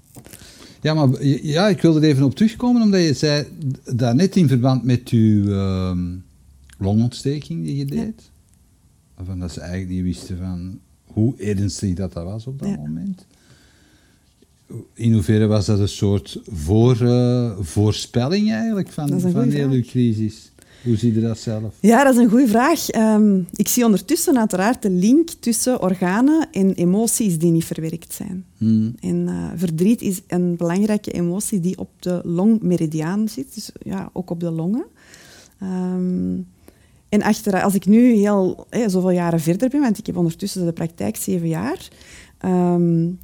Ja, 0.82 0.94
maar 0.94 1.24
ja, 1.26 1.68
ik 1.68 1.82
wilde 1.82 2.00
er 2.00 2.06
even 2.06 2.24
op 2.24 2.34
terugkomen, 2.34 2.82
omdat 2.82 3.00
je 3.00 3.14
zei 3.14 3.46
daarnet 3.94 4.36
in 4.36 4.48
verband 4.48 4.84
met 4.84 5.10
je 5.10 5.42
uh, 5.46 5.92
longontsteking 6.78 7.64
die 7.64 7.76
je 7.76 7.84
deed, 7.84 7.98
ja. 7.98 8.39
Van 9.24 9.38
dat 9.38 9.52
ze 9.52 9.60
eigenlijk 9.60 9.90
niet 9.90 10.02
wisten 10.02 10.38
van 10.38 10.78
hoe 11.04 11.36
ernstig 11.36 11.94
dat, 11.94 12.12
dat 12.12 12.24
was 12.24 12.46
op 12.46 12.58
dat 12.58 12.68
Ja. 12.68 12.76
moment. 12.76 13.26
In 14.94 15.12
hoeverre 15.12 15.46
was 15.46 15.66
dat 15.66 15.78
een 15.78 15.88
soort 15.88 16.40
voor, 16.50 17.02
uh, 17.02 17.58
voorspelling 17.60 18.52
eigenlijk 18.52 18.90
van, 18.90 19.20
van 19.20 19.42
uw 19.42 19.68
vraag. 19.68 19.86
crisis? 19.86 20.50
Hoe 20.84 20.96
zie 20.96 21.14
je 21.14 21.20
dat 21.20 21.38
zelf? 21.38 21.74
Ja, 21.80 22.04
dat 22.04 22.14
is 22.14 22.20
een 22.20 22.28
goede 22.28 22.48
vraag. 22.48 22.94
Um, 22.94 23.46
ik 23.52 23.68
zie 23.68 23.84
ondertussen 23.84 24.38
uiteraard 24.38 24.82
de 24.82 24.90
link 24.90 25.28
tussen 25.28 25.82
organen 25.82 26.48
en 26.52 26.74
emoties 26.74 27.38
die 27.38 27.50
niet 27.50 27.64
verwerkt 27.64 28.12
zijn. 28.12 28.44
Hmm. 28.56 28.94
En 29.00 29.16
uh, 29.28 29.50
verdriet 29.56 30.02
is 30.02 30.20
een 30.26 30.56
belangrijke 30.56 31.10
emotie 31.10 31.60
die 31.60 31.78
op 31.78 31.90
de 31.98 32.20
longmeridiaan 32.24 33.28
zit, 33.28 33.54
dus 33.54 33.72
ja, 33.82 34.10
ook 34.12 34.30
op 34.30 34.40
de 34.40 34.50
longen. 34.50 34.84
Um, 35.62 36.46
en 37.10 37.22
achter, 37.22 37.62
als 37.62 37.74
ik 37.74 37.86
nu 37.86 38.12
heel, 38.12 38.66
zoveel 38.70 39.10
jaren 39.10 39.40
verder 39.40 39.68
ben, 39.68 39.80
want 39.80 39.98
ik 39.98 40.06
heb 40.06 40.16
ondertussen 40.16 40.66
de 40.66 40.72
praktijk 40.72 41.16
zeven 41.16 41.48
jaar, 41.48 41.88
um, 42.44 43.18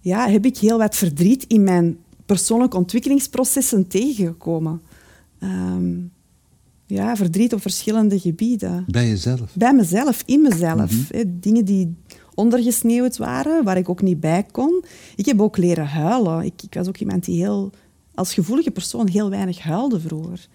ja, 0.00 0.28
heb 0.28 0.44
ik 0.44 0.58
heel 0.58 0.78
wat 0.78 0.96
verdriet 0.96 1.44
in 1.46 1.64
mijn 1.64 1.98
persoonlijke 2.26 2.76
ontwikkelingsprocessen 2.76 3.88
tegengekomen. 3.88 4.82
Um, 5.42 6.12
ja, 6.86 7.16
verdriet 7.16 7.52
op 7.52 7.60
verschillende 7.60 8.20
gebieden. 8.20 8.84
Bij 8.88 9.08
jezelf? 9.08 9.54
Bij 9.54 9.74
mezelf, 9.74 10.22
in 10.26 10.42
mezelf. 10.42 11.10
Mhm. 11.10 11.24
Dingen 11.26 11.64
die 11.64 11.94
ondergesneeuwd 12.34 13.16
waren, 13.16 13.64
waar 13.64 13.76
ik 13.76 13.88
ook 13.88 14.02
niet 14.02 14.20
bij 14.20 14.46
kon. 14.50 14.84
Ik 15.16 15.26
heb 15.26 15.40
ook 15.40 15.56
leren 15.56 15.86
huilen. 15.86 16.44
Ik, 16.44 16.62
ik 16.62 16.74
was 16.74 16.88
ook 16.88 16.96
iemand 16.96 17.24
die 17.24 17.36
heel, 17.36 17.70
als 18.14 18.34
gevoelige 18.34 18.70
persoon 18.70 19.08
heel 19.08 19.30
weinig 19.30 19.58
huilde 19.58 20.00
vroeger. 20.00 20.48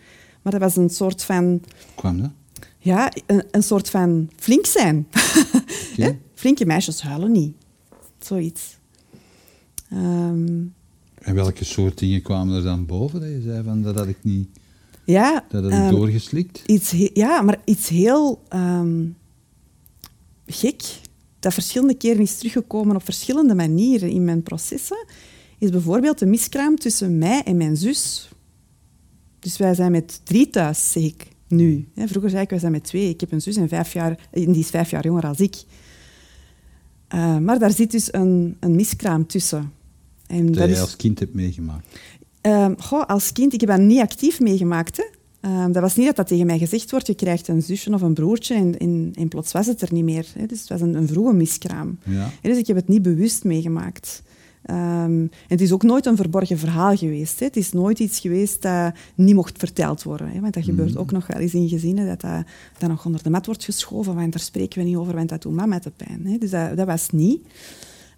Maar 0.47 0.59
dat 0.59 0.73
was 0.73 0.83
een 0.83 0.89
soort 0.89 1.23
van... 1.23 1.43
Hoe 1.43 1.61
kwam 1.95 2.21
dat? 2.21 2.31
Ja, 2.77 3.11
een, 3.25 3.43
een 3.51 3.63
soort 3.63 3.89
van 3.89 4.29
flink 4.35 4.65
zijn. 4.65 5.07
Flinke 6.33 6.65
meisjes 6.65 7.01
huilen 7.01 7.31
niet. 7.31 7.55
Zoiets. 8.19 8.77
Ehm, 9.89 10.63
En 11.15 11.35
welke 11.35 11.63
soort 11.63 11.97
dingen 11.97 12.21
kwamen 12.21 12.55
er 12.55 12.63
dan 12.63 12.85
boven 12.85 13.19
dat 13.19 13.29
je 13.29 13.41
zei 13.41 13.63
van 13.63 13.81
dat 13.81 13.95
had 13.95 14.07
ik 14.07 14.17
niet, 14.21 14.47
ja, 15.05 15.45
dat 15.49 15.63
had 15.63 15.71
ik 15.71 15.77
ehm, 15.77 15.89
doorgeslikt? 15.89 16.63
iets 16.65 16.93
ja, 17.13 17.41
maar 17.41 17.61
iets 17.65 17.87
heel 17.87 18.41
ehm, 18.49 19.05
gek, 20.45 20.81
dat 21.39 21.53
verschillende 21.53 21.97
keren 21.97 22.21
is 22.21 22.37
teruggekomen 22.37 22.95
op 22.95 23.03
verschillende 23.03 23.55
manieren 23.55 24.09
in 24.09 24.23
mijn 24.23 24.43
processen, 24.43 25.05
is 25.57 25.69
bijvoorbeeld 25.69 26.19
de 26.19 26.25
miskraam 26.25 26.75
tussen 26.75 27.17
mij 27.17 27.43
en 27.43 27.57
mijn 27.57 27.77
zus. 27.77 28.29
Dus 29.47 29.57
wij 29.57 29.73
zijn 29.73 29.91
met 29.91 30.21
drie 30.23 30.49
thuis, 30.49 30.91
zeg 30.91 31.03
ik 31.03 31.27
nu. 31.47 31.87
Hè, 31.93 32.07
Vroeger 32.07 32.29
zei 32.29 32.43
ik, 32.43 32.49
wij 32.49 32.59
zijn 32.59 32.71
met 32.71 32.83
twee. 32.83 33.09
Ik 33.09 33.19
heb 33.19 33.31
een 33.31 33.41
zus 33.41 33.55
en, 33.55 33.67
vijf 33.67 33.93
jaar, 33.93 34.27
en 34.31 34.51
die 34.51 34.61
is 34.61 34.69
vijf 34.69 34.89
jaar 34.89 35.05
jonger 35.05 35.25
als 35.25 35.39
ik. 35.39 35.55
Eh, 37.07 37.37
maar 37.37 37.59
daar 37.59 37.71
zit 37.71 37.91
dus 37.91 38.13
een, 38.13 38.57
een 38.59 38.75
miskraam 38.75 39.27
tussen. 39.27 39.71
En 40.27 40.45
Dat, 40.45 40.55
dat 40.55 40.67
je 40.67 40.73
is, 40.73 40.81
als 40.81 40.95
kind 40.95 41.19
hebt 41.19 41.33
meegemaakt. 41.33 41.87
Ehm, 42.41 42.73
goh, 42.77 43.05
als 43.05 43.31
kind, 43.31 43.53
ik 43.53 43.59
heb 43.59 43.69
dat 43.69 43.79
niet 43.79 43.99
actief 43.99 44.39
meegemaakt. 44.39 44.97
Hè. 44.97 45.03
Ehm, 45.39 45.71
dat 45.71 45.81
was 45.81 45.95
niet 45.95 46.05
dat 46.05 46.15
dat 46.15 46.27
tegen 46.27 46.45
mij 46.45 46.57
gezegd 46.57 46.91
wordt, 46.91 47.07
je 47.07 47.15
krijgt 47.15 47.47
een 47.47 47.63
zusje 47.63 47.93
of 47.93 48.01
een 48.01 48.13
broertje 48.13 48.55
en, 48.55 48.77
en, 48.77 49.11
en 49.13 49.27
plots 49.27 49.51
was 49.51 49.65
het 49.65 49.81
er 49.81 49.93
niet 49.93 50.03
meer. 50.03 50.27
Hè. 50.33 50.45
Dus 50.45 50.59
het 50.59 50.69
was 50.69 50.81
een, 50.81 50.95
een 50.95 51.07
vroege 51.07 51.33
miskraam. 51.33 51.99
Ja. 52.03 52.31
Dus 52.41 52.57
ik 52.57 52.67
heb 52.67 52.75
het 52.75 52.87
niet 52.87 53.01
bewust 53.01 53.43
meegemaakt. 53.43 54.23
Ehm, 54.67 55.27
het 55.47 55.61
is 55.61 55.71
ook 55.71 55.83
nooit 55.83 56.05
een 56.05 56.15
verborgen 56.15 56.57
verhaal 56.57 56.95
geweest. 56.95 57.39
Hè. 57.39 57.45
Het 57.45 57.55
is 57.55 57.71
nooit 57.71 57.99
iets 57.99 58.19
geweest 58.19 58.61
dat 58.61 58.93
niet 59.15 59.35
mocht 59.35 59.57
verteld 59.57 60.03
worden. 60.03 60.29
Hè. 60.29 60.39
Want 60.39 60.53
dat 60.53 60.63
gebeurt 60.63 60.97
ook 60.97 61.11
nog 61.11 61.27
wel 61.27 61.39
eens 61.39 61.53
in 61.53 61.69
gezinnen, 61.69 62.07
dat 62.07 62.21
dat, 62.21 62.43
dat 62.77 62.89
nog 62.89 63.05
onder 63.05 63.23
de 63.23 63.29
mat 63.29 63.45
wordt 63.45 63.63
geschoven, 63.63 64.15
want 64.15 64.31
daar 64.31 64.41
spreken 64.41 64.79
we 64.79 64.87
niet 64.87 64.97
over, 64.97 65.15
want 65.15 65.29
dat 65.29 65.41
doet 65.41 65.53
mama 65.53 65.79
te 65.79 65.91
pijn. 65.91 66.25
Hè. 66.25 66.37
Dus 66.37 66.49
dat, 66.49 66.77
dat 66.77 66.87
was 66.87 67.09
niet. 67.09 67.41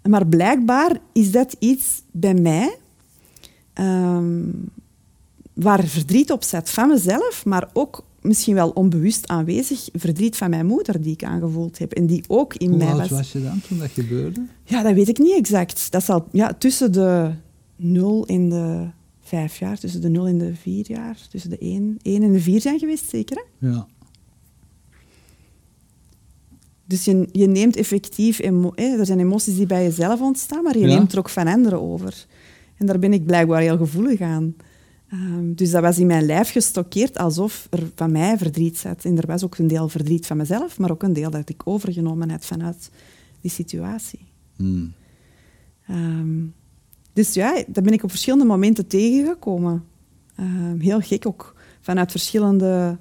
Maar 0.08 0.26
blijkbaar 0.26 1.00
is 1.12 1.32
dat 1.32 1.56
iets 1.58 2.02
bij 2.10 2.34
mij 2.34 2.76
ehm, 3.72 4.42
waar 5.52 5.84
verdriet 5.84 6.32
op 6.32 6.44
zat 6.44 6.70
van 6.70 6.88
mezelf, 6.88 7.44
maar 7.44 7.68
ook 7.72 8.04
misschien 8.22 8.54
wel 8.54 8.70
onbewust 8.70 9.28
aanwezig 9.28 9.88
verdriet 9.92 10.36
van 10.36 10.50
mijn 10.50 10.66
moeder 10.66 11.02
die 11.02 11.12
ik 11.12 11.24
aangevoeld 11.24 11.78
heb 11.78 11.92
en 11.92 12.06
die 12.06 12.24
ook 12.28 12.54
in 12.54 12.68
Hoe 12.68 12.78
mij 12.78 12.86
oud 12.86 12.98
was. 12.98 13.10
was 13.10 13.32
je 13.32 13.42
dan 13.42 13.60
toen 13.68 13.78
dat 13.78 13.90
gebeurde? 13.90 14.46
Ja, 14.64 14.82
dat 14.82 14.94
weet 14.94 15.08
ik 15.08 15.18
niet 15.18 15.36
exact. 15.36 15.90
Dat 15.90 16.04
zal 16.04 16.26
ja, 16.32 16.52
tussen 16.54 16.92
de 16.92 17.30
0 17.76 18.26
en 18.26 18.48
de 18.48 18.86
5 19.20 19.58
jaar, 19.58 19.78
tussen 19.78 20.00
de 20.00 20.08
0 20.08 20.26
en 20.26 20.38
de 20.38 20.54
4 20.54 20.84
jaar, 20.88 21.18
tussen 21.30 21.50
de 21.50 21.58
1, 21.58 21.98
1 22.02 22.22
en 22.22 22.32
de 22.32 22.40
4 22.40 22.60
zijn 22.60 22.78
geweest, 22.78 23.08
zeker. 23.08 23.36
Hè? 23.58 23.68
Ja. 23.68 23.86
Dus 26.86 27.04
je, 27.04 27.28
je 27.32 27.46
neemt 27.46 27.76
effectief, 27.76 28.38
emo- 28.38 28.72
hè, 28.74 28.98
er 28.98 29.06
zijn 29.06 29.20
emoties 29.20 29.56
die 29.56 29.66
bij 29.66 29.82
jezelf 29.82 30.20
ontstaan, 30.20 30.62
maar 30.62 30.78
je 30.78 30.86
Ja. 30.86 30.96
neemt 30.98 31.12
er 31.12 31.18
ook 31.18 31.28
van 31.28 31.46
anderen 31.46 31.80
over. 31.80 32.26
En 32.76 32.86
daar 32.86 32.98
ben 32.98 33.12
ik 33.12 33.26
blijkbaar 33.26 33.60
heel 33.60 33.76
gevoelig 33.76 34.20
aan. 34.20 34.54
Ehm, 35.10 35.54
dus 35.54 35.70
dat 35.70 35.82
was 35.82 35.98
in 35.98 36.06
mijn 36.06 36.26
lijf 36.26 36.50
gestockeerd 36.50 37.18
alsof 37.18 37.66
er 37.70 37.90
van 37.94 38.12
mij 38.12 38.38
verdriet 38.38 38.78
zat. 38.78 39.04
En 39.04 39.18
er 39.18 39.26
was 39.26 39.44
ook 39.44 39.58
een 39.58 39.66
deel 39.66 39.88
verdriet 39.88 40.26
van 40.26 40.36
mezelf, 40.36 40.78
maar 40.78 40.90
ook 40.90 41.02
een 41.02 41.12
deel 41.12 41.30
dat 41.30 41.48
ik 41.48 41.62
overgenomen 41.64 42.30
had 42.30 42.44
vanuit 42.44 42.90
die 43.40 43.50
situatie. 43.50 44.26
Hmm. 44.56 44.92
Ehm, 45.86 46.44
dus 47.12 47.34
ja, 47.34 47.64
daar 47.66 47.84
ben 47.84 47.92
ik 47.92 48.02
op 48.02 48.10
verschillende 48.10 48.44
momenten 48.44 48.86
tegengekomen. 48.86 49.84
Ehm, 50.36 50.78
heel 50.78 51.00
gek 51.00 51.26
ook, 51.26 51.54
vanuit 51.80 52.10
verschillende 52.10 52.98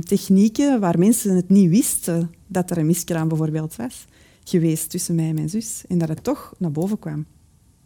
technieken 0.00 0.80
waar 0.80 0.98
mensen 0.98 1.36
het 1.36 1.48
niet 1.48 1.70
wisten 1.70 2.30
dat 2.46 2.70
er 2.70 2.78
een 2.78 2.86
miskraam 2.86 3.28
bijvoorbeeld 3.28 3.76
was 3.76 4.06
geweest 4.44 4.90
tussen 4.90 5.14
mij 5.14 5.28
en 5.28 5.34
mijn 5.34 5.48
zus. 5.48 5.84
En 5.88 5.98
dat 5.98 6.08
het 6.08 6.24
toch 6.24 6.54
naar 6.58 6.70
boven 6.70 6.98
kwam. 6.98 7.26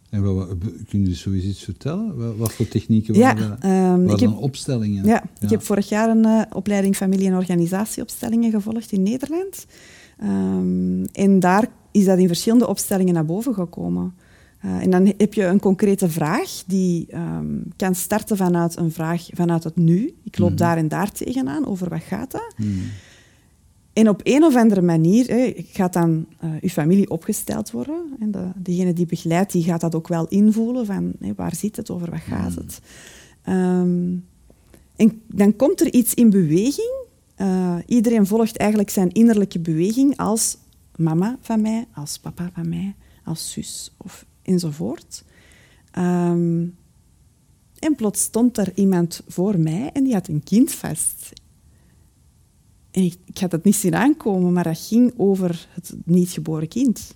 En 0.09 0.23
wat, 0.23 0.35
wat- 0.47 0.57
kun 0.89 1.05
je 1.07 1.13
zoiets 1.13 1.45
iets 1.45 1.63
vertellen? 1.63 2.17
Wat, 2.17 2.35
wat 2.37 2.53
voor 2.53 2.67
technieken 2.67 3.13
Ja, 3.15 3.33
waren 3.35 3.61
ehm, 3.61 4.09
ik 4.09 4.19
heb- 4.19 4.37
opstellingen? 4.37 5.05
Ja, 5.05 5.23
ik 5.39 5.49
heb 5.49 5.61
vorig 5.63 5.89
jaar 5.89 6.09
een 6.09 6.25
eh, 6.25 6.41
opleiding 6.53 6.95
familie- 6.95 7.27
en 7.27 7.35
organisatieopstellingen 7.35 8.51
gevolgd 8.51 8.91
in 8.91 9.03
Nederland. 9.03 9.65
Ehm, 10.19 11.03
en 11.11 11.39
daar 11.39 11.67
is 11.91 12.05
dat 12.05 12.17
in 12.17 12.27
verschillende 12.27 12.67
opstellingen 12.67 13.13
naar 13.13 13.25
boven 13.25 13.53
gekomen. 13.53 14.13
Eh, 14.59 14.81
en 14.83 14.89
dan 14.91 15.13
heb 15.17 15.33
je 15.33 15.45
een 15.45 15.59
concrete 15.59 16.09
vraag 16.09 16.63
die 16.67 17.05
ehm, 17.09 17.45
kan 17.75 17.95
starten 17.95 18.37
vanuit 18.37 18.77
een 18.77 18.91
vraag 18.91 19.27
vanuit 19.33 19.63
het 19.63 19.75
nu. 19.75 20.13
Ik 20.23 20.37
loop 20.37 20.49
Mhm. 20.49 20.57
daar 20.57 20.77
en 20.77 20.87
daar 20.87 21.11
tegenaan, 21.11 21.65
over 21.67 21.89
wat 21.89 22.01
gaat 22.01 22.31
dat? 22.31 22.53
Hmm. 22.55 22.81
En 23.99 24.09
op 24.09 24.21
een 24.23 24.43
of 24.43 24.55
andere 24.55 24.81
manier 24.81 25.27
hè, 25.27 25.53
gaat 25.55 25.93
dan 25.93 26.25
eh 26.39 26.49
uw 26.61 26.69
familie 26.69 27.09
opgesteld 27.09 27.71
worden. 27.71 28.15
En 28.19 28.31
de, 28.31 28.51
degene 28.55 28.93
die 28.93 29.05
begeleidt, 29.05 29.51
die 29.51 29.63
gaat 29.63 29.81
dat 29.81 29.95
ook 29.95 30.07
wel 30.07 30.27
invoelen 30.27 30.85
van 30.85 31.13
hè, 31.19 31.33
waar 31.35 31.55
zit 31.55 31.75
het, 31.75 31.89
over 31.89 32.09
wat 32.09 32.19
gaat 32.19 32.55
het. 32.55 32.81
Ehm, 33.41 34.15
en 34.95 35.21
dan 35.27 35.55
komt 35.55 35.81
er 35.81 35.93
iets 35.93 36.13
in 36.13 36.29
beweging. 36.29 36.93
Eh, 37.35 37.75
iedereen 37.85 38.27
volgt 38.27 38.57
eigenlijk 38.57 38.89
zijn 38.89 39.11
innerlijke 39.11 39.59
beweging 39.59 40.17
als 40.17 40.57
mama 40.95 41.37
van 41.41 41.61
mij, 41.61 41.87
als 41.93 42.19
papa 42.19 42.49
van 42.53 42.69
mij, 42.69 42.95
als 43.23 43.51
zus 43.51 43.95
of 43.97 44.25
enzovoort. 44.41 45.23
Ehm, 45.91 46.65
en 47.79 47.95
plots 47.95 48.21
stond 48.21 48.57
er 48.57 48.71
iemand 48.75 49.21
voor 49.27 49.59
mij 49.59 49.89
en 49.93 50.03
die 50.03 50.13
had 50.13 50.27
een 50.27 50.43
kind 50.43 50.71
vast. 50.71 51.31
Ik, 52.91 53.15
ik 53.25 53.37
had 53.37 53.51
het 53.51 53.63
niet 53.63 53.75
zien 53.75 53.95
aankomen, 53.95 54.53
maar 54.53 54.63
dat 54.63 54.79
ging 54.79 55.13
over 55.17 55.67
het 55.71 55.93
niet 56.05 56.29
geboren 56.29 56.67
kind. 56.67 57.15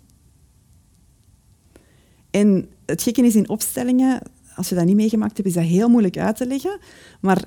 En 2.32 2.69
het 2.86 3.01
gekke 3.01 3.26
is 3.26 3.36
in 3.36 3.49
opstellingen, 3.49 4.21
als 4.55 4.69
je 4.69 4.76
dat 4.76 4.86
niet 4.86 4.95
meegemaakt 4.95 5.38
hebt, 5.38 5.49
is 5.49 5.55
dat 5.55 5.63
heel 5.63 5.89
moeilijk 5.89 6.17
uit 6.17 6.36
te 6.36 6.47
leggen. 6.47 6.80
Maar 7.21 7.43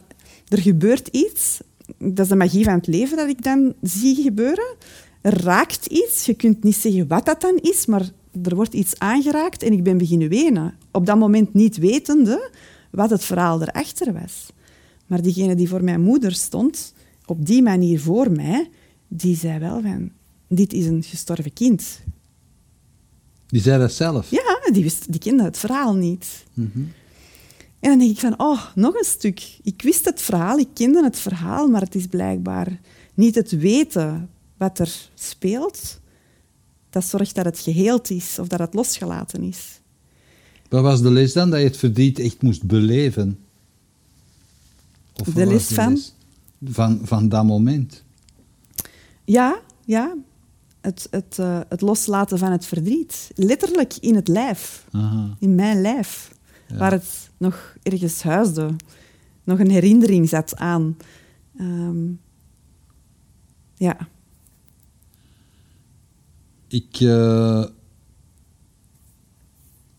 er 0.49 0.61
gebeurt 0.61 1.09
iets, 1.09 1.61
dat 1.99 2.19
is 2.19 2.29
de 2.29 2.37
magie 2.37 2.65
van 2.65 2.75
het 2.75 2.87
leven 2.87 3.17
dat 3.17 3.29
ik 3.29 3.43
dan 3.43 3.75
zie 3.83 4.23
gebeuren. 4.23 4.77
Er 5.21 5.43
raakt 5.43 5.87
iets, 5.87 6.27
je 6.27 6.35
kunt 6.35 6.63
niet 6.63 6.77
zeggen 6.77 7.07
wat 7.07 7.27
dat 7.27 7.41
dan 7.41 7.59
is, 7.63 7.87
maar 7.87 8.11
er 8.43 8.55
wordt 8.55 8.75
iets 8.75 8.99
aangeraakt 8.99 9.63
en 9.63 9.73
ik 9.73 9.83
ben 9.83 9.99
beginnen 9.99 10.29
wenen. 10.29 10.75
Op 10.93 11.07
dat 11.07 11.19
moment 11.19 11.55
niet 11.55 11.77
wetende 11.77 12.51
wat 12.91 13.11
het 13.11 13.25
verhaal 13.25 13.63
erachter 13.63 14.13
was. 14.13 14.47
Maar 15.07 15.23
diegene 15.23 15.55
die 15.55 15.69
voor 15.69 15.85
mijn 15.85 16.01
moeder 16.01 16.33
stond, 16.33 16.95
op 17.27 17.47
die 17.47 17.63
manier 17.63 18.01
voor 18.01 18.31
mij, 18.31 18.71
die 19.09 19.37
zei 19.37 19.59
wel 19.59 19.81
van, 19.81 20.11
dit 20.49 20.73
is 20.73 20.87
een 20.87 21.03
gestorven 21.03 21.53
kind. 21.53 22.01
Die 23.47 23.61
zei 23.61 23.79
dat 23.79 23.93
zelf? 23.93 24.31
Ja, 24.31 24.71
die, 24.73 24.83
wist, 24.83 25.13
die 25.13 25.21
kende 25.21 25.43
het 25.43 25.59
verhaal 25.59 25.95
niet. 25.95 26.45
Mhm. 26.55 26.79
En 27.81 27.91
dan 27.91 27.99
denk 27.99 28.11
ik 28.11 28.21
van, 28.21 28.39
oh, 28.39 28.63
nog 28.75 28.95
een 28.95 29.05
stuk. 29.05 29.59
Ik 29.63 29.83
wist 29.83 30.05
het 30.05 30.23
verhaal, 30.23 30.59
ik 30.59 30.69
kende 30.75 31.03
het 31.03 31.19
verhaal, 31.19 31.69
maar 31.69 31.81
het 31.81 31.95
is 31.95 32.07
blijkbaar 32.07 32.81
niet 33.15 33.35
het 33.35 33.51
weten 33.51 34.31
wat 34.57 34.79
er 34.79 35.11
speelt, 35.15 36.01
dat 36.91 37.05
zorgt 37.05 37.35
dat 37.35 37.45
het 37.45 37.59
geheeld 37.59 38.11
is 38.11 38.39
of 38.39 38.49
dat 38.49 38.59
het 38.59 38.75
losgelaten 38.75 39.43
is. 39.43 39.81
Wat 40.69 40.83
was 40.83 41.03
de 41.03 41.11
les 41.11 41.33
dan? 41.33 41.51
Dat 41.51 41.59
je 41.59 41.67
het 41.67 41.77
verdriet 41.77 42.19
echt 42.19 42.43
moest 42.43 42.63
beleven? 42.63 43.39
Of 45.21 45.27
De 45.27 45.47
les 45.47 45.69
van? 46.71 47.01
Van, 47.03 47.29
dat 47.29 47.45
moment. 47.45 48.05
Ja, 49.25 49.61
ja. 49.85 50.15
Het, 50.81 51.09
het, 51.11 51.39
eh, 51.39 51.61
het 51.69 51.81
loslaten 51.81 52.39
van 52.39 52.53
het 52.53 52.67
verdriet. 52.67 53.31
Letterlijk 53.35 53.95
in 53.97 54.15
het 54.15 54.29
lijf. 54.29 54.87
Aha. 54.91 55.37
In 55.39 55.55
mijn 55.55 55.81
lijf. 55.81 56.35
Ja. 56.69 56.77
Waar 56.77 56.93
het 56.93 57.31
nog 57.37 57.77
ergens 57.83 58.23
huisde. 58.23 58.71
Nog 59.45 59.59
een 59.59 59.71
herinnering 59.71 60.29
zat 60.29 60.57
aan. 60.57 60.97
Ehm, 61.57 62.07
ja. 63.75 64.09
Ik 66.69 67.01
eh, 67.01 67.65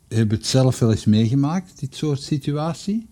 heb 0.07 0.30
het 0.30 0.45
zelf 0.45 0.80
wel 0.80 0.91
eens 0.91 1.05
meegemaakt, 1.05 1.80
dit 1.80 1.95
soort 1.95 2.22
situatie. 2.22 3.07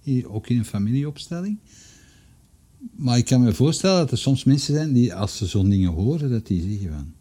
Hier, 0.00 0.32
ook 0.32 0.48
in 0.48 0.58
een 0.58 0.64
familieopstelling. 0.64 1.58
Maar 2.90 3.18
ik 3.18 3.24
kan 3.24 3.42
me 3.42 3.54
voorstellen 3.54 3.98
dat 3.98 4.10
er 4.10 4.18
soms 4.18 4.44
mensen 4.44 4.74
zijn 4.74 4.92
die, 4.92 5.14
als 5.14 5.36
ze 5.36 5.46
zo'n 5.46 5.68
dingen 5.68 5.92
horen, 5.92 6.30
dat 6.30 6.46
die 6.46 6.62
zeggen 6.62 6.92
van... 6.92 7.12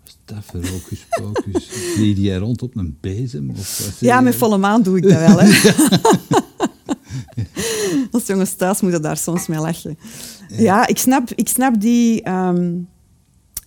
Wat 0.00 0.08
is 0.08 0.16
dat 0.24 0.44
voor 0.44 0.66
hocus 0.66 1.06
pocus? 1.10 1.68
Vlieg 1.94 2.18
jij 2.18 2.36
rond 2.36 2.62
op 2.62 2.76
een 2.76 2.96
bezem? 3.00 3.50
Of 3.50 3.96
ja, 4.00 4.20
met 4.20 4.34
volle 4.34 4.58
maan 4.58 4.82
doe 4.82 4.96
ik 4.96 5.02
dat 5.02 5.18
wel. 5.18 5.40
Hè. 5.40 5.50
Als 8.10 8.26
jongens 8.26 8.54
thuis 8.54 8.80
moeten 8.80 9.02
daar 9.02 9.16
soms 9.16 9.46
mee 9.46 9.58
lachen. 9.58 9.98
Ja, 10.48 10.86
ik, 10.86 10.98
snap, 10.98 11.30
ik 11.34 11.48
snap 11.48 11.80
die, 11.80 12.22
ehm, 12.22 12.78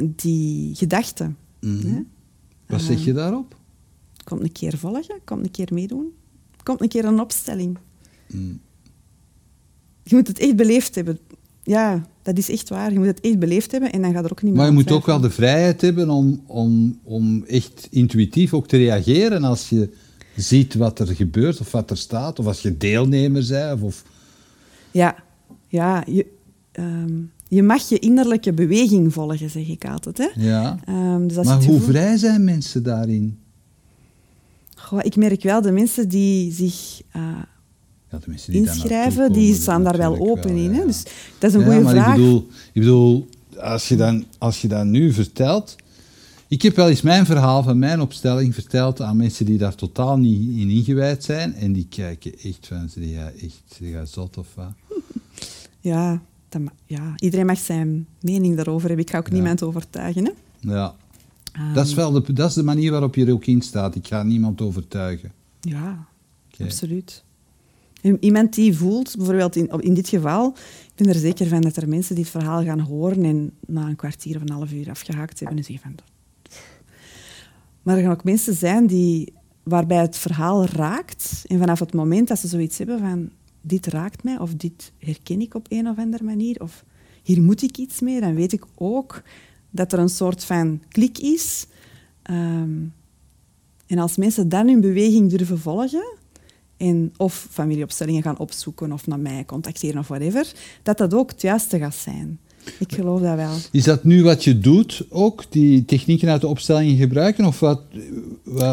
die 0.06 0.76
gedachten. 0.76 1.38
Mhm. 1.60 1.88
hè. 1.88 2.02
Wat 2.68 2.82
zeg 2.82 3.06
je 3.06 3.14
daarop? 3.14 3.56
Komt 4.24 4.42
een 4.42 4.52
keer 4.52 4.78
volgen, 4.78 5.20
komt 5.26 5.46
een 5.46 5.52
keer 5.52 5.70
meedoen. 5.74 6.14
Komt 6.64 6.82
een 6.82 6.88
keer 6.88 7.06
een 7.06 7.20
opstelling. 7.20 7.78
Mm. 8.28 8.60
Je 10.04 10.16
moet 10.16 10.28
het 10.28 10.40
echt 10.40 10.56
beleefd 10.56 10.96
hebben. 10.96 11.20
Ja, 11.64 12.06
dat 12.22 12.38
is 12.38 12.50
echt 12.50 12.70
waar. 12.70 12.92
Je 12.92 12.98
moet 12.98 13.08
het 13.08 13.22
echt 13.22 13.40
beleefd 13.40 13.72
hebben 13.72 13.92
en 13.92 14.02
dan 14.02 14.14
gaat 14.14 14.26
er 14.26 14.32
ook 14.32 14.42
niet 14.42 14.52
meer 14.52 14.62
Maar 14.62 14.70
je 14.70 14.78
moet 14.78 14.92
ook 14.92 15.06
wel 15.06 15.20
de 15.20 15.30
vrijheid 15.30 15.82
hebben 15.82 16.10
om, 16.10 16.44
om, 16.46 17.00
om 17.04 17.44
echt 17.48 17.88
intuïtief 17.90 18.54
ook 18.54 18.68
te 18.68 18.78
reageren 18.78 19.44
als 19.44 19.70
je 19.70 19.90
ziet 20.36 20.76
wat 20.76 21.00
er 21.00 21.08
gebeurt 21.08 21.60
of 21.60 21.72
wat 21.72 21.90
er 21.90 21.98
staat. 21.98 22.40
Of 22.40 22.46
als 22.46 22.62
je 22.62 22.78
deelnemer 22.78 23.46
bent. 23.50 23.82
Of, 23.82 24.04
Ja, 24.92 25.16
ja 25.68 26.04
je, 26.08 26.26
ehm, 26.72 27.22
je 27.48 27.64
mag 27.64 27.90
je 27.90 28.00
innerlijke 28.00 28.54
beweging 28.54 29.14
volgen, 29.14 29.50
zeg 29.50 29.68
ik 29.68 29.86
altijd. 29.86 30.18
Hè? 30.18 30.30
ja. 30.36 30.80
Ehm, 30.86 31.28
dus 31.28 31.46
Maar 31.46 31.64
hoe 31.64 31.82
vrij 31.82 32.18
zijn 32.18 32.44
mensen 32.44 32.84
daarin? 32.84 33.38
Goh, 34.76 35.00
ik 35.04 35.16
merk 35.16 35.44
wel 35.44 35.62
de 35.62 35.72
mensen 35.72 36.10
die 36.10 36.52
zich 36.52 37.02
eh, 37.12 37.22
Ja, 38.22 38.34
die 38.46 38.56
inschrijven, 38.62 39.32
die 39.34 39.54
staan 39.54 39.84
daar 39.84 39.98
wel 39.98 40.20
open 40.20 40.50
in. 40.56 40.72
ja. 40.74 40.80
Hè? 40.80 40.86
Dus 40.86 41.04
dat 41.38 41.50
is 41.50 41.54
een 41.54 41.60
Ja, 41.60 41.66
goede 41.66 41.82
maar 41.82 41.94
vraag. 41.94 42.08
Ik 42.08 42.22
bedoel, 42.22 42.48
ik 42.74 42.82
bedoel 42.82 43.28
als, 43.60 43.88
je 43.88 43.96
dan, 43.96 44.26
als 44.38 44.62
je 44.62 44.68
dat 44.68 44.86
nu 44.86 45.14
vertelt... 45.14 45.76
Ik 46.48 46.62
heb 46.62 46.76
wel 46.76 46.90
eens 46.90 47.02
mijn 47.02 47.26
verhaal 47.26 47.64
van 47.64 47.80
mijn 47.80 48.02
opstelling 48.02 48.54
verteld 48.54 49.02
aan 49.02 49.18
mensen 49.18 49.46
die 49.46 49.58
daar 49.58 49.76
totaal 49.76 50.18
niet 50.18 50.58
in 50.60 50.70
ingewijd 50.70 51.24
zijn. 51.24 51.54
En 51.54 51.74
die 51.74 51.86
kijken 51.90 52.34
echt 52.44 52.68
van, 52.68 52.90
zeg 52.90 53.04
jij 53.04 53.34
echt, 53.42 53.78
jij 53.80 54.06
zot 54.06 54.38
of 54.38 54.48
wat? 54.56 54.72
Ja, 55.80 56.22
dat 56.50 56.62
ja, 56.86 57.14
iedereen 57.18 57.46
mag 57.46 57.58
zijn 57.58 58.08
mening 58.22 58.56
daarover 58.56 58.88
hebben. 58.88 59.06
Ik 59.06 59.12
ga 59.12 59.18
ook 59.18 59.28
Ja. 59.28 59.34
niemand 59.34 59.64
overtuigen. 59.64 60.26
Hè? 60.26 60.32
Ja, 60.74 60.96
Ehm, 61.54 61.74
dat 61.74 61.86
is 61.88 61.94
wel 61.94 62.12
de, 62.12 62.34
dat 62.34 62.50
is 62.50 62.56
de 62.56 62.64
manier 62.64 62.92
waarop 62.92 63.16
je 63.16 63.26
er 63.26 63.32
ook 63.34 63.46
in 63.46 63.62
staat. 63.62 63.96
Ik 63.96 64.08
ga 64.08 64.24
niemand 64.24 64.62
overtuigen. 64.62 65.32
Ja, 65.62 66.06
absoluut. 66.64 67.24
Iemand 68.20 68.54
die 68.54 68.78
voelt, 68.78 69.16
bijvoorbeeld 69.18 69.56
in, 69.56 69.68
in 69.80 69.94
dit 69.94 70.08
geval, 70.08 70.48
ik 70.88 70.96
ben 70.96 71.08
er 71.08 71.20
zeker 71.20 71.48
van 71.48 71.62
dat 71.62 71.76
er 71.76 71.90
mensen 71.90 72.16
die 72.16 72.24
het 72.24 72.34
verhaal 72.34 72.64
gaan 72.64 72.80
horen 72.80 73.24
en 73.24 73.52
na 73.68 73.88
een 73.88 73.96
kwartier 73.96 74.36
of 74.36 74.42
een 74.42 74.50
half 74.50 74.72
uur 74.72 74.90
afgehaakt 74.90 75.40
hebben 75.40 75.58
en 75.58 75.64
zeggen 75.64 75.84
van... 75.84 76.06
Maar 77.82 77.98
er 77.98 78.04
gaan 78.04 78.12
ook 78.12 78.24
mensen 78.24 78.54
zijn 78.54 78.88
die, 78.88 79.34
waarbij 79.64 79.98
het 80.02 80.18
verhaal 80.18 80.66
raakt 80.66 81.44
en 81.48 81.60
vanaf 81.60 81.80
het 81.80 81.94
moment 81.94 82.28
dat 82.28 82.40
ze 82.40 82.48
zoiets 82.48 82.78
hebben 82.78 83.00
van 83.00 83.30
dit 83.62 83.86
raakt 83.86 84.24
mij 84.24 84.40
of 84.40 84.56
dit 84.56 84.92
herken 84.98 85.42
ik 85.42 85.54
op 85.56 85.66
een 85.70 85.88
of 85.88 85.98
andere 85.98 86.24
manier 86.24 86.62
of 86.62 86.84
hier 87.24 87.42
moet 87.42 87.62
ik 87.62 87.78
iets 87.78 88.00
mee, 88.00 88.20
dan 88.20 88.36
weet 88.36 88.54
ik 88.54 88.66
ook 88.76 89.22
dat 89.70 89.94
er 89.94 90.00
een 90.00 90.10
soort 90.10 90.44
van 90.44 90.82
klik 90.88 91.18
is. 91.18 91.68
Ehm, 92.22 92.80
en 93.88 93.98
als 93.98 94.18
mensen 94.18 94.50
dan 94.50 94.68
hun 94.68 94.82
beweging 94.82 95.30
durven 95.30 95.60
volgen, 95.60 96.18
of 97.18 97.48
familieopstellingen 97.52 98.22
gaan 98.24 98.38
opzoeken 98.38 98.92
of 98.92 99.08
naar 99.08 99.20
mij 99.20 99.46
contacteren 99.46 100.00
of 100.00 100.08
whatever, 100.08 100.52
dat 100.84 100.98
dat 100.98 101.14
ook 101.14 101.30
het 101.32 101.42
juiste 101.42 101.80
gaat 101.80 101.96
zijn. 101.96 102.40
Ik 102.80 102.94
geloof 102.94 103.22
dat 103.22 103.36
wel. 103.36 103.54
Is 103.72 103.84
dat 103.84 104.04
nu 104.04 104.24
wat 104.24 104.44
je 104.44 104.60
doet 104.60 105.06
ook, 105.10 105.44
die 105.50 105.86
technieken 105.86 106.30
uit 106.30 106.42
de 106.42 106.48
opstellingen 106.48 106.98
gebruiken? 106.98 107.46
Of 107.46 107.60
wat, 107.60 107.82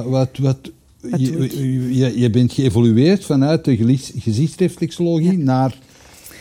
wat, 0.04 0.38
wat, 0.38 0.70
je, 1.16 1.96
je, 1.96 2.18
je 2.18 2.30
bent 2.30 2.52
geëvolueerd 2.52 3.24
vanuit 3.24 3.64
de 3.64 3.96
gezichtsreflexologie 4.16 5.38
Ja. 5.38 5.44
naar 5.44 5.78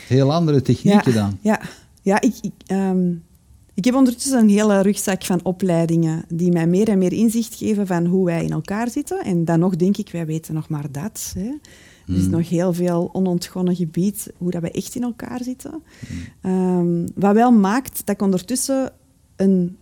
heel 0.08 0.32
andere 0.32 0.62
technieken 0.62 1.14
dan? 1.14 1.38
Ja, 1.40 1.60
ja 2.02 2.20
ik, 2.20 2.34
ik, 2.42 2.52
ehm, 2.66 3.08
ik 3.80 3.86
heb 3.86 3.94
ondertussen 3.94 4.38
een 4.38 4.48
hele 4.48 4.80
rugzak 4.80 5.24
van 5.24 5.40
opleidingen 5.44 6.24
die 6.28 6.52
mij 6.52 6.66
meer 6.66 6.88
en 6.88 6.98
meer 6.98 7.12
inzicht 7.12 7.54
geven 7.54 7.86
van 7.86 8.06
hoe 8.06 8.24
wij 8.24 8.44
in 8.44 8.50
elkaar 8.50 8.90
zitten. 8.90 9.24
En 9.24 9.44
dan 9.44 9.58
nog 9.58 9.76
denk 9.76 9.96
ik, 9.96 10.10
wij 10.10 10.26
weten 10.26 10.54
nog 10.54 10.68
maar 10.68 10.92
dat. 10.92 11.32
Hè. 11.34 11.50
Er 12.06 12.16
is 12.16 12.26
nog 12.26 12.48
heel 12.48 12.72
veel 12.72 13.10
onontgonnen 13.12 13.76
gebied 13.76 14.32
hoe 14.36 14.50
dat 14.50 14.60
wij 14.60 14.70
echt 14.70 14.94
in 14.94 15.02
elkaar 15.02 15.42
zitten. 15.42 15.82
Ehm, 16.40 17.06
wat 17.14 17.34
wel 17.34 17.50
maakt 17.52 18.06
dat 18.06 18.14
ik 18.14 18.22
ondertussen 18.22 18.92
een 19.36 19.76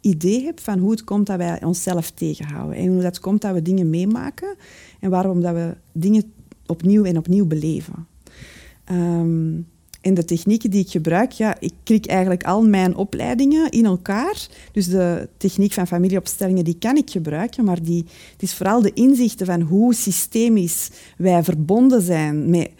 idee 0.00 0.44
heb 0.44 0.60
van 0.60 0.78
hoe 0.78 0.90
het 0.90 1.04
komt 1.04 1.26
dat 1.26 1.36
wij 1.36 1.64
onszelf 1.64 2.10
tegenhouden. 2.10 2.76
En 2.78 2.86
hoe 2.86 3.02
dat 3.02 3.20
komt 3.20 3.40
dat 3.40 3.54
we 3.54 3.62
dingen 3.62 3.90
meemaken 3.90 4.56
en 5.00 5.10
waarom 5.10 5.40
dat 5.40 5.54
we 5.54 5.76
dingen 5.92 6.32
opnieuw 6.66 7.04
en 7.04 7.16
opnieuw 7.18 7.46
beleven. 7.46 8.06
Ehm, 8.84 9.60
en 10.08 10.14
de 10.14 10.24
technieken 10.24 10.70
die 10.70 10.80
ik 10.80 10.90
gebruik, 10.90 11.32
ja, 11.32 11.56
ik 11.60 11.72
klik 11.82 12.06
eigenlijk 12.06 12.44
al 12.44 12.62
mijn 12.62 12.96
opleidingen 12.96 13.70
in 13.70 13.84
elkaar. 13.84 14.46
Dus 14.72 14.88
de 14.88 15.28
techniek 15.36 15.72
van 15.72 15.86
familieopstellingen, 15.86 16.64
die 16.64 16.78
kan 16.78 16.96
ik 16.96 17.10
gebruiken, 17.10 17.64
maar 17.64 17.82
die, 17.82 18.04
het 18.32 18.42
is 18.42 18.54
vooral 18.54 18.82
de 18.82 18.92
inzichten 18.92 19.46
van 19.46 19.60
hoe 19.60 19.94
systemisch 19.94 20.90
wij 21.16 21.44
verbonden 21.44 22.02
zijn 22.02 22.50
met 22.50 22.70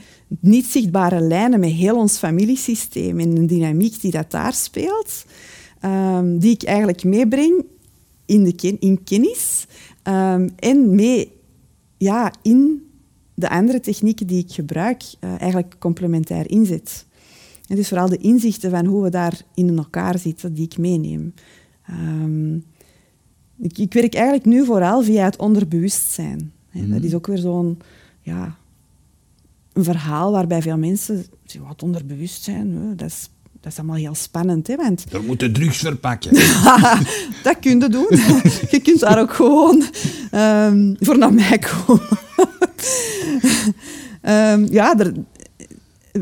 niet 0.40 0.66
zichtbare 0.66 1.20
lijnen 1.20 1.60
met 1.60 1.70
heel 1.70 1.96
ons 1.96 2.18
familiesysteem 2.18 3.20
en 3.20 3.34
de 3.34 3.44
dynamiek 3.44 4.00
die 4.00 4.10
dat 4.10 4.30
daar 4.30 4.54
speelt, 4.54 5.24
ehm, 5.80 6.38
die 6.38 6.52
ik 6.52 6.62
eigenlijk 6.62 7.04
meebreng 7.04 7.64
in, 8.26 8.44
de 8.44 8.76
in 8.78 9.04
kennis 9.04 9.66
um, 10.04 10.50
en 10.56 10.94
mee 10.94 11.32
ja, 11.98 12.32
in 12.42 12.82
de 13.34 13.48
andere 13.48 13.80
technieken 13.80 14.26
die 14.26 14.44
ik 14.44 14.52
gebruik 14.52 15.02
uh, 15.20 15.30
eigenlijk 15.30 15.74
complementair 15.78 16.50
inzet. 16.50 17.06
Het 17.68 17.78
is 17.78 17.88
vooral 17.88 18.08
de 18.08 18.16
inzichten 18.16 18.70
van 18.70 18.84
hoe 18.84 19.02
we 19.02 19.10
daar 19.10 19.40
in 19.54 19.78
elkaar 19.78 20.18
zitten 20.18 20.54
die 20.54 20.64
ik 20.64 20.78
meeneem. 20.78 21.34
Um, 21.90 22.64
ik, 23.58 23.78
ik, 23.78 23.92
werk 23.92 24.14
eigenlijk 24.14 24.44
nu 24.44 24.64
vooral 24.64 25.02
via 25.02 25.24
het 25.24 25.36
onderbewustzijn. 25.36 26.52
Mm. 26.72 26.90
Dat 26.90 27.02
is 27.02 27.14
ook 27.14 27.26
weer 27.26 27.38
zo'n 27.38 27.78
ja, 28.20 28.56
een 29.72 29.84
verhaal 29.84 30.32
waarbij 30.32 30.62
veel 30.62 30.78
mensen 30.78 31.24
zeggen, 31.44 31.68
wat 31.68 31.82
onderbewustzijn, 31.82 32.96
dat 32.96 33.08
is, 33.08 33.30
dat 33.60 33.72
is 33.72 33.78
allemaal 33.78 33.96
heel 33.96 34.14
spannend. 34.14 34.66
Hè, 34.66 34.76
want... 34.76 35.04
Er 35.12 35.22
moeten 35.22 35.52
drugs 35.52 35.78
verpakken. 35.78 36.32
dat 37.44 37.58
kun 37.60 37.80
je 37.80 37.88
doen. 37.88 38.08
je 38.70 38.80
kunt 38.82 39.00
daar 39.00 39.20
ook 39.20 39.32
gewoon 39.32 39.82
um, 40.34 40.96
voor 41.00 41.18
naar 41.18 41.34
mij 41.34 41.58
komen. 41.58 42.18
um, 44.22 44.66
ja, 44.78 44.98
er, 44.98 45.12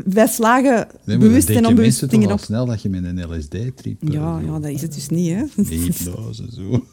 wij 0.05 0.27
slagen 0.27 0.87
nee, 1.05 1.17
bewust 1.17 1.49
en 1.49 1.65
onbewust 1.65 2.09
dingen 2.09 2.31
op. 2.31 2.39
snel 2.39 2.65
dat 2.65 2.81
je 2.81 2.89
met 2.89 3.03
een 3.03 3.37
LSD-trip... 3.37 3.97
Ja, 3.99 4.39
ja, 4.45 4.59
dat 4.59 4.71
is 4.71 4.81
het 4.81 4.93
dus 4.93 5.09
niet. 5.09 5.29
Hè. 5.29 5.43
Hypnose, 5.75 6.47
zo. 6.55 6.85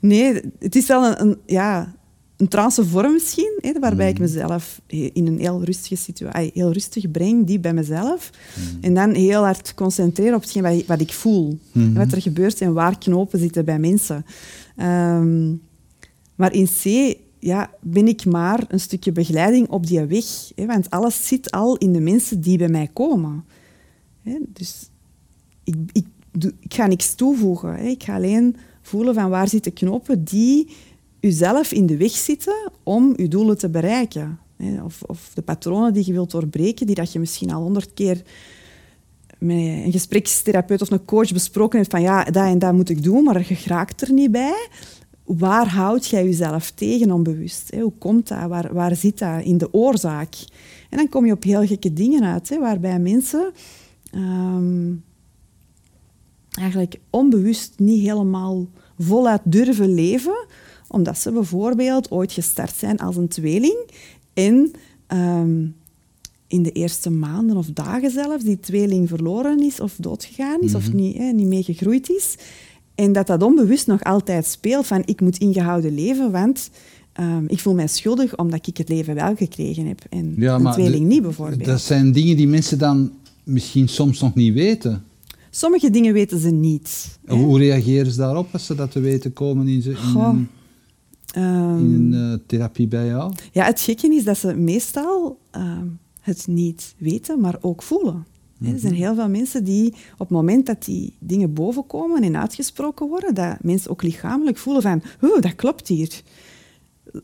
Nee, 0.00 0.40
het 0.58 0.76
is 0.76 0.86
wel 0.86 1.04
een, 1.04 1.20
een 1.20 1.36
ja, 1.46 1.94
een 2.36 2.48
trance 2.48 2.84
vorm 2.84 3.12
misschien, 3.12 3.58
hè, 3.60 3.72
waarbij 3.80 4.08
ik 4.08 4.18
mm. 4.18 4.24
mezelf 4.24 4.80
in 4.86 5.26
een 5.26 5.38
heel 5.38 5.64
rustige 5.64 5.96
situatie, 5.96 6.50
heel 6.54 6.72
rustig 6.72 7.10
breng, 7.10 7.46
die 7.46 7.58
bij 7.58 7.74
mezelf. 7.74 8.30
Mm. 8.54 8.78
En 8.80 8.94
dan 8.94 9.14
heel 9.14 9.42
hard 9.42 9.74
concentreren 9.74 10.34
op 10.34 10.40
hetgeen 10.40 10.84
wat, 10.86 11.00
ik 11.00 11.12
voel. 11.12 11.58
Mm 11.72 11.94
Wat 11.94 12.12
er 12.12 12.22
gebeurt 12.22 12.60
en 12.60 12.72
waar 12.72 12.98
knopen 12.98 13.38
zitten 13.38 13.64
bij 13.64 13.78
mensen. 13.78 14.26
Um, 14.80 15.60
maar 16.34 16.52
in 16.52 16.66
C 16.66 17.14
ja, 17.46 17.70
ben 17.80 18.08
ik 18.08 18.24
maar 18.24 18.64
een 18.68 18.80
stukje 18.80 19.12
begeleiding 19.12 19.68
op 19.68 19.86
die 19.86 20.00
weg. 20.00 20.24
Hè, 20.54 20.66
want 20.66 20.90
alles 20.90 21.26
zit 21.26 21.50
al 21.50 21.76
in 21.76 21.92
de 21.92 22.00
mensen 22.00 22.40
die 22.40 22.58
bij 22.58 22.68
mij 22.68 22.88
komen. 22.92 23.44
Hè, 24.22 24.38
dus 24.48 24.90
ik, 25.64 25.74
ik, 25.92 26.06
ik, 26.60 26.74
ga 26.74 26.86
niks 26.86 27.14
toevoegen. 27.14 27.74
Hè. 27.74 27.86
Ik 27.86 28.02
ga 28.02 28.14
alleen 28.14 28.56
voelen 28.82 29.14
van 29.14 29.30
waar 29.30 29.48
zitten 29.48 29.72
knopen 29.72 30.24
die 30.24 30.68
uzelf 31.20 31.72
in 31.72 31.86
de 31.86 31.96
weg 31.96 32.10
zitten 32.10 32.70
om 32.82 33.12
uw 33.16 33.28
doelen 33.28 33.58
te 33.58 33.68
bereiken. 33.68 34.38
Of, 34.84 35.02
of 35.02 35.30
de 35.34 35.42
patronen 35.42 35.92
die 35.92 36.06
je 36.06 36.12
wilt 36.12 36.30
doorbreken, 36.30 36.86
die 36.86 36.94
dat 36.94 37.12
je 37.12 37.18
misschien 37.18 37.52
al 37.52 37.62
honderd 37.62 37.94
keer 37.94 38.22
met 39.38 39.56
een 39.56 39.92
gesprekstherapeut 39.92 40.82
of 40.82 40.90
een 40.90 41.04
coach 41.04 41.32
besproken 41.32 41.78
hebt 41.78 41.90
van 41.90 42.02
ja, 42.02 42.24
dat 42.24 42.46
en 42.46 42.58
dat 42.58 42.72
moet 42.72 42.88
ik 42.88 43.02
doen, 43.02 43.24
maar 43.24 43.48
je 43.48 43.54
geraakt 43.54 44.02
er 44.02 44.12
niet 44.12 44.30
bij 44.30 44.68
waar 45.26 45.68
houd 45.68 46.06
jij 46.06 46.24
jezelf 46.24 46.70
tegen 46.70 47.10
onbewust? 47.10 47.70
Hè? 47.70 47.80
Hoe 47.80 47.92
komt 47.98 48.28
dat? 48.28 48.48
Waar, 48.48 48.74
waar 48.74 48.96
zit 48.96 49.18
dat 49.18 49.44
in 49.44 49.58
de 49.58 49.72
oorzaak? 49.72 50.34
En 50.90 50.98
dan 50.98 51.08
kom 51.08 51.26
je 51.26 51.32
op 51.32 51.42
heel 51.42 51.66
gekke 51.66 51.92
dingen 51.92 52.24
uit, 52.24 52.48
hè, 52.48 52.58
waarbij 52.58 52.98
mensen 52.98 53.52
ehm, 54.10 54.92
eigenlijk 56.50 57.00
onbewust 57.10 57.72
niet 57.76 58.00
helemaal 58.00 58.66
voluit 58.98 59.40
durven 59.44 59.94
leven, 59.94 60.46
omdat 60.88 61.18
ze 61.18 61.32
bijvoorbeeld 61.32 62.10
ooit 62.10 62.32
gestart 62.32 62.74
zijn 62.74 62.98
als 62.98 63.16
een 63.16 63.28
tweeling 63.28 63.90
en 64.34 64.70
um, 65.08 65.74
in 66.46 66.62
de 66.62 66.72
eerste 66.72 67.10
maanden 67.10 67.56
of 67.56 67.66
dagen 67.66 68.10
zelfs 68.10 68.44
die 68.44 68.60
tweeling 68.60 69.08
verloren 69.08 69.60
is 69.60 69.80
of 69.80 69.94
doodgegaan 69.98 70.60
is 70.60 70.74
of 70.74 70.88
mhm. 70.88 70.96
niet, 70.96 71.16
hè, 71.16 71.32
niet 71.32 71.46
mee 71.46 71.62
gegroeid 71.62 72.10
is. 72.10 72.36
En 72.96 73.12
dat 73.12 73.26
dat 73.26 73.42
onbewust 73.42 73.86
nog 73.86 74.04
altijd 74.04 74.46
speelt 74.46 74.86
van 74.86 75.02
ik 75.04 75.20
moet 75.20 75.38
ingehouden 75.38 75.94
leven, 75.94 76.30
want 76.30 76.70
um, 77.20 77.44
ik 77.48 77.60
voel 77.60 77.74
mij 77.74 77.86
schuldig 77.86 78.36
omdat 78.36 78.66
ik 78.66 78.76
het 78.76 78.88
leven 78.88 79.14
wel 79.14 79.36
gekregen 79.36 79.86
heb 79.86 80.00
en 80.10 80.34
ja, 80.36 80.54
een 80.54 80.72
tweeling 80.72 81.06
niet 81.06 81.22
bijvoorbeeld. 81.22 81.64
Dat 81.64 81.80
zijn 81.80 82.12
dingen 82.12 82.36
die 82.36 82.48
mensen 82.48 82.78
dan 82.78 83.12
misschien 83.44 83.88
soms 83.88 84.20
nog 84.20 84.34
niet 84.34 84.54
weten. 84.54 85.04
Sommige 85.50 85.90
dingen 85.90 86.12
weten 86.12 86.38
ze 86.38 86.50
niet. 86.50 87.18
Hoe 87.26 87.58
reageren 87.58 88.12
ze 88.12 88.18
daarop 88.18 88.48
als 88.52 88.66
ze 88.66 88.74
dat 88.74 88.90
te 88.90 89.00
weten 89.00 89.32
komen 89.32 89.68
in, 89.68 89.82
ze, 89.82 89.90
in 89.90 90.20
een, 90.20 90.48
um, 91.42 91.78
in 91.78 92.12
een 92.12 92.32
uh, 92.32 92.38
therapie 92.46 92.86
bij 92.88 93.06
jou? 93.06 93.32
Ja, 93.52 93.64
het 93.64 93.80
gekke 93.80 94.14
is 94.14 94.24
dat 94.24 94.38
ze 94.38 94.54
meestal 94.54 95.38
um, 95.56 95.98
het 96.20 96.46
niet 96.46 96.94
weten, 96.98 97.40
maar 97.40 97.56
ook 97.60 97.82
voelen. 97.82 98.26
Er 98.60 98.78
zijn 98.78 98.92
mhm. 98.92 99.02
heel 99.02 99.14
veel 99.14 99.28
mensen 99.28 99.64
die 99.64 99.94
op 100.12 100.18
het 100.18 100.28
moment 100.28 100.66
dat 100.66 100.84
die 100.84 101.16
dingen 101.18 101.52
bovenkomen 101.52 102.22
en 102.22 102.36
uitgesproken 102.36 103.08
worden, 103.08 103.34
dat 103.34 103.56
mensen 103.60 103.90
ook 103.90 104.02
lichamelijk 104.02 104.58
voelen 104.58 104.82
van, 104.82 105.02
oh, 105.20 105.40
dat 105.40 105.54
klopt 105.54 105.88
hier. 105.88 106.22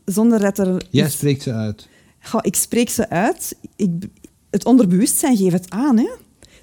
Zonder 0.05 0.39
dat 0.39 0.57
er... 0.57 0.85
Jij 0.89 1.09
spreekt 1.09 1.43
ze 1.43 1.53
uit. 1.53 1.87
ik 2.41 2.55
spreek 2.55 2.89
ze 2.89 3.09
uit. 3.09 3.55
Ik, 3.75 3.89
het 4.49 4.65
onderbewustzijn 4.65 5.37
geeft 5.37 5.53
het 5.53 5.69
aan. 5.69 5.97
Hè? 5.97 6.09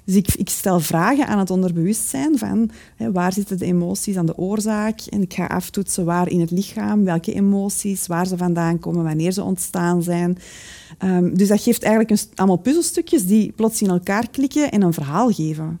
Dus 0.03 0.15
ik, 0.15 0.33
ik, 0.33 0.49
stel 0.49 0.79
vragen 0.79 1.27
aan 1.27 1.39
het 1.39 1.49
onderbewustzijn 1.49 2.37
van 2.37 2.69
hè, 2.95 3.11
waar 3.11 3.33
zitten 3.33 3.57
de 3.57 3.65
emoties 3.65 4.17
aan 4.17 4.25
de 4.25 4.37
oorzaak 4.37 5.01
en 5.09 5.21
ik 5.21 5.33
ga 5.33 5.45
aftoetsen 5.45 6.05
waar 6.05 6.29
in 6.29 6.39
het 6.39 6.51
lichaam, 6.51 7.03
welke 7.03 7.33
emoties, 7.33 8.07
waar 8.07 8.27
ze 8.27 8.37
vandaan 8.37 8.79
komen, 8.79 9.03
wanneer 9.03 9.31
ze 9.31 9.43
ontstaan 9.43 10.03
zijn. 10.03 10.37
Um, 11.03 11.37
dus 11.37 11.47
dat 11.47 11.61
geeft 11.61 11.83
eigenlijk 11.83 12.11
een, 12.21 12.27
allemaal 12.35 12.57
puzzelstukjes 12.57 13.25
die 13.25 13.51
plots 13.51 13.81
in 13.81 13.89
elkaar 13.89 14.29
klikken 14.29 14.71
en 14.71 14.81
een 14.81 14.93
verhaal 14.93 15.31
geven. 15.31 15.79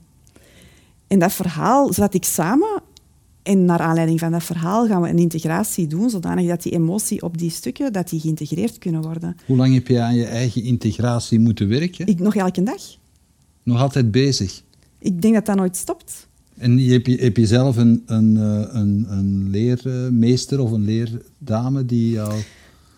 En 1.07 1.19
dat 1.19 1.33
verhaal 1.33 1.93
zet 1.93 2.13
ik 2.13 2.23
samen 2.23 2.81
en 3.43 3.65
naar 3.65 3.79
aanleiding 3.79 4.19
van 4.19 4.31
dat 4.31 4.43
verhaal 4.43 4.87
gaan 4.87 5.01
we 5.01 5.09
een 5.09 5.17
integratie 5.17 5.87
doen, 5.87 6.09
zodanig 6.09 6.47
dat 6.47 6.63
die 6.63 6.71
emotie 6.71 7.21
op 7.21 7.37
die 7.37 7.49
stukken 7.49 7.93
dat 7.93 8.09
die 8.09 8.19
geïntegreerd 8.19 8.77
kunnen 8.77 9.01
worden. 9.01 9.37
Hoe 9.45 9.57
lang 9.57 9.73
heb 9.73 9.87
je 9.87 9.99
aan 9.99 10.15
je 10.15 10.25
eigen 10.25 10.63
integratie 10.63 11.39
moeten 11.39 11.67
werken? 11.67 12.07
Ik 12.07 12.19
nog 12.19 12.35
elke 12.35 12.63
dag. 12.63 12.99
Nog 13.63 13.81
altijd 13.81 14.11
bezig? 14.11 14.61
Ik 14.99 15.21
denk 15.21 15.33
dat 15.33 15.45
dat 15.45 15.55
nooit 15.55 15.75
stopt. 15.75 16.27
En 16.57 16.77
heb 16.77 17.05
je, 17.05 17.15
heb 17.15 17.37
je 17.37 17.45
zelf 17.45 17.77
een, 17.77 18.03
een, 18.05 18.37
eh, 18.37 18.67
een, 18.71 19.05
een 19.09 19.49
leermeester 19.49 20.59
of 20.59 20.71
een 20.71 20.85
leerdame 20.85 21.85
die 21.85 22.09
jou 22.09 22.41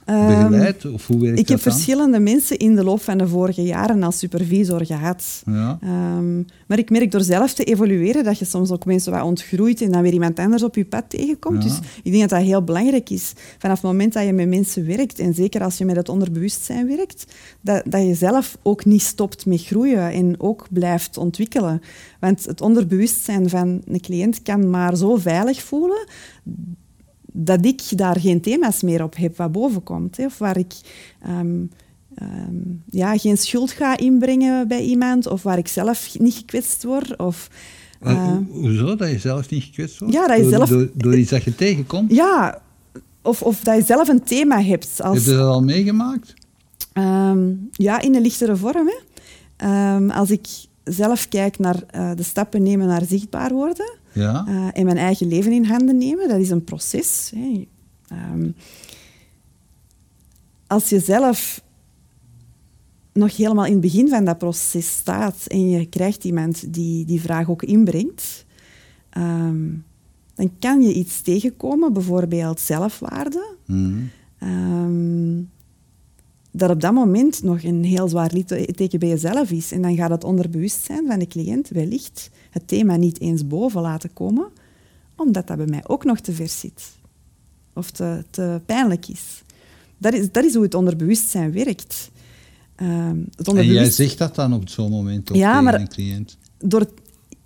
begeleid? 0.06 0.86
Of 0.86 1.08
hoe 1.08 1.20
werkt 1.20 1.40
ik 1.40 1.48
heb 1.48 1.62
verschillende 1.62 2.20
mensen 2.20 2.58
in 2.58 2.76
de 2.76 2.84
loop 2.84 3.02
van 3.02 3.18
de 3.18 3.28
vorige 3.28 3.62
jaren 3.62 4.04
als 4.04 4.20
supervisor 4.20 4.86
gehad. 4.86 5.44
Ja. 5.46 5.78
Ehm, 5.82 6.38
maar 6.68 6.78
ik 6.78 6.90
merk 6.90 7.12
door 7.12 7.22
zelf 7.22 7.54
te 7.54 7.64
evolueren 7.64 8.24
dat 8.24 8.40
je 8.40 8.46
soms 8.46 8.72
ook 8.72 8.86
mensen 8.86 9.12
wat 9.12 9.24
ontgroeit 9.24 9.82
en 9.82 9.92
dan 9.92 10.02
weer 10.02 10.14
iemand 10.14 10.40
anders 10.40 10.64
op 10.64 10.76
je 10.76 10.86
pad 10.86 11.04
tegenkomt. 11.08 11.62
Dus 11.62 11.80
ik 12.04 12.12
denk 12.12 12.30
dat 12.30 12.40
dat 12.40 12.48
heel 12.48 12.64
belangrijk 12.64 13.10
is. 13.10 13.34
Vanaf 13.58 13.82
het 13.82 13.92
moment 13.92 14.14
dat 14.14 14.26
je 14.26 14.34
met 14.34 14.48
mensen 14.48 14.86
werkt, 14.86 15.20
en 15.20 15.34
zeker 15.34 15.64
als 15.64 15.78
je 15.78 15.86
met 15.86 15.96
het 15.96 16.10
onderbewustzijn 16.10 16.88
werkt, 16.88 17.26
dat, 17.62 17.84
dat 17.86 18.02
je 18.02 18.14
zelf 18.14 18.58
ook 18.64 18.86
niet 18.86 19.02
stopt 19.02 19.46
met 19.46 19.64
groeien 19.64 20.12
en 20.12 20.36
ook 20.38 20.68
blijft 20.70 21.18
ontwikkelen. 21.18 21.82
Want 22.20 22.46
het 22.46 22.62
onderbewustzijn 22.62 23.50
van 23.50 23.82
een 23.86 24.02
cliënt 24.02 24.42
kan 24.42 24.70
maar 24.70 24.96
zo 24.96 25.16
veilig 25.16 25.62
voelen 25.62 26.08
dat 27.34 27.66
ik 27.66 27.98
daar 27.98 28.20
geen 28.20 28.42
thema's 28.42 28.82
meer 28.82 29.04
op 29.04 29.16
heb 29.16 29.38
wat 29.38 29.52
boven 29.52 29.84
komt. 29.84 30.18
Hè, 30.18 30.26
of 30.26 30.38
waar 30.38 30.58
ik 30.58 30.74
ehm, 31.22 31.66
ehm, 32.16 32.56
ja, 32.90 33.18
geen 33.18 33.38
schuld 33.38 33.72
ga 33.72 33.98
inbrengen 33.98 34.68
bij 34.68 34.82
iemand, 34.82 35.28
of 35.28 35.44
waar 35.44 35.58
ik 35.58 35.68
zelf 35.68 36.20
niet 36.20 36.34
gekwetst 36.34 36.84
word. 36.84 37.18
Of, 37.18 37.50
uh, 38.02 38.38
hoezo? 38.50 38.96
Dat 38.96 39.10
je 39.10 39.20
zelf 39.20 39.50
niet 39.50 39.64
gekwetst 39.64 40.00
wordt? 40.00 40.14
Ja, 40.14 40.28
dat 40.28 40.38
je 40.38 40.44
door, 40.44 40.68
zelf... 40.68 40.88
Door, 40.94 41.18
iets 41.18 41.30
dat 41.30 41.44
je 41.44 41.56
tegenkomt? 41.56 42.12
Ja, 42.12 42.62
of, 43.22 43.42
of 43.42 43.60
dat 43.60 43.76
je 43.76 43.84
zelf 43.84 44.08
een 44.08 44.24
thema 44.24 44.62
hebt. 44.62 45.02
Als, 45.02 45.18
Heb 45.18 45.26
je 45.26 45.32
dat 45.32 45.48
al 45.48 45.64
meegemaakt? 45.64 46.34
Um, 46.94 47.70
ja, 47.72 48.02
in 48.02 48.16
een 48.16 48.22
lichtere 48.22 48.56
vorm. 48.56 48.88
Hè. 48.88 50.14
als 50.14 50.32
ik 50.32 50.48
zelf 50.84 51.28
kijk 51.28 51.60
naar 51.60 51.84
eh, 51.90 52.12
de 52.16 52.24
stappen 52.24 52.64
nemen 52.64 52.88
naar 52.88 53.06
zichtbaar 53.06 53.54
worden 53.54 54.02
Ja. 54.14 54.46
eh, 54.48 54.68
en 54.74 54.86
mijn 54.86 54.98
eigen 54.98 55.28
leven 55.28 55.52
in 55.52 55.66
handen 55.66 55.98
nemen, 55.98 56.28
dat 56.28 56.40
is 56.40 56.50
een 56.50 56.64
proces. 56.64 57.32
Hè. 57.36 57.68
Ehm, 58.08 58.50
als 60.68 60.90
je 60.90 61.00
zelf 61.00 61.64
nog 63.14 63.38
helemaal 63.38 63.66
in 63.66 63.72
het 63.72 63.82
begin 63.82 64.10
van 64.10 64.26
dat 64.26 64.38
proces 64.38 64.88
staat 64.96 65.46
en 65.48 65.70
je 65.70 65.86
krijgt 65.86 66.24
iemand 66.24 66.74
die 66.74 67.06
die 67.06 67.22
vraag 67.22 67.50
ook 67.50 67.64
inbrengt, 67.64 68.46
ehm, 69.10 69.70
dan 70.36 70.52
kan 70.60 70.82
je 70.82 70.94
iets 70.94 71.22
tegenkomen, 71.22 71.94
bijvoorbeeld 71.94 72.60
zelfwaarde, 72.60 73.56
Mhm. 73.66 74.00
ehm, 74.38 75.42
dat 76.56 76.70
op 76.70 76.82
dat 76.82 76.94
moment 76.94 77.44
nog 77.44 77.64
een 77.64 77.84
heel 77.84 78.08
zwaar 78.08 78.32
litteken 78.34 79.00
bij 79.00 79.10
jezelf 79.10 79.52
is. 79.52 79.72
En 79.72 79.82
dan 79.82 79.96
gaat 79.96 80.10
het 80.10 80.24
onderbewustzijn 80.24 81.08
van 81.08 81.20
de 81.20 81.28
cliënt 81.28 81.70
wellicht 81.70 82.30
het 82.50 82.68
thema 82.68 82.96
niet 82.96 83.20
eens 83.20 83.48
boven 83.48 83.82
laten 83.82 84.14
komen, 84.14 84.48
omdat 85.16 85.48
dat 85.48 85.58
bij 85.58 85.66
mij 85.66 85.84
ook 85.88 86.04
nog 86.04 86.20
te 86.20 86.34
vers 86.34 86.60
zit. 86.60 86.84
Of 87.74 87.92
te, 87.92 88.24
te 88.30 88.62
pijnlijk 88.66 89.08
is. 89.08 89.44
Dat, 89.98 90.14
is. 90.14 90.32
dat 90.32 90.44
is 90.44 90.54
hoe 90.54 90.64
het 90.64 90.74
onderbewustzijn 90.74 91.52
werkt. 91.52 92.12
Ehm, 92.76 93.18
het 93.36 93.48
En 93.48 93.66
jij 93.66 93.92
zegt 93.92 94.18
dat 94.18 94.36
dan 94.36 94.54
op 94.54 94.70
zo'n 94.70 94.92
moment 94.92 95.30
ook 95.30 95.38
Ja, 95.38 95.62
maar- 95.62 95.80
een 95.80 95.88
cliënt? 95.88 96.38
Door 96.58 96.88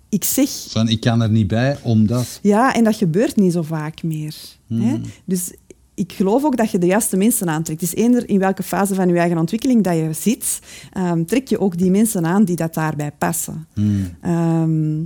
ik 0.08 0.24
zeg 0.24 0.48
Van, 0.68 0.88
ik 0.88 1.00
kan 1.00 1.22
er 1.22 1.30
niet 1.30 1.46
bij, 1.46 1.78
omdat... 1.82 2.38
Ja, 2.42 2.74
en 2.74 2.84
dat 2.84 2.96
gebeurt 2.96 3.36
niet 3.36 3.52
zo 3.52 3.62
vaak 3.62 4.02
meer. 4.02 4.34
Hmm. 4.66 4.80
Hè? 4.80 5.00
Dus 5.24 5.52
ik 5.98 6.12
geloof 6.12 6.44
ook 6.44 6.56
dat 6.56 6.70
je 6.70 6.78
de 6.78 6.86
juiste 6.86 7.16
mensen 7.16 7.48
aantrekt. 7.48 7.80
Dus 7.80 7.94
eender 7.94 8.28
in 8.28 8.38
welke 8.38 8.62
fase 8.62 8.94
van 8.94 9.08
je 9.08 9.18
eigen 9.18 9.38
ontwikkeling 9.38 9.84
dat 9.84 9.96
je 9.96 10.12
zit, 10.12 10.60
ehm, 10.92 11.24
trek 11.24 11.48
je 11.48 11.60
ook 11.60 11.78
die 11.78 11.90
mensen 11.90 12.26
aan 12.26 12.44
die 12.44 12.56
dat 12.56 12.74
daarbij 12.74 13.12
passen. 13.18 13.66
Hmm. 13.74 14.08
Ehm, 14.20 14.98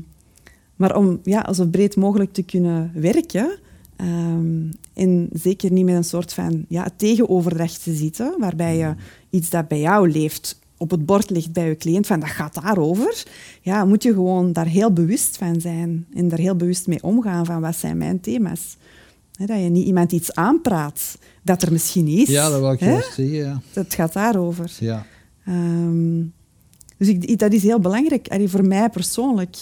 maar 0.77 0.97
om 0.97 1.21
ja, 1.23 1.53
zo 1.53 1.67
breed 1.67 1.97
mogelijk 1.97 2.33
te 2.33 2.43
kunnen 2.43 2.91
werken, 2.95 3.59
ehm, 3.97 4.71
en 4.95 5.29
zeker 5.33 5.73
niet 5.73 5.85
met 5.85 5.95
een 5.95 6.05
soort 6.05 6.33
van 6.33 6.65
ja, 6.69 6.89
tegenoverdracht 6.97 7.83
te 7.83 7.95
zitten, 7.95 8.35
waarbij 8.39 8.77
je 8.77 8.95
iets 9.31 9.51
dat 9.51 9.69
bij 9.69 9.81
jou 9.81 10.11
leeft 10.11 10.61
op 10.77 10.91
het 10.91 11.07
bord 11.07 11.31
ligt 11.31 11.53
bij 11.53 11.69
je 11.69 11.77
cliënt, 11.77 12.07
van 12.07 12.21
dat 12.21 12.29
gaat 12.29 12.55
daarover, 12.63 13.25
ja, 13.61 13.85
moet 13.85 14.03
je 14.03 14.13
gewoon 14.13 14.53
daar 14.53 14.67
heel 14.67 14.93
bewust 14.93 15.37
van 15.37 15.61
zijn 15.61 16.07
en 16.15 16.29
daar 16.29 16.39
heel 16.39 16.57
bewust 16.57 16.87
mee 16.87 17.03
omgaan 17.03 17.47
van 17.47 17.61
wat 17.61 17.77
zijn 17.77 17.97
mijn 17.97 18.21
thema's. 18.21 18.77
Dat 19.47 19.61
je 19.61 19.69
niet 19.69 19.87
iemand 19.87 20.13
iets 20.13 20.35
aanpraat 20.35 21.19
dat 21.43 21.63
er 21.63 21.73
misschien 21.73 22.07
is. 22.07 22.29
Ja, 22.29 22.49
dat 22.51 22.61
wil 22.61 22.73
ik 22.73 22.81
juist 22.81 23.05
zeggen, 23.07 23.31
ja. 23.31 23.61
Het 23.73 23.95
gaat 23.95 24.13
daarover. 24.13 24.77
ja. 24.81 25.07
Ehm, 25.45 26.23
dus 26.97 27.09
ik, 27.09 27.39
dat 27.39 27.53
is 27.53 27.63
heel 27.63 27.81
belangrijk, 27.81 28.29
allee, 28.29 28.49
voor 28.49 28.67
mij 28.67 28.89
persoonlijk. 28.89 29.57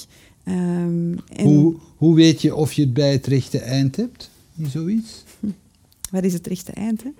Ehm, 0.44 1.12
en 1.32 1.44
Hoe, 1.44 1.76
hoe 1.96 2.14
weet 2.14 2.42
je 2.42 2.54
of 2.54 2.72
je 2.72 2.82
het 2.82 2.92
bij 2.92 3.12
het 3.12 3.26
rechte 3.26 3.58
eind 3.58 3.96
hebt 3.96 4.30
in 4.56 4.66
zoiets? 4.66 5.24
Wat 6.10 6.24
is 6.24 6.32
het 6.32 6.46
rechte 6.46 6.72
eind? 6.72 7.02
Hè? 7.02 7.10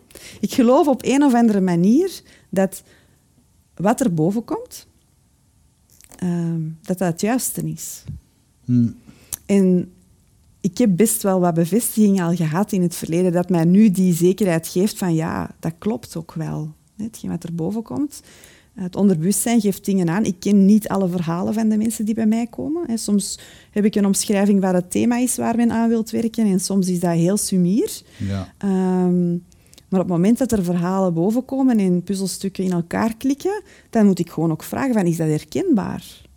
Ik 0.40 0.52
geloof 0.52 0.86
op 0.86 1.04
een 1.04 1.22
of 1.22 1.34
andere 1.34 1.60
manier 1.60 2.22
dat 2.48 2.82
wat 3.76 4.00
er 4.00 4.14
boven 4.14 4.44
komt, 4.44 4.86
ehm, 6.16 6.60
dat 6.82 6.98
dat 6.98 7.08
het 7.08 7.20
juiste 7.20 7.62
is. 7.62 8.04
Hmm. 8.64 8.96
En 9.46 9.92
ik 10.60 10.78
heb 10.78 10.96
best 10.96 11.22
wel 11.22 11.40
wat 11.40 11.54
bevestiging 11.54 12.22
al 12.22 12.34
gehad 12.34 12.72
in 12.72 12.82
het 12.82 12.94
verleden 12.94 13.32
dat 13.32 13.48
mij 13.48 13.64
nu 13.64 13.90
die 13.90 14.14
zekerheid 14.14 14.68
geeft 14.68 14.98
van 14.98 15.14
ja, 15.14 15.50
dat 15.58 15.72
klopt 15.78 16.16
ook 16.16 16.32
wel. 16.32 16.72
Hetgeen 16.96 17.30
wat 17.30 17.42
er 17.42 17.54
boven 17.54 17.82
komt. 17.82 18.22
Het 18.74 18.96
onderbewustzijn 18.96 19.60
geeft 19.60 19.84
dingen 19.84 20.08
aan. 20.08 20.24
Ik 20.24 20.36
ken 20.40 20.64
niet 20.64 20.88
alle 20.88 21.08
verhalen 21.08 21.54
van 21.54 21.68
de 21.68 21.76
mensen 21.76 22.04
die 22.04 22.14
bij 22.14 22.26
mij 22.26 22.46
komen. 22.46 22.98
Soms 22.98 23.38
heb 23.70 23.84
ik 23.84 23.94
een 23.94 24.06
omschrijving 24.06 24.60
waar 24.60 24.74
het 24.74 24.90
thema 24.90 25.16
is 25.16 25.36
waar 25.36 25.56
men 25.56 25.70
aan 25.70 25.88
wilt 25.88 26.10
werken 26.10 26.46
en 26.46 26.60
soms 26.60 26.88
is 26.88 27.00
dat 27.00 27.14
heel 27.14 27.36
sumier. 27.36 28.02
Ja. 28.16 28.52
Ehm, 28.58 29.30
maar 29.88 30.00
op 30.00 30.06
het 30.08 30.16
moment 30.16 30.38
dat 30.38 30.52
er 30.52 30.64
verhalen 30.64 31.14
bovenkomen 31.14 31.78
en 31.78 32.02
puzzelstukken 32.02 32.64
in 32.64 32.72
elkaar 32.72 33.16
klikken, 33.16 33.62
dan 33.90 34.06
moet 34.06 34.18
ik 34.18 34.30
gewoon 34.30 34.50
ook 34.50 34.62
vragen 34.62 34.94
van, 34.94 35.06
is 35.06 35.16
dat 35.16 35.28
herkenbaar? 35.28 36.28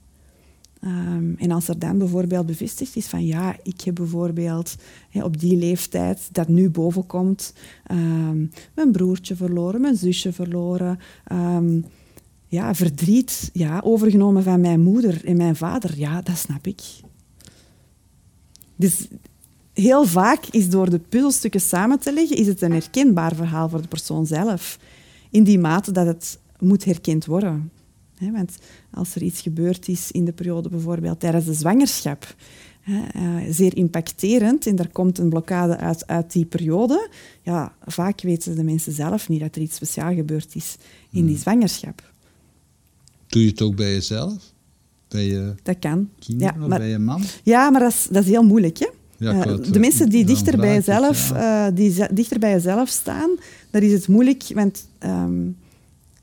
En 1.38 1.52
als 1.52 1.68
er 1.68 1.80
dan 1.80 1.98
bijvoorbeeld 1.98 2.46
bevestigd 2.46 2.96
is 2.96 3.06
van 3.06 3.26
ja, 3.26 3.56
ik 3.64 3.82
heb 3.82 3.96
bijvoorbeeld 3.96 4.76
op 5.14 5.40
die 5.40 5.58
leeftijd 5.58 6.30
dat 6.32 6.48
nu 6.48 6.70
bovenkomt, 6.70 7.54
ehm, 7.84 8.46
mijn 8.76 8.92
broertje 8.92 9.36
verloren, 9.36 9.82
mijn 9.82 9.96
zusje 9.96 10.34
verloren, 10.34 11.00
ehm, 11.26 11.82
ja, 12.48 12.76
verdriet 12.76 13.50
ja, 13.54 13.82
overgenomen 13.84 14.44
van 14.44 14.62
mijn 14.62 14.82
moeder 14.82 15.26
en 15.26 15.38
mijn 15.38 15.56
vader, 15.56 15.98
ja, 15.98 16.22
dat 16.22 16.38
snap 16.38 16.68
ik. 16.68 16.82
Dus 18.76 19.08
heel 19.74 20.06
vaak 20.06 20.46
is 20.46 20.70
door 20.70 20.90
de 20.90 21.00
puzzelstukken 21.00 21.62
samen 21.62 22.00
te 22.00 22.14
leggen, 22.14 22.38
is 22.38 22.48
het 22.48 22.62
een 22.62 22.72
herkenbaar 22.72 23.36
verhaal 23.36 23.70
voor 23.70 23.82
de 23.82 23.88
persoon 23.88 24.26
zelf. 24.26 24.80
In 25.30 25.44
die 25.44 25.60
mate 25.60 25.92
dat 25.92 26.06
het 26.06 26.40
moet 26.60 26.86
herkend 26.86 27.26
worden. 27.26 27.72
Hè, 28.18 28.32
want 28.32 28.56
als 28.92 29.16
er 29.16 29.22
iets 29.22 29.42
gebeurd 29.42 29.88
is 29.88 30.12
in 30.12 30.26
de 30.26 30.32
periode 30.34 30.70
bijvoorbeeld 30.70 31.20
tijdens 31.20 31.46
de 31.46 31.54
zwangerschap, 31.54 32.36
eh, 32.84 32.94
zeer 33.50 33.78
impacterend 33.78 34.68
en 34.68 34.78
er 34.78 34.90
komt 34.90 35.18
een 35.18 35.30
blokkade 35.30 35.78
uit, 35.78 36.08
uit 36.08 36.32
die 36.32 36.46
periode, 36.46 37.10
ja, 37.42 37.74
vaak 37.86 38.22
weten 38.22 38.56
de 38.56 38.64
mensen 38.64 38.92
zelf 38.94 39.30
niet 39.30 39.40
dat 39.40 39.56
er 39.56 39.62
iets 39.62 39.76
speciaal 39.76 40.14
gebeurd 40.14 40.56
is 40.56 40.76
in 41.12 41.26
die 41.26 41.38
zwangerschap. 41.38 42.12
Doe 43.28 43.42
je 43.44 43.50
het 43.50 43.62
ook 43.62 43.76
bij 43.76 43.92
jezelf? 43.94 44.52
Bij 45.08 45.26
je 45.28 45.56
Dat 45.64 45.80
kan. 45.80 46.10
kinderen 46.20 46.54
Ja, 46.56 46.62
of 46.64 46.68
maar, 46.70 46.80
bij 46.80 46.90
je 46.90 47.00
man? 47.00 47.22
ja, 47.44 47.70
maar 47.70 47.82
dat 47.82 47.92
is, 47.92 48.08
dat 48.12 48.24
is 48.24 48.30
heel 48.30 48.44
moeilijk. 48.44 48.78
Hè? 48.80 48.88
Ja, 49.18 49.46
Eh, 49.46 49.72
de 49.72 49.80
mensen 49.80 50.10
die 50.10 50.26
dichter 50.26 50.58
bij, 50.58 50.74
jezelf, 50.74 51.30
ja. 51.30 51.68
eh, 51.68 51.76
die 51.76 52.14
dichter 52.14 52.40
bij 52.40 52.52
jezelf 52.52 52.90
staan, 52.90 53.30
daar 53.72 53.84
is 53.84 53.92
het 53.92 54.08
moeilijk. 54.08 54.44
Want 54.54 54.88
ehm, 55.00 55.42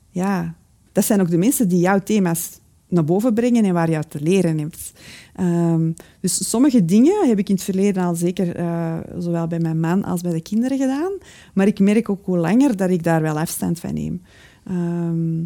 ja, 0.09 0.55
dat 0.91 1.05
zijn 1.05 1.21
ook 1.21 1.29
de 1.29 1.37
mensen 1.37 1.67
die 1.67 1.79
jouw 1.79 1.99
thema's 1.99 2.59
naar 2.91 3.03
boven 3.03 3.33
brengen 3.33 3.65
en 3.65 3.73
waar 3.73 3.89
je 3.89 3.95
uit 3.95 4.09
te 4.09 4.21
leren 4.21 4.57
hebt. 4.57 4.91
Ehm, 5.35 5.91
dus 6.19 6.49
sommige 6.49 6.85
dingen 6.85 7.27
heb 7.27 7.39
ik 7.39 7.49
in 7.49 7.55
het 7.55 7.63
verleden 7.63 8.03
al 8.03 8.15
zeker 8.15 8.55
eh, 8.55 8.97
zowel 9.17 9.47
bij 9.47 9.59
mijn 9.59 9.79
man 9.79 10.03
als 10.03 10.21
bij 10.21 10.31
de 10.31 10.41
kinderen 10.41 10.77
gedaan. 10.77 11.11
Maar 11.53 11.67
ik 11.67 11.79
merk 11.79 12.09
ook 12.09 12.25
hoe 12.25 12.37
langer 12.37 12.75
dat 12.75 12.89
ik 12.89 13.03
daar 13.03 13.21
wel 13.21 13.39
afstand 13.39 13.79
van 13.79 13.93
neem. 13.93 14.21
Ehm, 14.65 15.43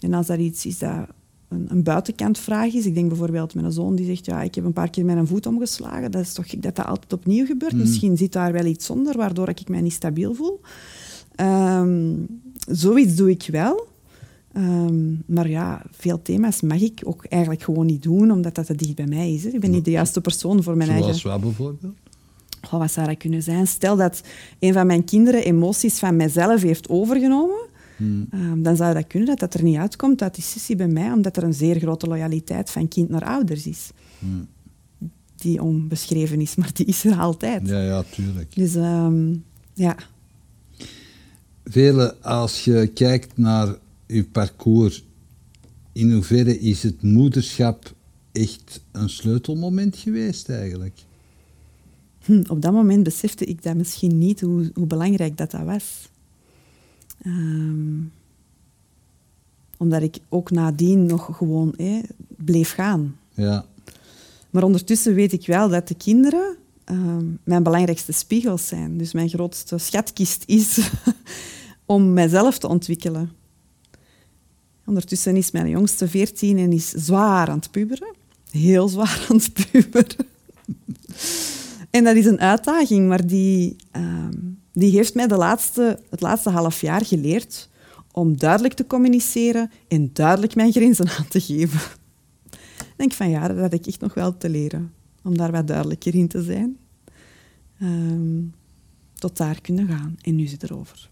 en 0.00 0.12
als 0.12 0.26
dat 0.26 0.38
iets 0.38 0.66
is 0.66 0.78
dat 0.78 1.06
een, 1.48 1.66
een 1.68 1.82
buitenkantvraag 1.82 2.72
is. 2.72 2.86
Ik 2.86 2.94
denk 2.94 3.08
bijvoorbeeld 3.08 3.54
met 3.54 3.64
een 3.64 3.72
zoon 3.72 3.94
die 3.94 4.06
zegt, 4.06 4.26
ja, 4.26 4.42
ik 4.42 4.54
heb 4.54 4.64
een 4.64 4.72
paar 4.72 4.90
keer 4.90 5.04
met 5.04 5.16
een 5.16 5.26
voet 5.26 5.46
omgeslagen. 5.46 6.10
Dat 6.10 6.22
is 6.22 6.32
toch 6.32 6.50
gek 6.50 6.62
dat 6.62 6.76
dat 6.76 6.86
altijd 6.86 7.12
opnieuw 7.12 7.46
gebeurt. 7.46 7.72
Misschien 7.72 8.16
zit 8.16 8.32
daar 8.32 8.52
wel 8.52 8.64
iets 8.64 8.90
onder, 8.90 9.16
waardoor 9.16 9.48
ik 9.48 9.68
mij 9.68 9.80
niet 9.80 9.92
stabiel 9.92 10.34
voel. 10.34 10.60
Ehm, 11.34 12.14
zoiets 12.68 13.14
doe 13.14 13.30
ik 13.30 13.48
wel. 13.50 13.86
Ehm, 14.52 15.14
maar 15.26 15.48
ja, 15.48 15.82
veel 15.90 16.22
thema's 16.22 16.60
mag 16.60 16.80
ik 16.80 17.00
ook 17.04 17.24
eigenlijk 17.24 17.62
gewoon 17.62 17.86
niet 17.86 18.02
doen, 18.02 18.30
omdat 18.30 18.54
dat 18.54 18.66
te 18.66 18.74
dicht 18.74 18.94
bij 18.94 19.06
mij 19.06 19.32
is. 19.32 19.44
Hè. 19.44 19.50
Ik 19.50 19.60
ben 19.60 19.70
niet 19.70 19.84
de 19.84 19.90
juiste 19.90 20.20
persoon 20.20 20.62
voor 20.62 20.76
mijn 20.76 20.88
Zoals 20.88 21.06
eigen... 21.06 21.30
wat 21.30 21.40
bijvoorbeeld? 21.40 21.94
Oh, 22.70 22.78
wat 22.78 22.92
zou 22.92 23.06
dat 23.06 23.16
kunnen 23.16 23.42
zijn? 23.42 23.66
Stel 23.66 23.96
dat 23.96 24.22
een 24.58 24.72
van 24.72 24.86
mijn 24.86 25.04
kinderen 25.04 25.44
emoties 25.44 25.98
van 25.98 26.16
mijzelf 26.16 26.62
heeft 26.62 26.88
overgenomen, 26.88 27.66
ehm, 28.30 28.62
dan 28.62 28.76
zou 28.76 28.94
dat 28.94 29.06
kunnen 29.06 29.28
dat 29.28 29.38
dat 29.38 29.54
er 29.54 29.62
niet 29.62 29.76
uitkomt 29.76 30.22
uit 30.22 30.34
die 30.34 30.44
sessie 30.44 30.76
bij 30.76 30.88
mij, 30.88 31.12
omdat 31.12 31.36
er 31.36 31.42
een 31.42 31.54
zeer 31.54 31.78
grote 31.78 32.06
loyaliteit 32.06 32.70
van 32.70 32.88
kind 32.88 33.08
naar 33.08 33.24
ouders 33.24 33.66
is. 33.66 33.90
Die 35.36 35.62
onbeschreven 35.62 36.40
is, 36.40 36.54
maar 36.54 36.70
die 36.72 36.86
is 36.86 37.04
er 37.04 37.18
altijd. 37.18 37.68
Ja, 37.68 37.80
ja, 37.80 38.02
tuurlijk. 38.10 38.54
Dus 38.54 38.74
ehm, 38.74 39.34
ja, 39.74 39.96
Vele, 41.70 42.14
als 42.22 42.64
je 42.64 42.90
kijkt 42.94 43.38
naar 43.38 43.74
uw 44.08 44.24
parcours, 44.32 45.04
in 45.92 46.12
hoeverre 46.12 46.58
is 46.58 46.82
het 46.82 47.02
moederschap 47.02 47.94
echt 48.32 48.80
een 48.92 49.08
sleutelmoment 49.08 49.96
geweest 49.96 50.48
eigenlijk? 50.48 51.06
hm, 52.28 52.42
op 52.48 52.62
dat 52.62 52.72
moment 52.72 53.02
besefte 53.02 53.44
ik 53.44 53.62
dat 53.62 53.76
misschien 53.76 54.18
niet, 54.18 54.40
hoe, 54.40 54.70
hoe 54.74 54.86
belangrijk 54.86 55.36
dat, 55.36 55.50
dat 55.50 55.64
was. 55.64 56.08
Ehm, 57.22 58.00
omdat 59.76 60.02
ik 60.02 60.18
ook 60.28 60.50
nadien 60.50 61.06
nog 61.06 61.36
gewoon 61.36 61.74
bleef 62.26 62.72
gaan. 62.72 63.16
Ja, 63.34 63.66
Maar 64.50 64.62
ondertussen 64.62 65.14
weet 65.14 65.32
ik 65.32 65.46
wel 65.46 65.68
dat 65.68 65.88
de 65.88 65.94
kinderen 65.94 66.56
ehm, 66.84 67.26
mijn 67.44 67.62
belangrijkste 67.62 68.12
spiegels 68.12 68.66
zijn. 68.66 68.98
Dus 68.98 69.12
mijn 69.12 69.28
grootste 69.28 69.78
schatkist 69.78 70.42
is 70.46 70.90
om 71.86 72.12
mijzelf 72.12 72.58
te 72.58 72.68
ontwikkelen. 72.68 73.30
Ondertussen 74.88 75.36
is 75.36 75.50
mijn 75.50 75.68
jongste 75.68 76.08
14 76.08 76.58
en 76.58 76.72
is 76.72 76.88
zwaar 76.88 77.48
aan 77.48 77.58
het 77.58 77.70
puberen. 77.70 78.14
Heel 78.50 78.88
zwaar 78.88 79.26
aan 79.28 79.36
het 79.36 79.52
puberen. 79.52 80.26
en 81.90 82.04
dat 82.04 82.16
is 82.16 82.26
een 82.26 82.40
uitdaging, 82.40 83.08
maar 83.08 83.26
die, 83.26 83.76
ehm, 83.90 84.36
die 84.72 84.90
heeft 84.90 85.14
mij 85.14 85.26
de 85.26 85.36
laatste, 85.36 86.00
het 86.10 86.20
laatste 86.20 86.50
half 86.50 86.80
jaar 86.80 87.04
geleerd 87.04 87.68
om 88.12 88.36
duidelijk 88.36 88.74
te 88.74 88.86
communiceren 88.86 89.70
en 89.88 90.10
duidelijk 90.12 90.54
mijn 90.54 90.72
grenzen 90.72 91.08
aan 91.18 91.28
te 91.28 91.40
geven. 91.40 91.80
denk 92.96 93.12
van 93.12 93.30
ja, 93.30 93.48
dat 93.48 93.58
had 93.58 93.72
ik 93.72 93.86
echt 93.86 94.00
nog 94.00 94.14
wel 94.14 94.36
te 94.36 94.48
leren. 94.48 94.92
Om 95.22 95.36
daar 95.36 95.52
wat 95.52 95.66
duidelijker 95.66 96.14
in 96.14 96.28
te 96.28 96.42
zijn. 96.42 96.76
Ehm, 97.80 98.42
tot 99.14 99.36
daar 99.36 99.60
kunnen 99.60 99.88
gaan. 99.88 100.16
En 100.22 100.34
nu 100.34 100.46
zit 100.46 100.62
erover. 100.62 101.10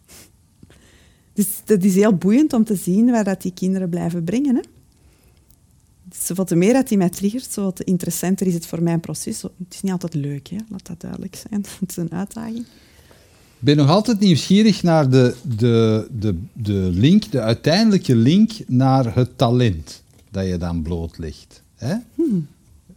Dus 1.36 1.46
dat 1.64 1.84
is 1.84 1.94
heel 1.94 2.14
boeiend 2.14 2.52
om 2.52 2.64
te 2.64 2.76
zien 2.76 3.10
waar 3.10 3.24
dat 3.24 3.42
die 3.42 3.52
kinderen 3.52 3.88
blijven 3.88 4.24
brengen. 4.24 4.54
Hè? 4.54 4.62
Dus 6.08 6.36
wat 6.36 6.50
meer 6.50 6.72
dat 6.72 6.88
die 6.88 6.98
mij 6.98 7.08
triggert, 7.08 7.54
wat 7.54 7.80
interessanter 7.80 8.46
is 8.46 8.54
het 8.54 8.66
voor 8.66 8.82
mijn 8.82 9.00
proces. 9.00 9.42
Het 9.42 9.52
is 9.70 9.82
niet 9.82 9.92
altijd 9.92 10.14
leuk, 10.14 10.48
hè? 10.48 10.56
laat 10.68 10.86
dat 10.86 11.00
duidelijk 11.00 11.42
zijn. 11.48 11.64
Het 11.80 11.90
is 11.90 11.96
een 11.96 12.12
uitdaging. 12.12 12.64
Ik 13.58 13.62
ben 13.62 13.76
nog 13.76 13.88
altijd 13.88 14.20
nieuwsgierig 14.20 14.82
naar 14.82 15.10
de, 15.10 15.34
de, 15.56 16.08
de, 16.18 16.38
de 16.52 16.88
link, 16.92 17.30
de 17.30 17.40
uiteindelijke 17.40 18.16
link 18.16 18.52
naar 18.66 19.14
het 19.14 19.38
talent 19.38 20.02
dat 20.30 20.46
je 20.46 20.56
dan 20.56 20.82
blootlegt. 20.82 21.62
Hè? 21.74 21.96
Hmm. 22.14 22.46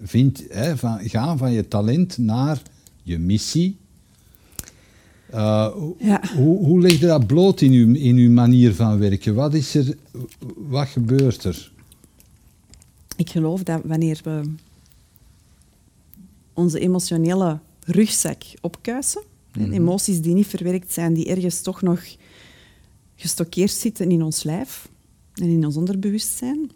Vind, 0.01 0.43
hè, 0.49 0.77
van, 0.77 0.99
gaan 1.09 1.37
van 1.37 1.51
je 1.51 1.67
talent 1.67 2.17
naar 2.17 2.61
je 3.03 3.17
missie. 3.17 3.77
Uh, 5.33 5.75
ja. 5.97 6.21
hoe, 6.35 6.65
hoe 6.65 6.81
leg 6.81 6.99
je 6.99 7.05
dat 7.05 7.27
bloot 7.27 7.61
in 7.61 7.71
uw, 7.71 7.95
in 7.95 8.15
uw 8.15 8.31
manier 8.31 8.73
van 8.75 8.99
werken? 8.99 9.35
Wat, 9.35 9.53
is 9.53 9.75
er, 9.75 9.97
wat 10.55 10.87
gebeurt 10.87 11.43
er? 11.43 11.71
Ik 13.15 13.29
geloof 13.29 13.63
dat 13.63 13.81
wanneer 13.83 14.19
we 14.23 14.41
onze 16.53 16.79
emotionele 16.79 17.59
rugzak 17.85 18.43
opkuisen, 18.61 19.21
mm 19.53 19.71
emoties 19.71 20.21
die 20.21 20.33
niet 20.33 20.47
verwerkt 20.47 20.93
zijn, 20.93 21.13
die 21.13 21.25
ergens 21.25 21.61
toch 21.61 21.81
nog 21.81 22.01
gestockeerd 23.15 23.71
zitten 23.71 24.11
in 24.11 24.23
ons 24.23 24.43
lijf 24.43 24.89
en 25.33 25.49
in 25.49 25.65
ons 25.65 25.75
onderbewustzijn, 25.75 26.71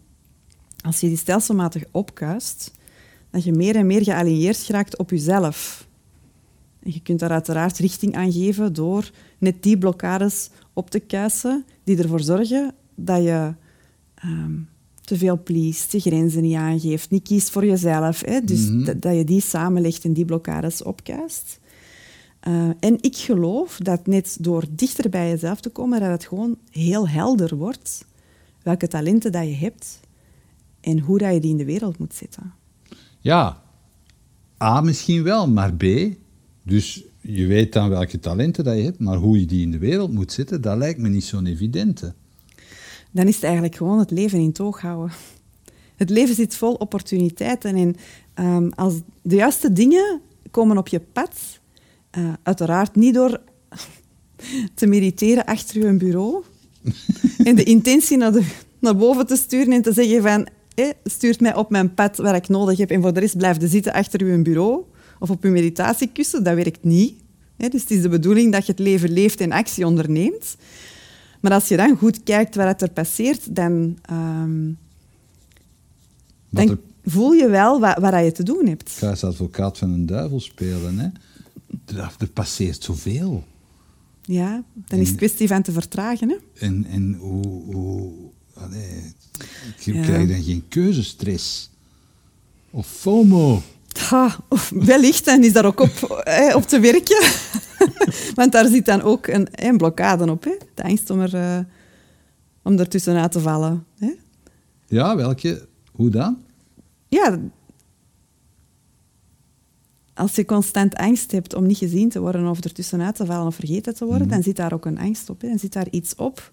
als 0.82 1.00
je 1.00 1.08
die 1.08 1.18
stelselmatig 1.18 1.84
opkuist, 1.92 2.72
dat 3.30 3.44
je 3.44 3.52
meer 3.52 3.76
en 3.76 3.88
meer 3.88 4.04
gealigneerd 4.04 4.58
geraakt 4.58 4.98
op 4.98 5.10
jezelf. 5.10 5.83
En 6.84 6.92
je 6.94 7.02
kunt 7.02 7.20
daar 7.20 7.30
uiteraard 7.30 7.78
richting 7.78 8.16
aan 8.16 8.32
geven 8.32 8.74
door 8.74 9.12
net 9.38 9.64
die 9.64 9.78
blokkades 9.78 10.50
op 10.74 10.90
te 10.90 11.00
kuisen 11.00 11.66
die 11.84 11.98
ervoor 11.98 12.22
zorgen 12.22 12.74
dat 12.96 13.24
je 13.24 13.54
ehm, 14.16 14.54
te 15.02 15.18
veel 15.18 15.44
pleest, 15.44 15.92
je 15.92 16.00
grenzen 16.00 16.42
niet 16.42 16.56
aangeeft, 16.56 17.10
niet 17.10 17.24
kiest 17.24 17.50
voor 17.50 17.66
jezelf. 17.66 18.22
Hè? 18.26 18.42
Dus 18.42 18.70
mhm. 18.70 19.00
dat 19.00 19.16
je 19.16 19.24
die 19.24 19.42
samenlegt 19.42 20.04
en 20.06 20.14
die 20.14 20.26
blokkades 20.26 20.84
opkuist. 20.84 21.60
Uh, 22.48 22.70
en 22.80 22.98
ik 23.02 23.16
geloof 23.18 23.78
dat 23.78 24.08
net 24.08 24.38
door 24.40 24.66
dichter 24.70 25.10
bij 25.10 25.30
jezelf 25.30 25.62
te 25.62 25.70
komen, 25.70 26.00
dat 26.00 26.10
het 26.10 26.26
gewoon 26.26 26.58
heel 26.70 27.10
helder 27.10 27.56
wordt 27.56 28.06
welke 28.64 28.88
talenten 28.88 29.32
dat 29.32 29.44
je 29.44 29.56
hebt 29.56 30.00
en 30.80 31.00
hoe 31.00 31.18
dat 31.18 31.34
je 31.34 31.40
die 31.40 31.52
in 31.52 31.58
de 31.58 31.66
wereld 31.66 31.98
moet 31.98 32.14
zetten. 32.14 32.54
Ja, 33.20 33.62
A 34.62 34.82
misschien 34.82 35.24
wel, 35.24 35.50
maar 35.50 35.74
B, 35.74 35.84
dus 36.64 37.04
je 37.22 37.46
weet 37.46 37.74
dan 37.74 37.90
welke 37.90 38.20
talenten 38.20 38.64
dat 38.64 38.78
je 38.78 38.84
hebt, 38.84 39.00
maar 39.00 39.18
hoe 39.18 39.40
je 39.40 39.46
die 39.46 39.62
in 39.62 39.72
de 39.72 39.78
wereld 39.78 40.14
moet 40.14 40.32
zetten, 40.32 40.62
dat 40.62 40.78
lijkt 40.78 41.00
me 41.00 41.10
niet 41.10 41.24
zo'n 41.24 41.46
evidente. 41.46 42.14
Dan 43.12 43.28
is 43.28 43.36
het 43.36 43.44
eigenlijk 43.44 43.76
gewoon 43.76 44.00
het 44.00 44.12
leven 44.12 44.40
in 44.40 44.52
toog 44.52 44.82
houden. 44.82 45.16
Het 45.96 46.10
leven 46.10 46.36
zit 46.36 46.56
vol 46.56 46.74
opportuniteiten 46.74 47.76
en 47.76 47.96
um, 48.46 48.72
als 48.76 48.94
de 49.22 49.36
juiste 49.36 49.74
dingen 49.74 50.22
komen 50.52 50.78
op 50.78 50.88
je 50.88 51.00
pad, 51.00 51.60
uh, 52.18 52.34
uiteraard 52.44 52.96
niet 52.96 53.14
door 53.14 53.42
te 54.76 54.88
mediteren 54.88 55.46
achter 55.46 55.86
je 55.86 55.94
bureau 55.94 56.44
en 57.48 57.56
de 57.56 57.64
intentie 57.64 58.18
naar, 58.18 58.32
de, 58.32 58.46
naar 58.80 58.96
boven 58.96 59.28
te 59.28 59.36
sturen 59.36 59.74
en 59.74 59.82
te 59.82 59.94
zeggen 59.94 60.22
van 60.22 60.48
eh, 60.76 60.90
stuurt 61.04 61.40
mij 61.40 61.56
op 61.56 61.70
mijn 61.70 61.94
pad 61.94 62.18
waar 62.18 62.36
ik 62.36 62.48
nodig 62.48 62.78
heb 62.78 62.90
en 62.90 63.02
voor 63.02 63.14
de 63.14 63.20
rest 63.20 63.38
blijf 63.38 63.62
je 63.62 63.68
zitten 63.68 63.94
achter 63.94 64.22
uw 64.22 64.42
bureau 64.42 64.84
of 65.20 65.30
op 65.30 65.44
uw 65.44 65.52
meditatiekussen. 65.52 66.44
Dat 66.44 66.56
werkt 66.56 66.84
niet. 66.84 67.14
dus 67.58 67.82
het 67.82 67.92
is 67.92 68.02
de 68.02 68.10
bedoeling 68.10 68.52
dat 68.52 68.66
je 68.66 68.72
het 68.72 68.82
leven 68.82 69.12
leeft 69.12 69.42
en 69.42 69.52
actie 69.52 69.88
onderneemt. 69.88 70.58
Maar 71.40 71.52
als 71.52 71.68
je 71.68 71.78
dan 71.78 71.98
goed 71.98 72.24
kijkt 72.24 72.56
wat 72.56 72.82
er 72.82 72.90
passeert, 72.90 73.56
dan, 73.56 73.98
ehm, 74.02 74.72
dan 76.50 76.80
voel 77.06 77.32
je 77.32 77.50
wel 77.50 77.80
wat, 77.80 77.98
wat 77.98 78.24
je 78.24 78.32
te 78.32 78.44
doen 78.44 78.68
hebt. 78.68 78.90
Ga 78.90 79.10
als 79.10 79.24
advocaat 79.24 79.78
van 79.78 79.92
een 79.92 80.06
duivel 80.06 80.40
spelen. 80.40 81.00
Hè? 81.00 81.08
Er, 81.98 82.16
er 82.20 82.28
passeert 82.28 82.84
zoveel. 82.84 83.44
Ja, 84.22 84.64
dan 84.74 85.00
is 85.00 85.08
het 85.08 85.18
kwestie 85.18 85.48
van 85.48 85.62
te 85.62 85.72
vertragen. 85.72 86.30
Hè? 86.30 86.66
En, 86.66 86.86
en 86.86 87.14
hoe... 87.20 87.46
hoe 87.46 88.12
allee, 88.54 89.14
je 89.80 89.92
krijgt 89.92 90.30
dan 90.30 90.44
geen 90.44 90.64
keuzestress. 90.68 91.70
Of 92.70 92.88
FOMO. 92.88 93.62
Ha, 94.00 94.38
wellicht, 94.70 95.28
en 95.28 95.44
is 95.44 95.54
daar 95.54 95.66
ook 95.66 95.80
op, 95.80 96.24
op 96.56 96.64
te 96.68 96.80
werken. 96.80 97.26
Want 98.36 98.52
daar 98.52 98.68
zit 98.68 98.86
dan 98.86 99.02
ook 99.02 99.28
een, 99.28 99.48
een 99.52 99.78
blokkade 99.78 100.32
op. 100.32 100.44
Hè? 100.44 100.56
De 100.74 100.84
angst 100.84 101.10
om 101.10 101.20
er, 101.20 101.36
uh, 101.36 101.60
om 102.64 102.80
er 102.80 102.88
tussenuit 102.88 103.32
te 103.32 103.40
vallen. 103.40 103.86
Hè? 103.98 104.14
Ja, 104.88 105.16
welke? 105.16 105.68
Hoe 105.92 106.10
dan? 106.10 106.38
Ja, 107.08 107.40
als 110.14 110.36
je 110.36 110.46
constant 110.46 110.96
angst 110.96 111.32
hebt 111.32 111.54
om 111.54 111.66
niet 111.66 111.78
gezien 111.78 112.10
te 112.10 112.20
worden 112.20 112.48
of 112.48 112.64
er 112.64 112.74
tussenuit 112.74 113.16
te 113.16 113.26
vallen 113.26 113.48
of 113.48 113.56
vergeten 113.56 113.96
te 113.96 114.06
worden, 114.06 114.28
mhm. 114.28 114.36
dan 114.36 114.44
zit 114.44 114.56
daar 114.56 114.74
ook 114.74 114.86
een 114.86 115.00
angst 115.00 115.30
op. 115.30 115.42
Hè? 115.42 115.48
Dan 115.48 115.60
zit 115.60 115.74
daar 115.74 115.88
iets 115.90 116.16
op, 116.16 116.50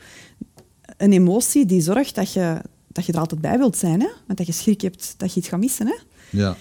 een 0.97 1.13
emotie 1.13 1.67
die 1.67 1.81
zorgt 1.81 2.15
dat 2.15 2.33
je, 2.33 2.61
dat 2.89 3.07
je 3.07 3.13
er 3.13 3.19
altijd 3.19 3.41
bij 3.41 3.59
wilt 3.59 3.77
zijn. 3.77 4.01
Hè? 4.01 4.09
Want 4.27 4.39
dat 4.39 4.47
je 4.47 4.53
schrik 4.53 4.81
hebt 4.81 5.15
dat 5.17 5.35
je 5.35 5.41
iets 5.41 5.49
gaat 5.49 5.61
missen. 5.61 5.87
Hè? 5.87 5.95
Ja. 6.31 6.57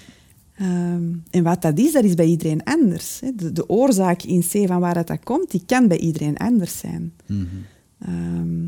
Ehm, 0.60 1.14
en 1.30 1.44
wat 1.44 1.62
dat 1.62 1.78
is, 1.78 1.92
dat 1.92 2.04
is 2.04 2.14
bij 2.14 2.26
iedereen 2.26 2.64
anders. 2.64 3.20
Hè. 3.20 3.36
De, 3.36 3.52
de, 3.52 3.70
oorzaak 3.70 4.24
in 4.24 4.40
C 4.40 4.68
van 4.68 4.80
waar 4.80 5.06
dat 5.06 5.20
komt, 5.24 5.52
die 5.52 5.64
kan 5.66 5.88
bij 5.88 5.98
iedereen 5.98 6.38
anders 6.38 6.78
zijn. 6.78 7.14
Mhm. 7.26 7.46
Ehm, 8.00 8.68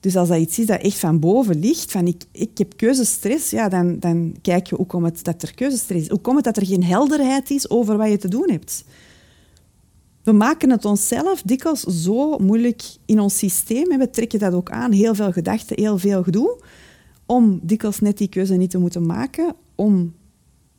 dus 0.00 0.16
als 0.16 0.28
dat 0.28 0.38
iets 0.38 0.58
is 0.58 0.66
dat 0.66 0.80
echt 0.80 0.98
van 0.98 1.20
boven 1.20 1.58
ligt, 1.58 1.90
van 1.90 2.06
ik, 2.06 2.24
ik 2.32 2.58
heb 2.58 2.76
keuzestress, 2.76 3.50
ja, 3.50 3.68
dan, 3.68 3.98
dan 3.98 4.36
kijk 4.42 4.66
je 4.66 4.74
hoe 4.74 4.86
komt 4.86 5.04
het 5.04 5.24
dat 5.24 5.42
er 5.42 5.54
keuzestress 5.54 6.02
is. 6.02 6.10
Hoe 6.10 6.20
komt 6.20 6.36
het 6.36 6.44
dat 6.44 6.56
er 6.56 6.66
geen 6.66 6.84
helderheid 6.84 7.50
is 7.50 7.70
over 7.70 7.96
wat 7.96 8.10
je 8.10 8.18
te 8.18 8.28
doen 8.28 8.50
hebt. 8.50 8.84
We 10.22 10.32
maken 10.32 10.70
het 10.70 10.84
onszelf 10.84 11.42
dikwijls 11.42 11.80
zo 11.80 12.38
moeilijk 12.38 12.82
in 13.06 13.20
ons 13.20 13.38
systeem. 13.38 13.90
En 13.90 13.98
we 13.98 14.10
trekken 14.10 14.38
dat 14.38 14.52
ook 14.52 14.70
aan, 14.70 14.92
heel 14.92 15.14
veel 15.14 15.32
gedachten, 15.32 15.80
heel 15.80 15.98
veel 15.98 16.22
gedoe, 16.22 16.60
om 17.26 17.60
dikwijls 17.62 18.00
net 18.00 18.18
die 18.18 18.28
keuze 18.28 18.54
niet 18.54 18.70
te 18.70 18.78
moeten 18.78 19.06
maken, 19.06 19.54
om 19.74 20.14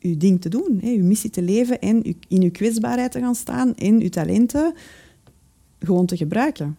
uw 0.00 0.16
ding 0.16 0.40
te 0.40 0.48
doen, 0.48 0.78
hè, 0.80 0.90
uw 0.90 1.04
missie 1.04 1.30
te 1.30 1.42
leven 1.42 1.80
en 1.80 2.02
in 2.28 2.42
uw 2.42 2.50
kwetsbaarheid 2.50 3.12
te 3.12 3.20
gaan 3.20 3.34
staan 3.34 3.74
en 3.74 4.00
uw 4.00 4.08
talenten 4.08 4.74
gewoon 5.78 6.06
te 6.06 6.16
gebruiken. 6.16 6.76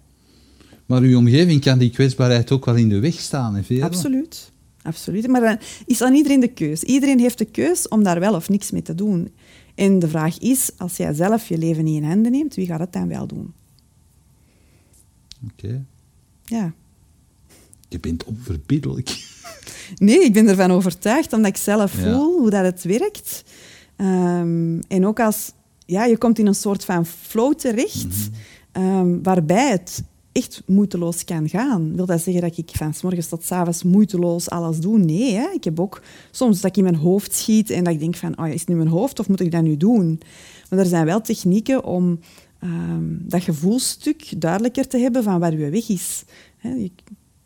Maar 0.86 1.02
uw 1.02 1.18
omgeving 1.18 1.62
kan 1.62 1.78
die 1.78 1.90
kwetsbaarheid 1.90 2.52
ook 2.52 2.66
wel 2.66 2.76
in 2.76 2.90
de 2.90 3.00
weg 3.00 3.20
staan, 3.20 3.56
hè, 3.56 3.82
Absoluut. 3.84 4.52
Absoluut. 4.82 5.28
Maar 5.28 5.42
dan 5.42 5.58
is 5.86 6.02
aan 6.02 6.14
iedereen 6.14 6.40
de 6.40 6.48
keus. 6.48 6.84
Iedereen 6.84 7.20
heeft 7.20 7.38
de 7.38 7.46
keus 7.46 7.88
om 7.88 8.04
daar 8.04 8.20
wel 8.20 8.36
of 8.36 8.50
niks 8.50 8.72
mee 8.72 8.82
te 8.82 8.96
doen. 8.96 9.32
En 9.76 10.00
de 10.00 10.08
vraag 10.08 10.40
is, 10.40 10.72
als 10.78 10.98
jij 10.98 11.14
zelf 11.14 11.48
je 11.48 11.58
leven 11.58 11.84
niet 11.84 12.02
in 12.02 12.10
handen 12.10 12.32
neemt, 12.32 12.56
wie 12.56 12.66
gaat 12.66 12.80
het 12.80 12.94
dan 12.94 13.08
wel 13.08 13.28
doen? 13.28 13.54
Oké. 15.52 15.86
Ja. 16.44 16.74
Je 17.90 18.00
bent 18.00 18.24
onverbiddelijk. 18.24 19.31
Nee, 19.96 20.24
ik 20.24 20.34
ben 20.34 20.48
ervan 20.48 20.72
overtuigd, 20.72 21.34
omdat 21.34 21.52
ik 21.52 21.58
zelf 21.58 21.92
voel 21.92 22.40
hoe 22.40 22.50
dat 22.50 22.64
het 22.64 22.84
werkt. 22.84 23.44
Ehm, 23.96 24.80
en 24.88 25.06
ook 25.06 25.20
als 25.20 25.52
ja, 25.86 26.06
je 26.06 26.18
komt 26.18 26.40
in 26.40 26.48
een 26.48 26.56
soort 26.56 26.86
van 26.86 27.06
flow 27.06 27.54
terecht, 27.54 28.06
mm 28.06 28.40
waarbij 29.24 29.70
het 29.70 30.04
echt 30.32 30.64
moeiteloos 30.66 31.24
kan 31.24 31.50
gaan. 31.50 31.96
Wil 31.96 32.06
dat 32.06 32.22
zeggen 32.22 32.42
dat 32.42 32.58
ik 32.58 32.70
van 32.74 32.94
s 32.94 33.02
morgens 33.02 33.28
tot 33.28 33.44
s 33.44 33.52
avonds 33.52 33.84
moeiteloos 33.84 34.50
alles 34.50 34.80
doe? 34.80 34.98
Nee, 34.98 35.34
hè. 35.34 35.50
ik 35.54 35.64
heb 35.64 35.80
ook 35.80 36.02
soms 36.32 36.62
dat 36.62 36.70
ik 36.72 36.78
in 36.78 36.84
mijn 36.84 36.96
hoofd 36.96 37.34
schiet 37.34 37.70
en 37.70 37.84
dat 37.84 37.94
ik 37.94 38.00
denk 38.00 38.16
van, 38.16 38.40
oh, 38.40 38.48
is 38.48 38.60
het 38.60 38.70
nu 38.70 38.76
mijn 38.76 38.88
hoofd 38.88 39.20
of 39.20 39.28
moet 39.28 39.40
ik 39.40 39.52
dat 39.52 39.62
nu 39.62 39.78
doen? 39.78 40.22
Maar 40.70 40.80
er 40.80 40.86
zijn 40.86 41.06
wel 41.06 41.22
technieken 41.22 41.84
om 41.84 42.20
ehm, 42.60 43.06
dat 43.20 43.44
gevoelstuk 43.44 44.42
duidelijker 44.42 44.88
te 44.88 44.98
hebben 44.98 45.24
van 45.24 45.40
waar 45.40 45.58
je 45.58 45.70
weg 45.70 45.90
is. 45.90 46.24
Je 46.62 46.92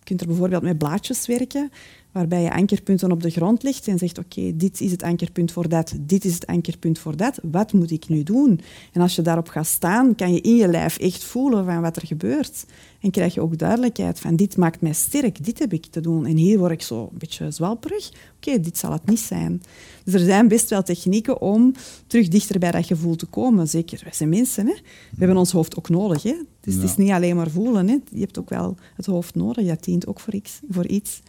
kunt 0.04 0.22
er 0.22 0.28
bijvoorbeeld 0.28 0.64
met 0.64 0.78
blaadjes 0.78 1.28
werken 1.28 1.72
waarbij 2.16 2.42
je 2.42 2.54
ankerpunten 2.54 3.12
op 3.12 3.22
de 3.22 3.30
grond 3.30 3.64
legt 3.64 3.88
en 3.88 3.98
zegt, 3.98 4.18
oké, 4.18 4.56
dit 4.56 4.82
is 4.82 4.92
het 4.92 5.04
ankerpunt 5.04 5.52
voor 5.52 5.70
dat, 5.70 5.94
dit 6.00 6.26
is 6.26 6.34
het 6.34 6.48
ankerpunt 6.48 7.00
voor 7.00 7.18
dat, 7.18 7.40
wat 7.52 7.74
moet 7.74 7.92
ik 7.92 8.08
nu 8.08 8.24
doen? 8.24 8.60
En 8.92 9.02
als 9.02 9.16
je 9.16 9.22
daarop 9.22 9.48
gaat 9.48 9.68
staan, 9.68 10.16
kan 10.16 10.34
je 10.34 10.42
in 10.42 10.56
je 10.56 10.68
lijf 10.68 10.98
echt 10.98 11.24
voelen 11.24 11.66
van 11.66 11.82
wat 11.82 11.96
er 11.96 12.08
gebeurt. 12.08 12.66
En 13.00 13.12
krijg 13.12 13.34
je 13.34 13.42
ook 13.42 13.58
duidelijkheid 13.58 14.20
van, 14.20 14.36
dit 14.36 14.58
maakt 14.58 14.82
mij 14.82 14.94
sterk, 14.94 15.44
dit 15.46 15.60
heb 15.60 15.74
ik 15.74 15.86
te 15.86 16.02
doen. 16.02 16.26
En 16.26 16.36
hier 16.36 16.58
word 16.58 16.72
ik 16.72 16.82
zo 16.82 17.02
een 17.02 17.18
beetje 17.18 17.52
zwalperig. 17.52 18.12
Oké, 18.36 18.60
dit 18.60 18.78
zal 18.78 18.92
het 18.92 19.10
niet 19.10 19.20
zijn. 19.20 19.62
Dus 20.04 20.14
er 20.14 20.20
zijn 20.20 20.48
best 20.48 20.70
wel 20.70 20.84
technieken 20.84 21.42
om 21.42 21.74
terug 22.08 22.28
dichter 22.28 22.60
bij 22.60 22.72
dat 22.72 22.86
gevoel 22.86 23.16
te 23.16 23.26
komen. 23.26 23.68
Zeker, 23.68 24.00
wij 24.04 24.14
zijn 24.14 24.30
mensen, 24.30 24.68
hè? 24.68 24.74
we 24.74 25.18
hebben 25.18 25.38
ons 25.38 25.52
hoofd 25.52 25.78
ook 25.78 25.90
nodig. 25.90 26.24
Hè? 26.24 26.36
Dus 26.62 26.74
het 26.74 26.84
is 26.84 26.96
niet 26.96 27.12
alleen 27.12 27.36
maar 27.36 27.50
voelen, 27.50 27.88
hè? 27.88 27.98
je 28.12 28.20
hebt 28.20 28.40
ook 28.40 28.50
wel 28.50 28.76
het 28.96 29.06
hoofd 29.06 29.36
nodig, 29.36 29.68
dat 29.68 29.84
dient 29.84 30.08
ook 30.08 30.20
voor 30.20 30.34
iets. 30.34 30.60
Voor 30.70 30.88
iets. 30.88 31.22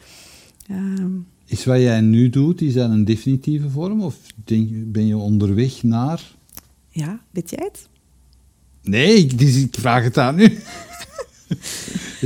Ehm, 0.69 1.11
Is 1.47 1.65
wat 1.65 1.81
jij 1.81 2.01
nu 2.01 2.31
doet, 2.31 2.61
is 2.61 2.73
dat 2.73 2.91
een 2.91 3.05
definitieve 3.05 3.71
vorm? 3.71 4.03
Of 4.03 4.17
denk, 4.45 4.69
ben 4.73 5.07
je 5.07 5.17
onderweg 5.17 5.83
naar... 5.83 6.35
Ja, 6.89 7.21
weet 7.31 7.51
jij 7.51 7.65
het? 7.65 7.89
Nee, 8.83 9.15
ik, 9.17 9.33
ik 9.41 9.77
vraag 9.79 10.05
het 10.05 10.19
aan 10.19 10.35
nu. 10.35 10.59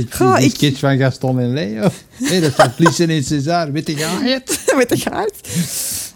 Goh, 0.09 0.37
die 0.37 0.45
ik... 0.45 0.55
sketch 0.55 0.79
van 0.79 0.97
Gaston 0.97 1.39
en 1.39 1.53
Leo. 1.53 1.89
Nee, 2.19 2.41
dat 2.41 2.51
staat 2.51 2.73
Vliezen 2.73 3.09
in 3.09 3.23
César. 3.23 3.71
Weet 3.71 3.87
je 3.87 3.95
het? 3.95 4.63
Weet 4.77 5.01
je 5.01 5.09
het? 5.09 5.41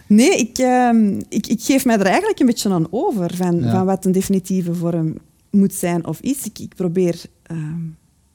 Nee, 0.07 0.37
ik, 0.37 0.59
uh, 0.59 1.19
ik, 1.29 1.47
ik, 1.47 1.61
geef 1.61 1.85
mij 1.85 1.97
er 1.97 2.05
eigenlijk 2.05 2.39
een 2.39 2.45
beetje 2.45 2.69
aan 2.69 2.87
over 2.89 3.35
van, 3.35 3.61
van 3.61 3.85
wat 3.85 4.05
een 4.05 4.11
definitieve 4.11 4.73
vorm 4.73 5.17
moet 5.49 5.73
zijn 5.73 6.05
of 6.05 6.19
is. 6.19 6.45
Ik, 6.45 6.59
ik 6.59 6.75
probeer 6.75 7.21
uh, 7.51 7.57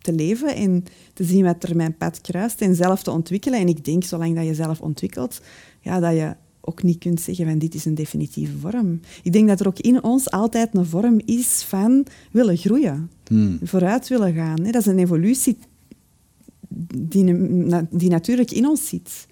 te 0.01 0.12
leven 0.12 0.55
en 0.55 0.84
te 1.12 1.24
zien 1.24 1.44
wat 1.44 1.62
er 1.62 1.76
mijn 1.76 1.96
pad 1.96 2.20
kruist 2.20 2.61
en 2.61 2.74
zelf 2.74 3.03
te 3.03 3.11
ontwikkelen. 3.11 3.61
En 3.61 3.68
ik 3.68 3.84
denk, 3.84 4.05
zolang 4.05 4.34
dat 4.36 4.46
je 4.46 4.55
zelf 4.55 4.80
ontwikkelt, 4.80 5.40
ja, 5.80 6.01
dat 6.01 6.12
je 6.12 6.34
ook 6.61 6.82
niet 6.82 6.98
kunt 6.98 7.20
zeggen 7.20 7.46
van 7.46 7.59
dit 7.59 7.74
is 7.74 7.84
een 7.84 7.94
definitieve 7.94 8.59
vorm. 8.59 9.01
Ik 9.22 9.32
denk 9.32 9.48
dat 9.48 9.61
er 9.61 9.66
ook 9.66 9.78
in 9.78 10.03
ons 10.03 10.30
altijd 10.30 10.74
een 10.74 10.86
vorm 10.86 11.20
is 11.24 11.62
van 11.62 12.07
willen 12.30 12.57
groeien, 12.57 13.11
hmm. 13.26 13.59
vooruit 13.62 14.09
willen 14.09 14.34
gaan. 14.34 14.62
Dat 14.62 14.74
is 14.74 14.86
een 14.86 14.98
evolutie 14.98 15.57
die, 16.96 17.24
die 17.90 18.11
natuurlijk 18.11 18.51
in 18.51 18.66
ons 18.66 18.88
zit. 18.88 19.26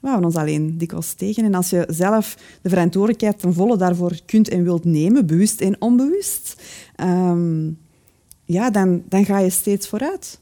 We 0.00 0.08
houden 0.08 0.30
ons 0.30 0.36
alleen 0.40 0.78
dikwijls 0.78 1.12
tegen. 1.12 1.44
En 1.44 1.54
als 1.54 1.70
je 1.70 1.84
zelf 1.88 2.36
de 2.62 2.68
verantwoordelijkheid 2.68 3.38
ten 3.38 3.54
volle 3.54 3.76
daarvoor 3.76 4.18
kunt 4.26 4.48
en 4.48 4.62
wilt 4.62 4.84
nemen, 4.84 5.26
bewust 5.26 5.60
en 5.60 5.80
onbewust, 5.80 6.62
ehm, 6.94 7.70
ja, 8.46 8.70
dan, 8.70 9.02
dan 9.08 9.24
ga 9.24 9.38
je 9.38 9.50
steeds 9.50 9.88
vooruit. 9.88 10.40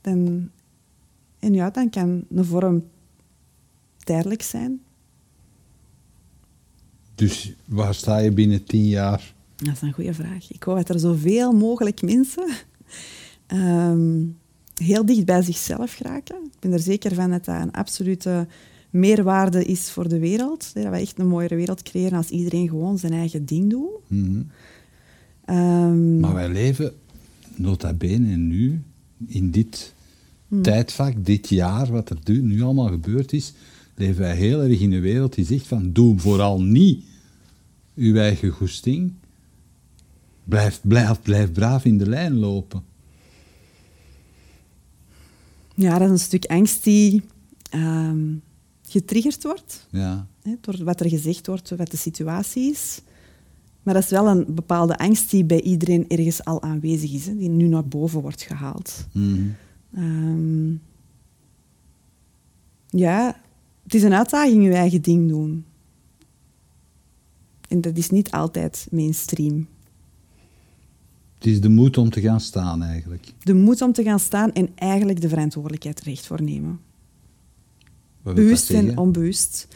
Dan, 0.00 0.50
en 1.38 1.54
ja, 1.54 1.70
dan 1.70 1.90
kan 1.90 2.24
een 2.30 2.44
vorm 2.44 2.84
tijdelijk 3.98 4.42
zijn, 4.42 4.80
dus 7.14 7.54
waar 7.64 7.94
sta 7.94 8.18
je 8.18 8.32
binnen 8.32 8.64
tien 8.64 8.88
jaar? 8.88 9.34
Dat 9.56 9.74
is 9.74 9.80
een 9.80 9.92
goede 9.92 10.14
vraag. 10.14 10.52
Ik 10.52 10.62
hoop 10.62 10.76
dat 10.76 10.88
er 10.88 10.98
zoveel 10.98 11.52
mogelijk 11.52 12.02
mensen 12.02 12.48
ehm, 13.46 14.22
heel 14.74 15.06
dicht 15.06 15.24
bij 15.24 15.42
zichzelf 15.42 15.92
geraken. 15.94 16.36
Ik 16.36 16.60
ben 16.60 16.72
er 16.72 16.78
zeker 16.78 17.14
van 17.14 17.30
dat 17.30 17.44
dat 17.44 17.60
een 17.60 17.72
absolute 17.72 18.46
meerwaarde 18.90 19.64
is 19.64 19.90
voor 19.90 20.08
de 20.08 20.18
wereld. 20.18 20.74
Dat 20.74 20.84
we 20.84 20.96
echt 20.96 21.18
een 21.18 21.26
mooiere 21.26 21.54
wereld 21.54 21.82
creëren 21.82 22.18
als 22.18 22.28
iedereen 22.28 22.68
gewoon 22.68 22.98
zijn 22.98 23.12
eigen 23.12 23.44
ding 23.44 23.70
doet. 23.70 23.90
Mhm. 24.06 24.42
Ehm, 25.44 26.20
maar 26.20 26.34
wij 26.34 26.48
leven 26.48 26.92
nota 27.58 27.92
bene 27.92 28.36
nu, 28.36 28.82
in 29.26 29.50
dit 29.50 29.94
hmm. 30.48 30.62
tijdvak, 30.62 31.24
dit 31.24 31.48
jaar, 31.48 31.90
wat 31.90 32.10
er 32.10 32.40
nu 32.40 32.62
allemaal 32.62 32.88
gebeurd 32.88 33.32
is, 33.32 33.52
leven 33.94 34.20
wij 34.20 34.36
heel 34.36 34.62
erg 34.62 34.80
in 34.80 34.92
een 34.92 35.00
wereld 35.00 35.34
die 35.34 35.44
zegt 35.44 35.66
van 35.66 35.92
doe 35.92 36.18
vooral 36.18 36.62
niet 36.62 37.04
uw 37.94 38.16
eigen 38.16 38.50
goesting. 38.50 39.12
Blijf, 40.44 40.80
blijf, 40.82 41.22
blijf 41.22 41.52
braaf 41.52 41.84
in 41.84 41.98
de 41.98 42.08
lijn 42.08 42.38
lopen. 42.38 42.82
Ja, 45.74 45.98
dat 45.98 46.06
is 46.06 46.10
een 46.10 46.18
stuk 46.18 46.44
angst 46.44 46.84
die 46.84 47.22
ehm, 47.70 48.34
getriggerd 48.88 49.42
wordt. 49.42 49.86
Ja. 49.90 50.26
Hè, 50.42 50.54
door 50.60 50.84
wat 50.84 51.00
er 51.00 51.08
gezegd 51.08 51.46
wordt, 51.46 51.70
wat 51.70 51.90
de 51.90 51.96
situatie 51.96 52.70
is. 52.70 53.00
Maar 53.84 53.94
dat 53.94 54.02
is 54.02 54.10
wel 54.10 54.28
een 54.28 54.44
bepaalde 54.48 54.98
angst 54.98 55.30
die 55.30 55.44
bij 55.44 55.60
iedereen 55.60 56.08
ergens 56.08 56.44
al 56.44 56.62
aanwezig 56.62 57.12
is, 57.12 57.26
hè, 57.26 57.36
die 57.36 57.48
nu 57.48 57.66
naar 57.66 57.86
boven 57.86 58.20
wordt 58.20 58.42
gehaald. 58.42 59.06
Mm 59.12 59.54
ja, 62.96 63.40
het 63.82 63.94
is 63.94 64.02
een 64.02 64.14
uitdaging 64.14 64.64
je 64.64 64.72
eigen 64.72 65.02
ding 65.02 65.28
doen. 65.28 65.64
En 67.68 67.80
dat 67.80 67.96
is 67.96 68.10
niet 68.10 68.30
altijd 68.30 68.86
mainstream. 68.90 69.66
Het 71.34 71.46
is 71.46 71.60
de 71.60 71.68
moed 71.68 71.98
om 71.98 72.10
te 72.10 72.20
gaan 72.20 72.40
staan 72.40 72.82
eigenlijk. 72.82 73.32
De 73.42 73.54
moed 73.54 73.82
om 73.82 73.92
te 73.92 74.02
gaan 74.02 74.20
staan 74.20 74.52
en 74.52 74.68
eigenlijk 74.74 75.20
de 75.20 75.28
verantwoordelijkheid 75.28 76.00
recht 76.00 76.26
voor 76.26 76.42
nemen. 76.42 76.80
Bewust 78.22 78.70
en 78.70 78.98
onbewust. 78.98 79.68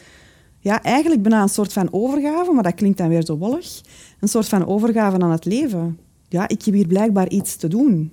Ja, 0.61 0.83
eigenlijk 0.83 1.23
bijna 1.23 1.43
een 1.43 1.49
soort 1.49 1.73
van 1.73 1.93
overgave, 1.93 2.53
maar 2.53 2.63
dat 2.63 2.75
klinkt 2.75 2.99
dan 2.99 3.09
weer 3.09 3.25
zo 3.25 3.37
wollig. 3.37 3.81
Een 4.21 4.29
soort 4.29 4.49
van 4.49 4.67
overgave 4.67 5.19
aan 5.19 5.31
het 5.31 5.45
leven. 5.45 5.99
Ja, 6.29 6.49
ik 6.49 6.63
heb 6.63 6.75
hier 6.75 6.87
blijkbaar 6.87 7.29
iets 7.29 7.57
te 7.57 7.69
doen. 7.69 8.13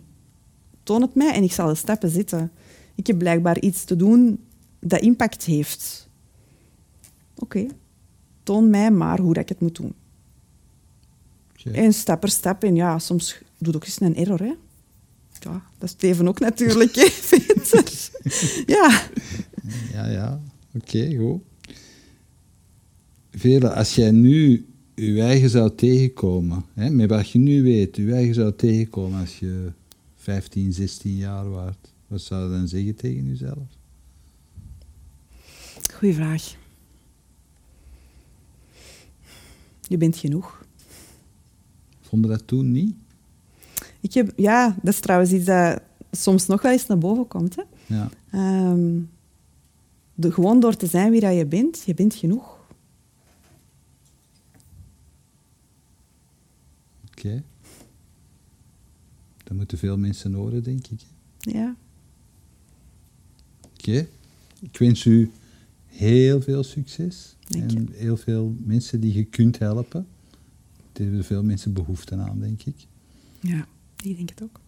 Toon 0.84 1.02
het 1.02 1.16
mij 1.16 1.34
en 1.34 1.44
ik 1.44 1.52
zal 1.52 1.68
de 1.68 1.76
stappen 1.76 2.10
zetten. 2.10 2.52
Ik 2.96 3.08
heb 3.08 3.18
blijkbaar 3.18 3.60
iets 3.60 3.84
te 3.84 3.96
doen 3.96 4.40
dat 4.80 5.02
impact 5.02 5.44
heeft. 5.44 6.10
Oké, 7.36 7.66
toon 8.44 8.70
mij 8.70 8.92
maar 8.92 9.20
hoe 9.20 9.34
dat 9.34 9.44
ik 9.44 9.50
het 9.50 9.60
moet 9.60 9.76
doen. 9.76 9.94
En 11.72 11.94
stap 11.94 12.20
per 12.20 12.30
stap. 12.30 12.64
En 12.64 12.76
ja, 12.76 13.00
soms 13.00 13.42
doe 13.58 13.76
ook 13.76 13.86
eens 13.86 14.02
een 14.02 14.16
error. 14.16 14.40
Hè. 14.40 14.54
Ja, 15.40 15.62
dat 15.78 15.96
is 15.98 16.10
even 16.10 16.28
ook 16.28 16.40
natuurlijk, 16.40 16.96
hè, 16.96 17.08
ja. 18.76 19.02
Ja, 19.92 20.06
ja. 20.06 20.42
Oké, 20.74 21.16
goed. 21.18 21.42
Vele, 23.36 23.74
als 23.74 23.96
jij 23.96 24.12
nu 24.12 24.66
je 24.96 25.22
eigen 25.22 25.50
zou 25.50 25.76
tegenkomen, 25.76 26.66
hè, 26.74 26.90
met 26.90 27.10
wat 27.10 27.30
je 27.30 27.40
nu 27.40 27.64
weet, 27.64 27.96
je 27.96 28.14
eigen 28.14 28.34
zou 28.34 28.54
tegenkomen 28.56 29.20
als 29.20 29.40
je 29.40 29.72
15, 30.16 30.74
16 30.74 31.16
jaar 31.16 31.50
waard, 31.50 31.94
wat 32.08 32.22
zou 32.22 32.44
je 32.44 32.58
dan 32.58 32.68
zeggen 32.68 32.96
tegen 32.96 33.28
jezelf? 33.28 33.68
Goeie 35.94 36.16
vraag. 36.16 36.56
Je 39.82 39.98
bent 39.98 40.18
genoeg. 40.18 40.66
Vonden 42.02 42.30
dat 42.32 42.48
toen 42.48 42.72
niet? 42.72 42.96
Ik 44.00 44.14
heb, 44.14 44.34
ja, 44.36 44.76
dat 44.82 44.94
is 44.94 45.00
trouwens 45.00 45.32
iets 45.32 45.46
dat 45.46 45.82
soms 46.12 46.46
nog 46.46 46.62
wel 46.62 46.72
eens 46.72 46.88
naar 46.88 46.98
boven 46.98 47.28
komt. 47.28 47.56
Hè. 47.56 47.64
Ja. 47.86 48.10
Ehm, 48.32 49.00
de, 50.14 50.32
gewoon 50.32 50.60
door 50.60 50.76
te 50.76 50.88
zijn 50.88 51.12
wie 51.12 51.20
dat 51.22 51.36
je 51.36 51.46
bent, 51.46 51.84
je 51.86 51.94
bent 51.94 52.16
genoeg. 52.16 52.55
Oké. 57.18 57.44
Dat 59.44 59.58
moeten 59.58 59.78
veel 59.78 59.98
mensen 59.98 60.34
horen, 60.34 60.64
denk 60.64 60.88
ik. 60.88 61.02
Ja. 61.40 61.76
Oké. 63.62 64.08
Ik 64.62 64.78
wens 64.78 65.06
u 65.06 65.32
heel 65.86 66.42
veel 66.42 66.64
succes. 66.64 67.36
en 67.50 67.90
heel 67.92 68.18
veel 68.18 68.56
mensen 68.64 69.00
die 69.00 69.14
je 69.14 69.24
kunt 69.24 69.60
helpen. 69.60 70.08
Er 70.94 71.02
hebben 71.02 71.24
veel 71.24 71.44
mensen 71.44 71.74
behoefte 71.74 72.16
aan, 72.16 72.40
denk 72.40 72.64
ik. 72.64 72.76
Ja, 73.40 73.68
ik 74.04 74.16
denk 74.18 74.30
het 74.30 74.44
ook. 74.44 74.60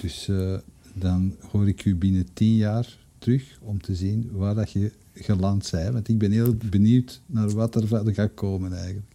Dus 0.00 0.28
uh, 0.28 0.58
dan 0.94 1.34
hoor 1.50 1.68
ik 1.68 1.84
u 1.84 1.96
binnen 1.96 2.26
tien 2.32 2.56
jaar 2.56 2.98
terug 3.18 3.58
om 3.62 3.80
te 3.80 3.94
zien 3.94 4.30
waar 4.32 4.54
dat 4.54 4.70
je 4.70 4.92
geland 5.14 5.70
bent. 5.70 5.92
Want 5.92 6.08
ik 6.08 6.18
ben 6.18 6.30
heel 6.30 6.54
benieuwd 6.54 7.20
naar 7.26 7.50
wat 7.50 7.74
er 7.74 7.86
verder 7.86 8.14
gaat 8.14 8.34
komen 8.34 8.72
eigenlijk. 8.72 9.06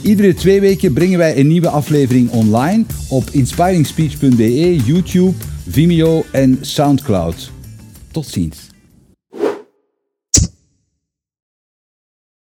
Iedere 0.01 0.33
twee 0.33 0.61
weken 0.61 0.93
brengen 0.93 1.17
wij 1.17 1.37
een 1.37 1.47
nieuwe 1.47 1.69
aflevering 1.69 2.29
online 2.29 2.83
op 3.09 3.29
inspiringspeech.be, 3.31 4.75
YouTube, 4.75 5.33
Vimeo 5.69 6.25
en 6.31 6.57
Soundcloud. 6.61 7.51
Tot 8.11 8.25
ziens. 8.25 8.68